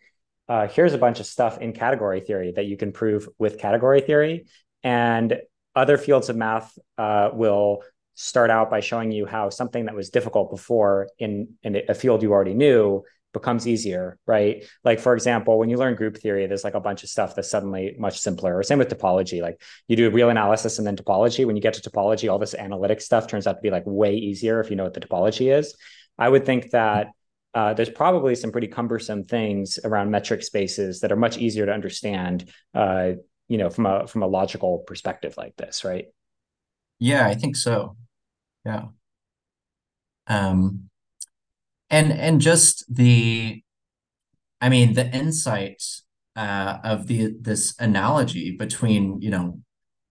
uh, 0.48 0.66
here's 0.66 0.92
a 0.92 0.98
bunch 0.98 1.20
of 1.20 1.26
stuff 1.26 1.58
in 1.58 1.72
category 1.72 2.20
theory 2.20 2.52
that 2.56 2.66
you 2.66 2.76
can 2.76 2.92
prove 2.92 3.28
with 3.38 3.58
category 3.58 4.00
theory. 4.00 4.46
And 4.82 5.38
other 5.74 5.96
fields 5.96 6.28
of 6.28 6.36
math 6.36 6.76
uh, 6.98 7.30
will 7.32 7.82
start 8.14 8.50
out 8.50 8.70
by 8.70 8.80
showing 8.80 9.10
you 9.10 9.26
how 9.26 9.50
something 9.50 9.86
that 9.86 9.94
was 9.94 10.10
difficult 10.10 10.50
before 10.50 11.08
in, 11.18 11.54
in 11.62 11.82
a 11.88 11.94
field 11.94 12.22
you 12.22 12.32
already 12.32 12.54
knew 12.54 13.02
becomes 13.32 13.66
easier, 13.66 14.18
right? 14.26 14.64
Like 14.84 15.00
for 15.00 15.14
example, 15.14 15.58
when 15.58 15.70
you 15.70 15.78
learn 15.78 15.94
group 15.94 16.18
theory, 16.18 16.46
there's 16.46 16.64
like 16.64 16.74
a 16.74 16.80
bunch 16.80 17.02
of 17.02 17.08
stuff 17.08 17.34
that's 17.34 17.50
suddenly 17.50 17.96
much 17.98 18.20
simpler. 18.20 18.56
Or 18.56 18.62
same 18.62 18.78
with 18.78 18.88
topology. 18.88 19.40
Like 19.40 19.60
you 19.88 19.96
do 19.96 20.10
real 20.10 20.28
analysis 20.28 20.78
and 20.78 20.86
then 20.86 20.96
topology. 20.96 21.46
When 21.46 21.56
you 21.56 21.62
get 21.62 21.74
to 21.74 21.90
topology, 21.90 22.30
all 22.30 22.38
this 22.38 22.54
analytic 22.54 23.00
stuff 23.00 23.26
turns 23.26 23.46
out 23.46 23.54
to 23.54 23.60
be 23.62 23.70
like 23.70 23.84
way 23.86 24.14
easier 24.14 24.60
if 24.60 24.70
you 24.70 24.76
know 24.76 24.84
what 24.84 24.94
the 24.94 25.00
topology 25.00 25.56
is. 25.56 25.74
I 26.18 26.28
would 26.28 26.44
think 26.44 26.70
that 26.72 27.08
uh, 27.54 27.74
there's 27.74 27.90
probably 27.90 28.34
some 28.34 28.52
pretty 28.52 28.68
cumbersome 28.68 29.24
things 29.24 29.78
around 29.84 30.10
metric 30.10 30.42
spaces 30.42 31.00
that 31.00 31.12
are 31.12 31.16
much 31.16 31.38
easier 31.38 31.66
to 31.66 31.72
understand, 31.72 32.50
uh, 32.74 33.12
you 33.48 33.58
know, 33.58 33.68
from 33.68 33.86
a 33.86 34.06
from 34.06 34.22
a 34.22 34.26
logical 34.26 34.78
perspective 34.86 35.34
like 35.36 35.56
this, 35.56 35.84
right? 35.84 36.06
Yeah, 36.98 37.26
I 37.26 37.34
think 37.34 37.56
so. 37.56 37.96
Yeah. 38.64 38.86
Um, 40.26 40.88
and 41.90 42.12
and 42.12 42.40
just 42.40 42.84
the, 42.94 43.62
I 44.60 44.68
mean, 44.68 44.94
the 44.94 45.14
insight 45.14 45.82
uh, 46.36 46.78
of 46.84 47.06
the 47.06 47.34
this 47.40 47.74
analogy 47.78 48.56
between 48.56 49.20
you 49.20 49.30
know 49.30 49.60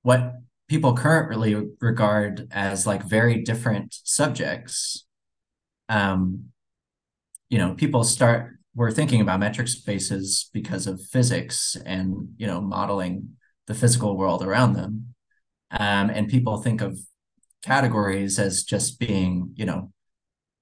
what 0.04 0.34
people 0.68 0.96
currently 0.96 1.56
regard 1.80 2.48
as 2.52 2.86
like 2.88 3.04
very 3.04 3.42
different 3.44 3.96
subjects 4.04 5.06
um, 5.90 6.46
you 7.50 7.58
know, 7.58 7.76
people 7.76 8.04
start 8.04 8.54
we're 8.74 8.92
thinking 8.92 9.20
about 9.20 9.42
metric 9.42 9.68
spaces 9.68 10.50
because 10.54 10.88
of 10.88 11.02
physics 11.02 11.76
and 11.86 12.30
you 12.38 12.48
know 12.48 12.62
modeling 12.62 13.36
the 13.68 13.74
physical 13.74 14.18
world 14.18 14.42
around 14.42 14.74
them, 14.74 15.14
um, 15.72 16.10
and 16.10 16.30
people 16.30 16.58
think 16.62 16.82
of 16.82 16.98
categories 17.62 18.40
as 18.40 18.64
just 18.64 19.00
being 19.00 19.54
you 19.56 19.66
know 19.66 19.92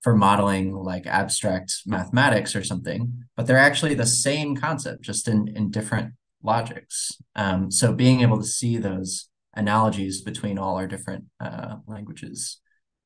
for 0.01 0.15
modeling 0.15 0.73
like 0.73 1.05
abstract 1.05 1.81
mathematics 1.85 2.55
or 2.55 2.63
something, 2.63 3.25
but 3.35 3.47
they're 3.47 3.57
actually 3.57 3.95
the 3.95 4.05
same 4.05 4.55
concept, 4.55 5.01
just 5.01 5.27
in 5.27 5.47
in 5.49 5.71
different 5.71 6.13
logics. 6.41 7.11
Um, 7.35 7.69
so 7.69 7.93
being 7.93 8.21
able 8.21 8.37
to 8.37 8.47
see 8.47 8.77
those 8.77 9.29
analogies 9.53 10.21
between 10.21 10.57
all 10.57 10.75
our 10.77 10.87
different 10.87 11.25
uh, 11.39 11.77
languages, 11.85 12.61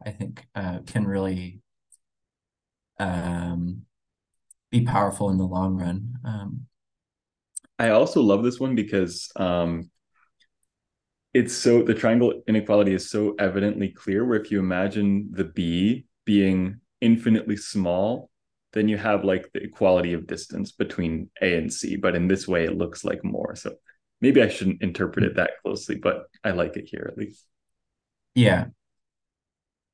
I 0.05 0.11
think, 0.11 0.45
uh, 0.55 0.79
can 0.85 1.05
really 1.07 1.61
um, 2.99 3.83
be 4.69 4.81
powerful 4.81 5.29
in 5.29 5.37
the 5.37 5.45
long 5.45 5.77
run. 5.77 6.13
Um, 6.23 6.65
I 7.79 7.89
also 7.89 8.21
love 8.21 8.43
this 8.43 8.59
one 8.59 8.75
because 8.75 9.31
um, 9.35 9.89
it's 11.33 11.53
so 11.55 11.81
the 11.83 11.93
triangle 11.93 12.43
inequality 12.47 12.93
is 12.93 13.09
so 13.09 13.35
evidently 13.39 13.89
clear. 13.89 14.25
Where 14.25 14.39
if 14.39 14.51
you 14.51 14.59
imagine 14.59 15.29
the 15.31 15.45
b 15.45 16.05
being 16.25 16.79
infinitely 17.01 17.57
small, 17.57 18.29
then 18.73 18.87
you 18.87 18.97
have 18.97 19.23
like 19.23 19.51
the 19.53 19.63
equality 19.63 20.13
of 20.13 20.27
distance 20.27 20.71
between 20.71 21.29
a 21.41 21.57
and 21.57 21.71
c. 21.71 21.95
But 21.97 22.15
in 22.15 22.27
this 22.27 22.47
way, 22.47 22.65
it 22.65 22.77
looks 22.77 23.03
like 23.03 23.23
more. 23.23 23.55
So 23.55 23.75
maybe 24.21 24.41
I 24.41 24.47
shouldn't 24.49 24.81
interpret 24.81 25.25
it 25.25 25.35
that 25.35 25.51
closely, 25.63 25.95
but 25.95 26.25
I 26.43 26.51
like 26.51 26.77
it 26.77 26.87
here 26.89 27.07
at 27.11 27.17
least. 27.17 27.45
Yeah. 28.35 28.67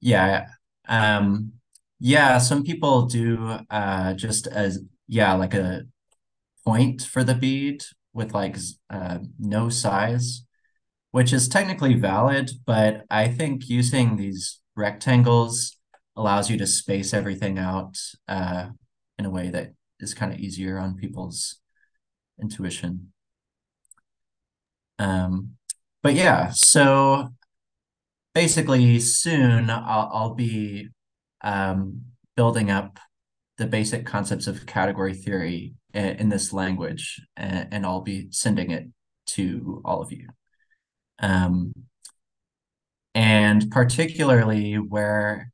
Yeah. 0.02 0.48
Um, 0.88 1.54
yeah, 2.00 2.38
some 2.38 2.64
people 2.64 3.06
do 3.08 3.60
uh 3.70 4.14
just 4.14 4.48
as 4.48 4.80
yeah, 5.08 5.34
like 5.34 5.54
a 5.54 5.84
point 6.66 7.02
for 7.04 7.24
the 7.24 7.36
bead 7.36 7.84
with 8.14 8.34
like 8.34 8.58
uh 8.90 9.20
no 9.40 9.70
size, 9.70 10.44
which 11.12 11.34
is 11.34 11.48
technically 11.48 11.96
valid, 11.96 12.52
but 12.66 13.04
I 13.10 13.28
think 13.28 13.70
using 13.70 14.16
these 14.16 14.60
rectangles 14.76 15.78
allows 16.16 16.50
you 16.50 16.58
to 16.58 16.68
space 16.68 17.14
everything 17.14 17.58
out 17.58 17.98
uh 18.28 18.70
in 19.18 19.26
a 19.26 19.30
way 19.30 19.50
that 19.50 19.74
is 20.00 20.14
kind 20.14 20.34
of 20.34 20.40
easier 20.40 20.78
on 20.78 20.96
people's 20.96 21.60
intuition. 22.42 23.12
Um 24.98 25.56
but 26.02 26.14
yeah, 26.14 26.52
so 26.52 27.30
basically 28.34 29.00
soon 29.00 29.70
I'll 29.70 30.10
I'll 30.14 30.36
be 30.36 30.90
um, 31.42 32.02
building 32.36 32.70
up 32.72 33.00
the 33.58 33.68
basic 33.68 34.06
concepts 34.06 34.48
of 34.48 34.66
category 34.66 35.14
theory 35.14 35.74
in, 35.94 36.06
in 36.06 36.30
this 36.30 36.54
language, 36.54 37.22
and, 37.36 37.68
and, 37.72 37.86
I'll 37.86 38.02
be 38.02 38.28
sending 38.32 38.72
it 38.72 38.88
to 39.28 39.82
all 39.84 40.02
of 40.02 40.12
you. 40.12 40.28
Um, 41.22 41.74
and 43.14 43.70
particularly 43.72 44.76
where 44.76 45.52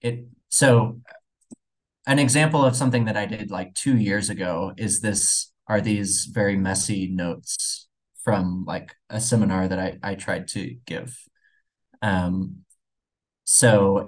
it, 0.00 0.26
so 0.48 1.00
an 2.06 2.18
example 2.18 2.64
of 2.64 2.76
something 2.76 3.04
that 3.06 3.16
I 3.16 3.26
did 3.26 3.50
like 3.50 3.74
two 3.74 3.96
years 3.96 4.30
ago 4.30 4.72
is 4.76 5.00
this, 5.00 5.52
are 5.68 5.80
these 5.80 6.26
very 6.26 6.56
messy 6.56 7.08
notes 7.08 7.88
from 8.22 8.64
like 8.66 8.94
a 9.10 9.20
seminar 9.20 9.68
that 9.68 9.78
I, 9.78 9.98
I 10.02 10.14
tried 10.14 10.48
to 10.48 10.76
give. 10.86 11.16
Um, 12.02 12.64
so 13.44 14.06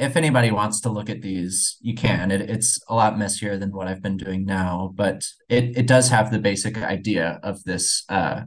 if 0.00 0.16
anybody 0.16 0.50
wants 0.50 0.80
to 0.80 0.88
look 0.88 1.10
at 1.10 1.20
these, 1.20 1.76
you 1.80 1.94
can. 1.94 2.30
It, 2.30 2.40
it's 2.48 2.80
a 2.88 2.94
lot 2.94 3.18
messier 3.18 3.58
than 3.58 3.70
what 3.70 3.86
I've 3.86 4.02
been 4.02 4.16
doing 4.16 4.46
now, 4.46 4.92
but 4.94 5.26
it 5.48 5.76
it 5.76 5.86
does 5.86 6.08
have 6.08 6.30
the 6.30 6.38
basic 6.38 6.78
idea 6.78 7.38
of 7.42 7.62
this 7.64 8.04
uh, 8.08 8.42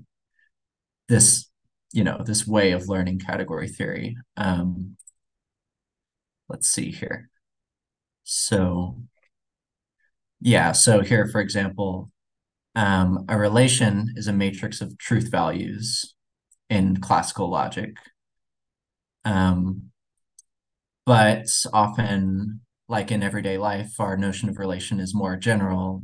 this 1.07 1.49
you 1.93 2.03
know 2.03 2.21
this 2.25 2.45
way 2.45 2.71
of 2.71 2.89
learning 2.89 3.19
category 3.19 3.69
theory. 3.69 4.17
Um, 4.35 4.97
let's 6.49 6.67
see 6.67 6.91
here. 6.91 7.29
So 8.23 8.97
yeah, 10.41 10.73
so 10.73 11.01
here 11.01 11.27
for 11.27 11.39
example, 11.39 12.11
um, 12.75 13.25
a 13.29 13.37
relation 13.37 14.13
is 14.17 14.27
a 14.27 14.33
matrix 14.33 14.81
of 14.81 14.97
truth 14.97 15.29
values 15.31 16.15
in 16.69 16.97
classical 16.97 17.49
logic. 17.49 17.95
Um, 19.23 19.91
but 21.05 21.47
often 21.73 22.61
like 22.89 23.11
in 23.11 23.23
everyday 23.23 23.57
life 23.57 23.99
our 23.99 24.17
notion 24.17 24.49
of 24.49 24.57
relation 24.57 24.99
is 24.99 25.13
more 25.13 25.35
general 25.37 26.03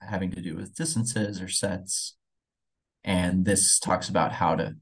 having 0.00 0.30
to 0.30 0.40
do 0.40 0.56
with 0.56 0.74
distances 0.74 1.40
or 1.40 1.48
sets 1.48 2.16
and 3.04 3.44
this 3.44 3.78
talks 3.78 4.08
about 4.08 4.32
how 4.32 4.54
to 4.54 4.74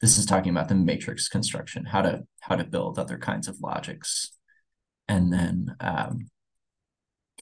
this 0.00 0.18
is 0.18 0.26
talking 0.26 0.50
about 0.50 0.68
the 0.68 0.74
matrix 0.74 1.28
construction 1.28 1.84
how 1.84 2.02
to 2.02 2.22
how 2.40 2.54
to 2.56 2.64
build 2.64 2.98
other 2.98 3.18
kinds 3.18 3.48
of 3.48 3.60
logics. 3.60 4.30
And 5.08 5.32
then 5.32 5.74
um, 5.80 6.28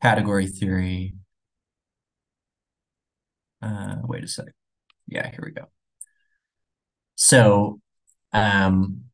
category 0.00 0.46
theory. 0.46 1.14
Uh, 3.60 3.96
wait 4.04 4.24
a 4.24 4.28
sec. 4.28 4.46
Yeah 5.06 5.28
here 5.30 5.42
we 5.44 5.50
go. 5.50 5.66
So 7.16 7.80
um, 8.32 9.04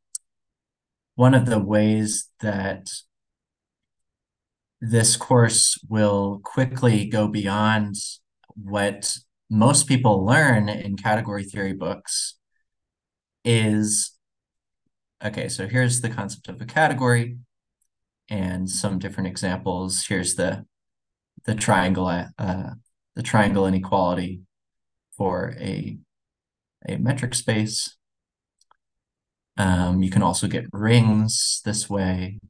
one 1.15 1.35
of 1.35 1.47
the 1.47 1.59
ways 1.59 2.29
that 2.41 2.91
this 4.81 5.17
course 5.17 5.79
will 5.89 6.41
quickly 6.43 7.07
go 7.07 7.29
beyond 7.29 7.95
what 8.55 9.17
most 9.49 9.87
people 9.87 10.25
learn 10.25 10.69
in 10.69 10.97
category 10.97 11.45
theory 11.45 11.73
books 11.73 12.37
is 13.45 14.13
okay 15.25 15.49
so 15.49 15.67
here's 15.67 16.01
the 16.01 16.09
concept 16.09 16.49
of 16.49 16.61
a 16.61 16.67
category 16.67 17.39
and 18.29 18.69
some 18.69 18.99
different 18.99 19.27
examples 19.27 20.07
here's 20.07 20.35
the 20.35 20.65
the 21.45 21.55
triangle 21.55 22.07
uh, 22.07 22.71
the 23.17 23.23
triangle 23.23 23.67
inequality 23.67 24.43
for 25.17 25.55
a 25.59 25.99
a 26.89 26.97
metric 26.97 27.35
space 27.35 27.97
um, 29.57 30.03
you 30.03 30.11
can 30.11 30.23
also 30.23 30.49
get 30.49 30.67
rings 30.73 31.61
this 31.65 31.89
way. 31.89 32.41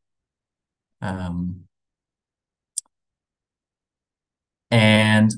Um, 1.00 1.64
and 4.70 5.32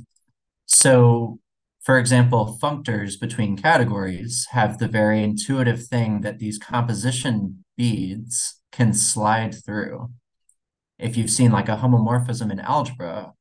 so, 0.67 1.39
for 1.85 1.99
example, 1.99 2.59
functors 2.63 3.21
between 3.21 3.59
categories 3.59 4.47
have 4.53 4.79
the 4.79 4.89
very 4.89 5.23
intuitive 5.23 5.87
thing 5.87 6.23
that 6.23 6.39
these 6.39 6.59
composition 6.59 7.65
beads 7.77 8.63
can 8.73 8.95
slide 8.95 9.55
through. 9.65 10.11
If 10.99 11.17
you've 11.19 11.31
seen 11.31 11.53
like 11.53 11.69
a 11.69 11.77
homomorphism 11.77 12.51
in 12.51 12.59
algebra, 12.59 13.35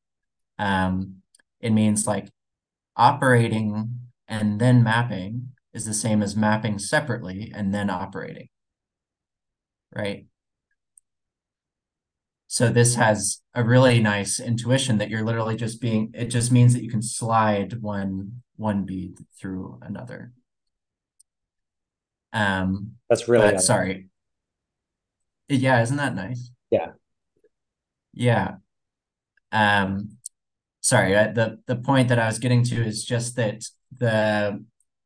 um, 0.59 1.21
it 1.61 1.71
means 1.71 2.05
like 2.05 2.29
operating 2.97 3.99
and 4.27 4.59
then 4.59 4.83
mapping 4.83 5.53
is 5.73 5.85
the 5.85 5.93
same 5.93 6.21
as 6.21 6.35
mapping 6.35 6.79
separately 6.79 7.51
and 7.55 7.73
then 7.73 7.89
operating, 7.89 8.49
right? 9.95 10.25
So 12.53 12.69
this 12.69 12.93
has 12.93 13.41
a 13.55 13.63
really 13.63 13.99
nice 13.99 14.39
intuition 14.39 14.99
that 14.99 15.09
you're 15.09 15.23
literally 15.23 15.55
just 15.55 15.81
being, 15.81 16.11
it 16.13 16.25
just 16.25 16.51
means 16.51 16.75
that 16.75 16.83
you 16.83 16.89
can 16.91 17.01
slide 17.01 17.81
one, 17.81 18.43
one 18.57 18.85
bead 18.85 19.17
through 19.39 19.79
another. 19.81 20.33
Um, 22.31 22.91
That's 23.09 23.27
really 23.27 23.53
but 23.53 23.61
sorry. 23.63 24.09
Yeah, 25.49 25.81
isn't 25.81 25.97
that 25.97 26.13
nice? 26.13 26.51
Yeah. 26.69 26.91
Yeah. 28.13 28.57
Um, 29.51 30.17
sorry, 30.79 31.13
the 31.13 31.57
the 31.65 31.77
point 31.77 32.09
that 32.09 32.19
I 32.19 32.27
was 32.27 32.37
getting 32.37 32.63
to 32.65 32.85
is 32.85 33.03
just 33.03 33.35
that 33.35 33.63
the 33.97 34.63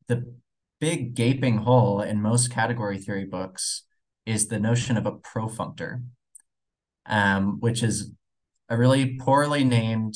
the 0.10 0.36
big 0.82 1.16
gaping 1.16 1.60
hole 1.60 2.02
in 2.02 2.22
most 2.22 2.52
category 2.52 2.98
theory 2.98 3.24
books 3.24 3.84
is 4.26 4.50
the 4.50 4.60
notion 4.60 4.98
of 4.98 5.06
a 5.06 5.14
profunctor, 5.14 6.02
um, 7.08 7.60
which 7.60 7.84
is 7.84 8.12
a 8.70 8.78
really 8.78 9.18
poorly 9.18 9.64
named 9.64 10.16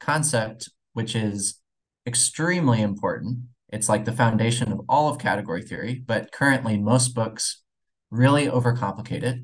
concept, 0.00 0.68
which 0.92 1.14
is 1.14 1.60
extremely 2.06 2.82
important. 2.82 3.40
It's 3.68 3.88
like 3.88 4.04
the 4.04 4.12
foundation 4.12 4.72
of 4.72 4.80
all 4.88 5.08
of 5.08 5.18
category 5.18 5.62
theory, 5.62 6.02
but 6.04 6.32
currently 6.32 6.76
most 6.76 7.14
books 7.14 7.62
really 8.10 8.46
overcomplicate 8.46 9.22
it. 9.22 9.40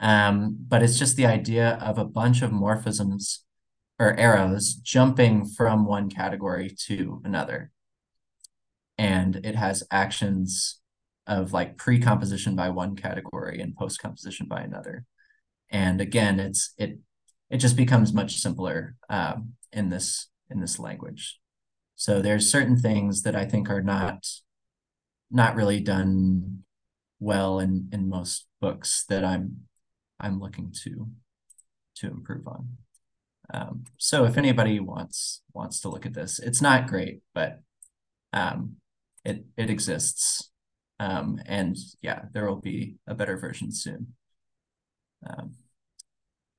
Um, 0.00 0.56
but 0.68 0.82
it's 0.82 0.98
just 0.98 1.16
the 1.16 1.26
idea 1.26 1.78
of 1.80 1.98
a 1.98 2.04
bunch 2.04 2.42
of 2.42 2.50
morphisms 2.50 3.38
or 3.98 4.18
arrows 4.18 4.74
jumping 4.74 5.46
from 5.46 5.86
one 5.86 6.10
category 6.10 6.74
to 6.86 7.22
another. 7.24 7.70
And 8.98 9.36
it 9.44 9.54
has 9.54 9.84
actions 9.90 10.80
of 11.26 11.52
like 11.52 11.76
pre-composition 11.76 12.54
by 12.56 12.70
one 12.70 12.96
category 12.96 13.60
and 13.60 13.74
post-composition 13.74 14.46
by 14.46 14.60
another. 14.62 15.04
And 15.70 16.00
again, 16.00 16.40
it's 16.40 16.74
it 16.78 16.98
it 17.50 17.58
just 17.58 17.76
becomes 17.76 18.12
much 18.12 18.36
simpler 18.36 18.96
um, 19.08 19.54
in 19.72 19.88
this 19.88 20.28
in 20.50 20.60
this 20.60 20.78
language. 20.78 21.40
So 21.94 22.20
there's 22.20 22.50
certain 22.50 22.76
things 22.76 23.22
that 23.22 23.36
I 23.36 23.44
think 23.44 23.70
are 23.70 23.82
not 23.82 24.26
not 25.30 25.54
really 25.54 25.80
done 25.80 26.64
well 27.20 27.58
in 27.58 27.88
in 27.92 28.08
most 28.08 28.46
books 28.60 29.04
that 29.08 29.24
I'm 29.24 29.66
I'm 30.20 30.40
looking 30.40 30.72
to 30.84 31.08
to 31.96 32.08
improve 32.08 32.46
on. 32.46 32.76
Um, 33.52 33.84
so 33.98 34.24
if 34.24 34.36
anybody 34.38 34.80
wants 34.80 35.42
wants 35.52 35.80
to 35.80 35.88
look 35.88 36.06
at 36.06 36.14
this, 36.14 36.38
it's 36.38 36.62
not 36.62 36.88
great, 36.88 37.20
but 37.34 37.60
um, 38.32 38.76
it 39.24 39.44
it 39.56 39.70
exists, 39.70 40.50
um, 40.98 41.40
and 41.46 41.76
yeah, 42.00 42.22
there 42.32 42.46
will 42.46 42.60
be 42.60 42.96
a 43.06 43.14
better 43.14 43.36
version 43.36 43.70
soon. 43.72 44.14
Um, 45.26 45.54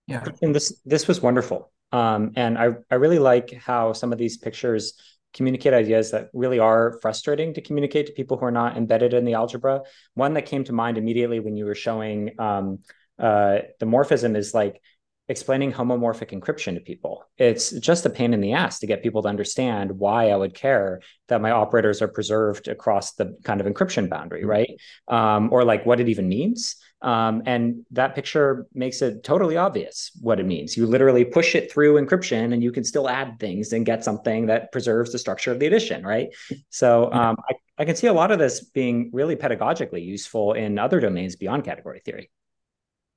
yeah, 0.07 0.24
and 0.41 0.53
this 0.53 0.80
this 0.86 1.07
was 1.07 1.22
wonderful, 1.22 1.72
um, 1.91 2.32
and 2.36 2.57
I 2.57 2.76
I 2.91 2.95
really 2.95 3.20
like 3.20 3.53
how 3.53 3.93
some 3.93 4.11
of 4.11 4.20
these 4.20 4.38
pictures 4.38 4.93
communicate 5.34 5.74
ideas 5.74 6.11
that 6.11 6.30
really 6.34 6.59
are 6.59 6.97
frustrating 7.01 7.53
to 7.53 7.61
communicate 7.61 8.07
to 8.07 8.13
people 8.13 8.38
who 8.38 8.45
are 8.45 8.51
not 8.51 8.78
embedded 8.78 9.13
in 9.13 9.26
the 9.26 9.34
algebra. 9.34 9.82
One 10.13 10.34
that 10.36 10.45
came 10.45 10.63
to 10.63 10.74
mind 10.74 10.97
immediately 10.97 11.39
when 11.41 11.57
you 11.57 11.66
were 11.66 11.76
showing 11.76 12.39
um, 12.39 12.80
uh, 13.20 13.59
the 13.80 13.86
morphism 13.86 14.36
is 14.38 14.53
like 14.53 14.82
explaining 15.28 15.74
homomorphic 15.74 16.32
encryption 16.32 16.76
to 16.76 16.80
people. 16.80 17.26
It's 17.38 17.72
just 17.72 18.05
a 18.05 18.09
pain 18.09 18.34
in 18.34 18.41
the 18.41 18.53
ass 18.53 18.80
to 18.80 18.88
get 18.88 19.03
people 19.03 19.24
to 19.24 19.28
understand 19.28 19.91
why 19.91 20.30
I 20.30 20.36
would 20.36 20.53
care 20.53 21.01
that 21.28 21.41
my 21.41 21.51
operators 21.51 22.01
are 22.01 22.07
preserved 22.07 22.68
across 22.68 23.13
the 23.13 23.36
kind 23.43 23.59
of 23.59 23.68
encryption 23.68 24.09
boundary, 24.09 24.41
mm-hmm. 24.41 24.49
right? 24.49 24.70
Um, 25.07 25.49
or 25.51 25.63
like 25.63 25.86
what 25.86 25.99
it 25.99 26.09
even 26.09 26.30
means. 26.30 26.76
Um, 27.06 27.43
and 27.45 27.86
that 27.91 28.16
picture 28.16 28.66
makes 28.74 29.03
it 29.03 29.24
totally 29.24 29.58
obvious 29.58 30.10
what 30.22 30.39
it 30.39 30.45
means. 30.47 30.76
You 30.76 30.88
literally 30.88 31.24
push 31.24 31.53
it 31.53 31.72
through 31.72 32.01
encryption 32.03 32.51
and 32.51 32.64
you 32.64 32.72
can 32.72 32.84
still 32.84 33.08
add 33.08 33.39
things 33.39 33.74
and 33.74 33.86
get 33.86 34.03
something 34.03 34.47
that 34.47 34.72
preserves 34.72 35.12
the 35.12 35.20
structure 35.20 35.51
of 35.51 35.60
the 35.60 35.68
addition, 35.68 36.03
right? 36.03 36.30
So 36.72 37.14
um, 37.14 37.38
I, 37.47 37.53
I 37.78 37.86
can 37.86 37.95
see 37.95 38.08
a 38.08 38.14
lot 38.14 38.32
of 38.32 38.39
this 38.39 38.64
being 38.64 39.12
really 39.14 39.36
pedagogically 39.36 40.03
useful 40.03 40.53
in 40.53 40.80
other 40.80 40.99
domains 40.99 41.36
beyond 41.36 41.64
category 41.64 42.01
theory. 42.03 42.32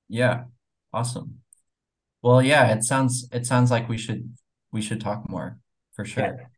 Yeah, 0.07 0.45
awesome. 0.93 1.39
Well, 2.21 2.43
yeah, 2.43 2.71
it 2.75 2.85
sounds 2.85 3.27
it 3.33 3.47
sounds 3.47 3.71
like 3.71 3.89
we 3.89 3.97
should 3.97 4.35
we 4.71 4.83
should 4.83 5.01
talk 5.01 5.31
more 5.31 5.61
for 5.95 6.05
sure. 6.05 6.51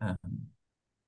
Um, 0.00 0.16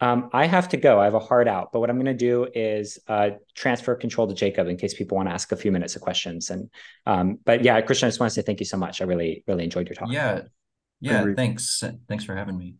um, 0.02 0.30
I 0.32 0.46
have 0.46 0.68
to 0.70 0.76
go. 0.76 1.00
I 1.00 1.04
have 1.04 1.14
a 1.14 1.20
hard 1.20 1.46
out, 1.46 1.70
but 1.72 1.78
what 1.78 1.88
I'm 1.88 1.96
going 1.96 2.06
to 2.06 2.14
do 2.14 2.48
is 2.52 2.98
uh, 3.06 3.30
transfer 3.54 3.94
control 3.94 4.26
to 4.26 4.34
Jacob 4.34 4.66
in 4.66 4.76
case 4.76 4.94
people 4.94 5.16
want 5.16 5.28
to 5.28 5.32
ask 5.32 5.52
a 5.52 5.56
few 5.56 5.70
minutes 5.70 5.94
of 5.94 6.02
questions. 6.02 6.50
And 6.50 6.68
um, 7.06 7.38
but 7.44 7.62
yeah, 7.62 7.80
Christian, 7.82 8.08
I 8.08 8.10
just 8.10 8.18
want 8.18 8.32
to 8.32 8.34
say 8.34 8.42
thank 8.42 8.58
you 8.58 8.66
so 8.66 8.76
much. 8.76 9.00
I 9.00 9.04
really 9.04 9.44
really 9.46 9.62
enjoyed 9.62 9.86
your 9.88 9.94
talk. 9.94 10.10
Yeah, 10.10 10.42
yeah. 11.00 11.24
Thanks. 11.36 11.84
Thanks 12.08 12.24
for 12.24 12.34
having 12.34 12.58
me. 12.58 12.74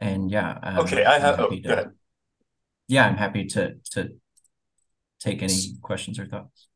And 0.00 0.30
yeah. 0.30 0.58
Um, 0.62 0.78
okay, 0.78 1.04
I 1.04 1.18
have. 1.18 1.38
Oh, 1.38 1.50
to, 1.50 1.60
go 1.60 1.72
ahead. 1.72 1.90
Yeah, 2.86 3.06
I'm 3.06 3.18
happy 3.18 3.44
to 3.48 3.74
to 3.92 4.14
take 5.20 5.42
any 5.42 5.76
questions 5.82 6.18
or 6.18 6.24
thoughts. 6.24 6.66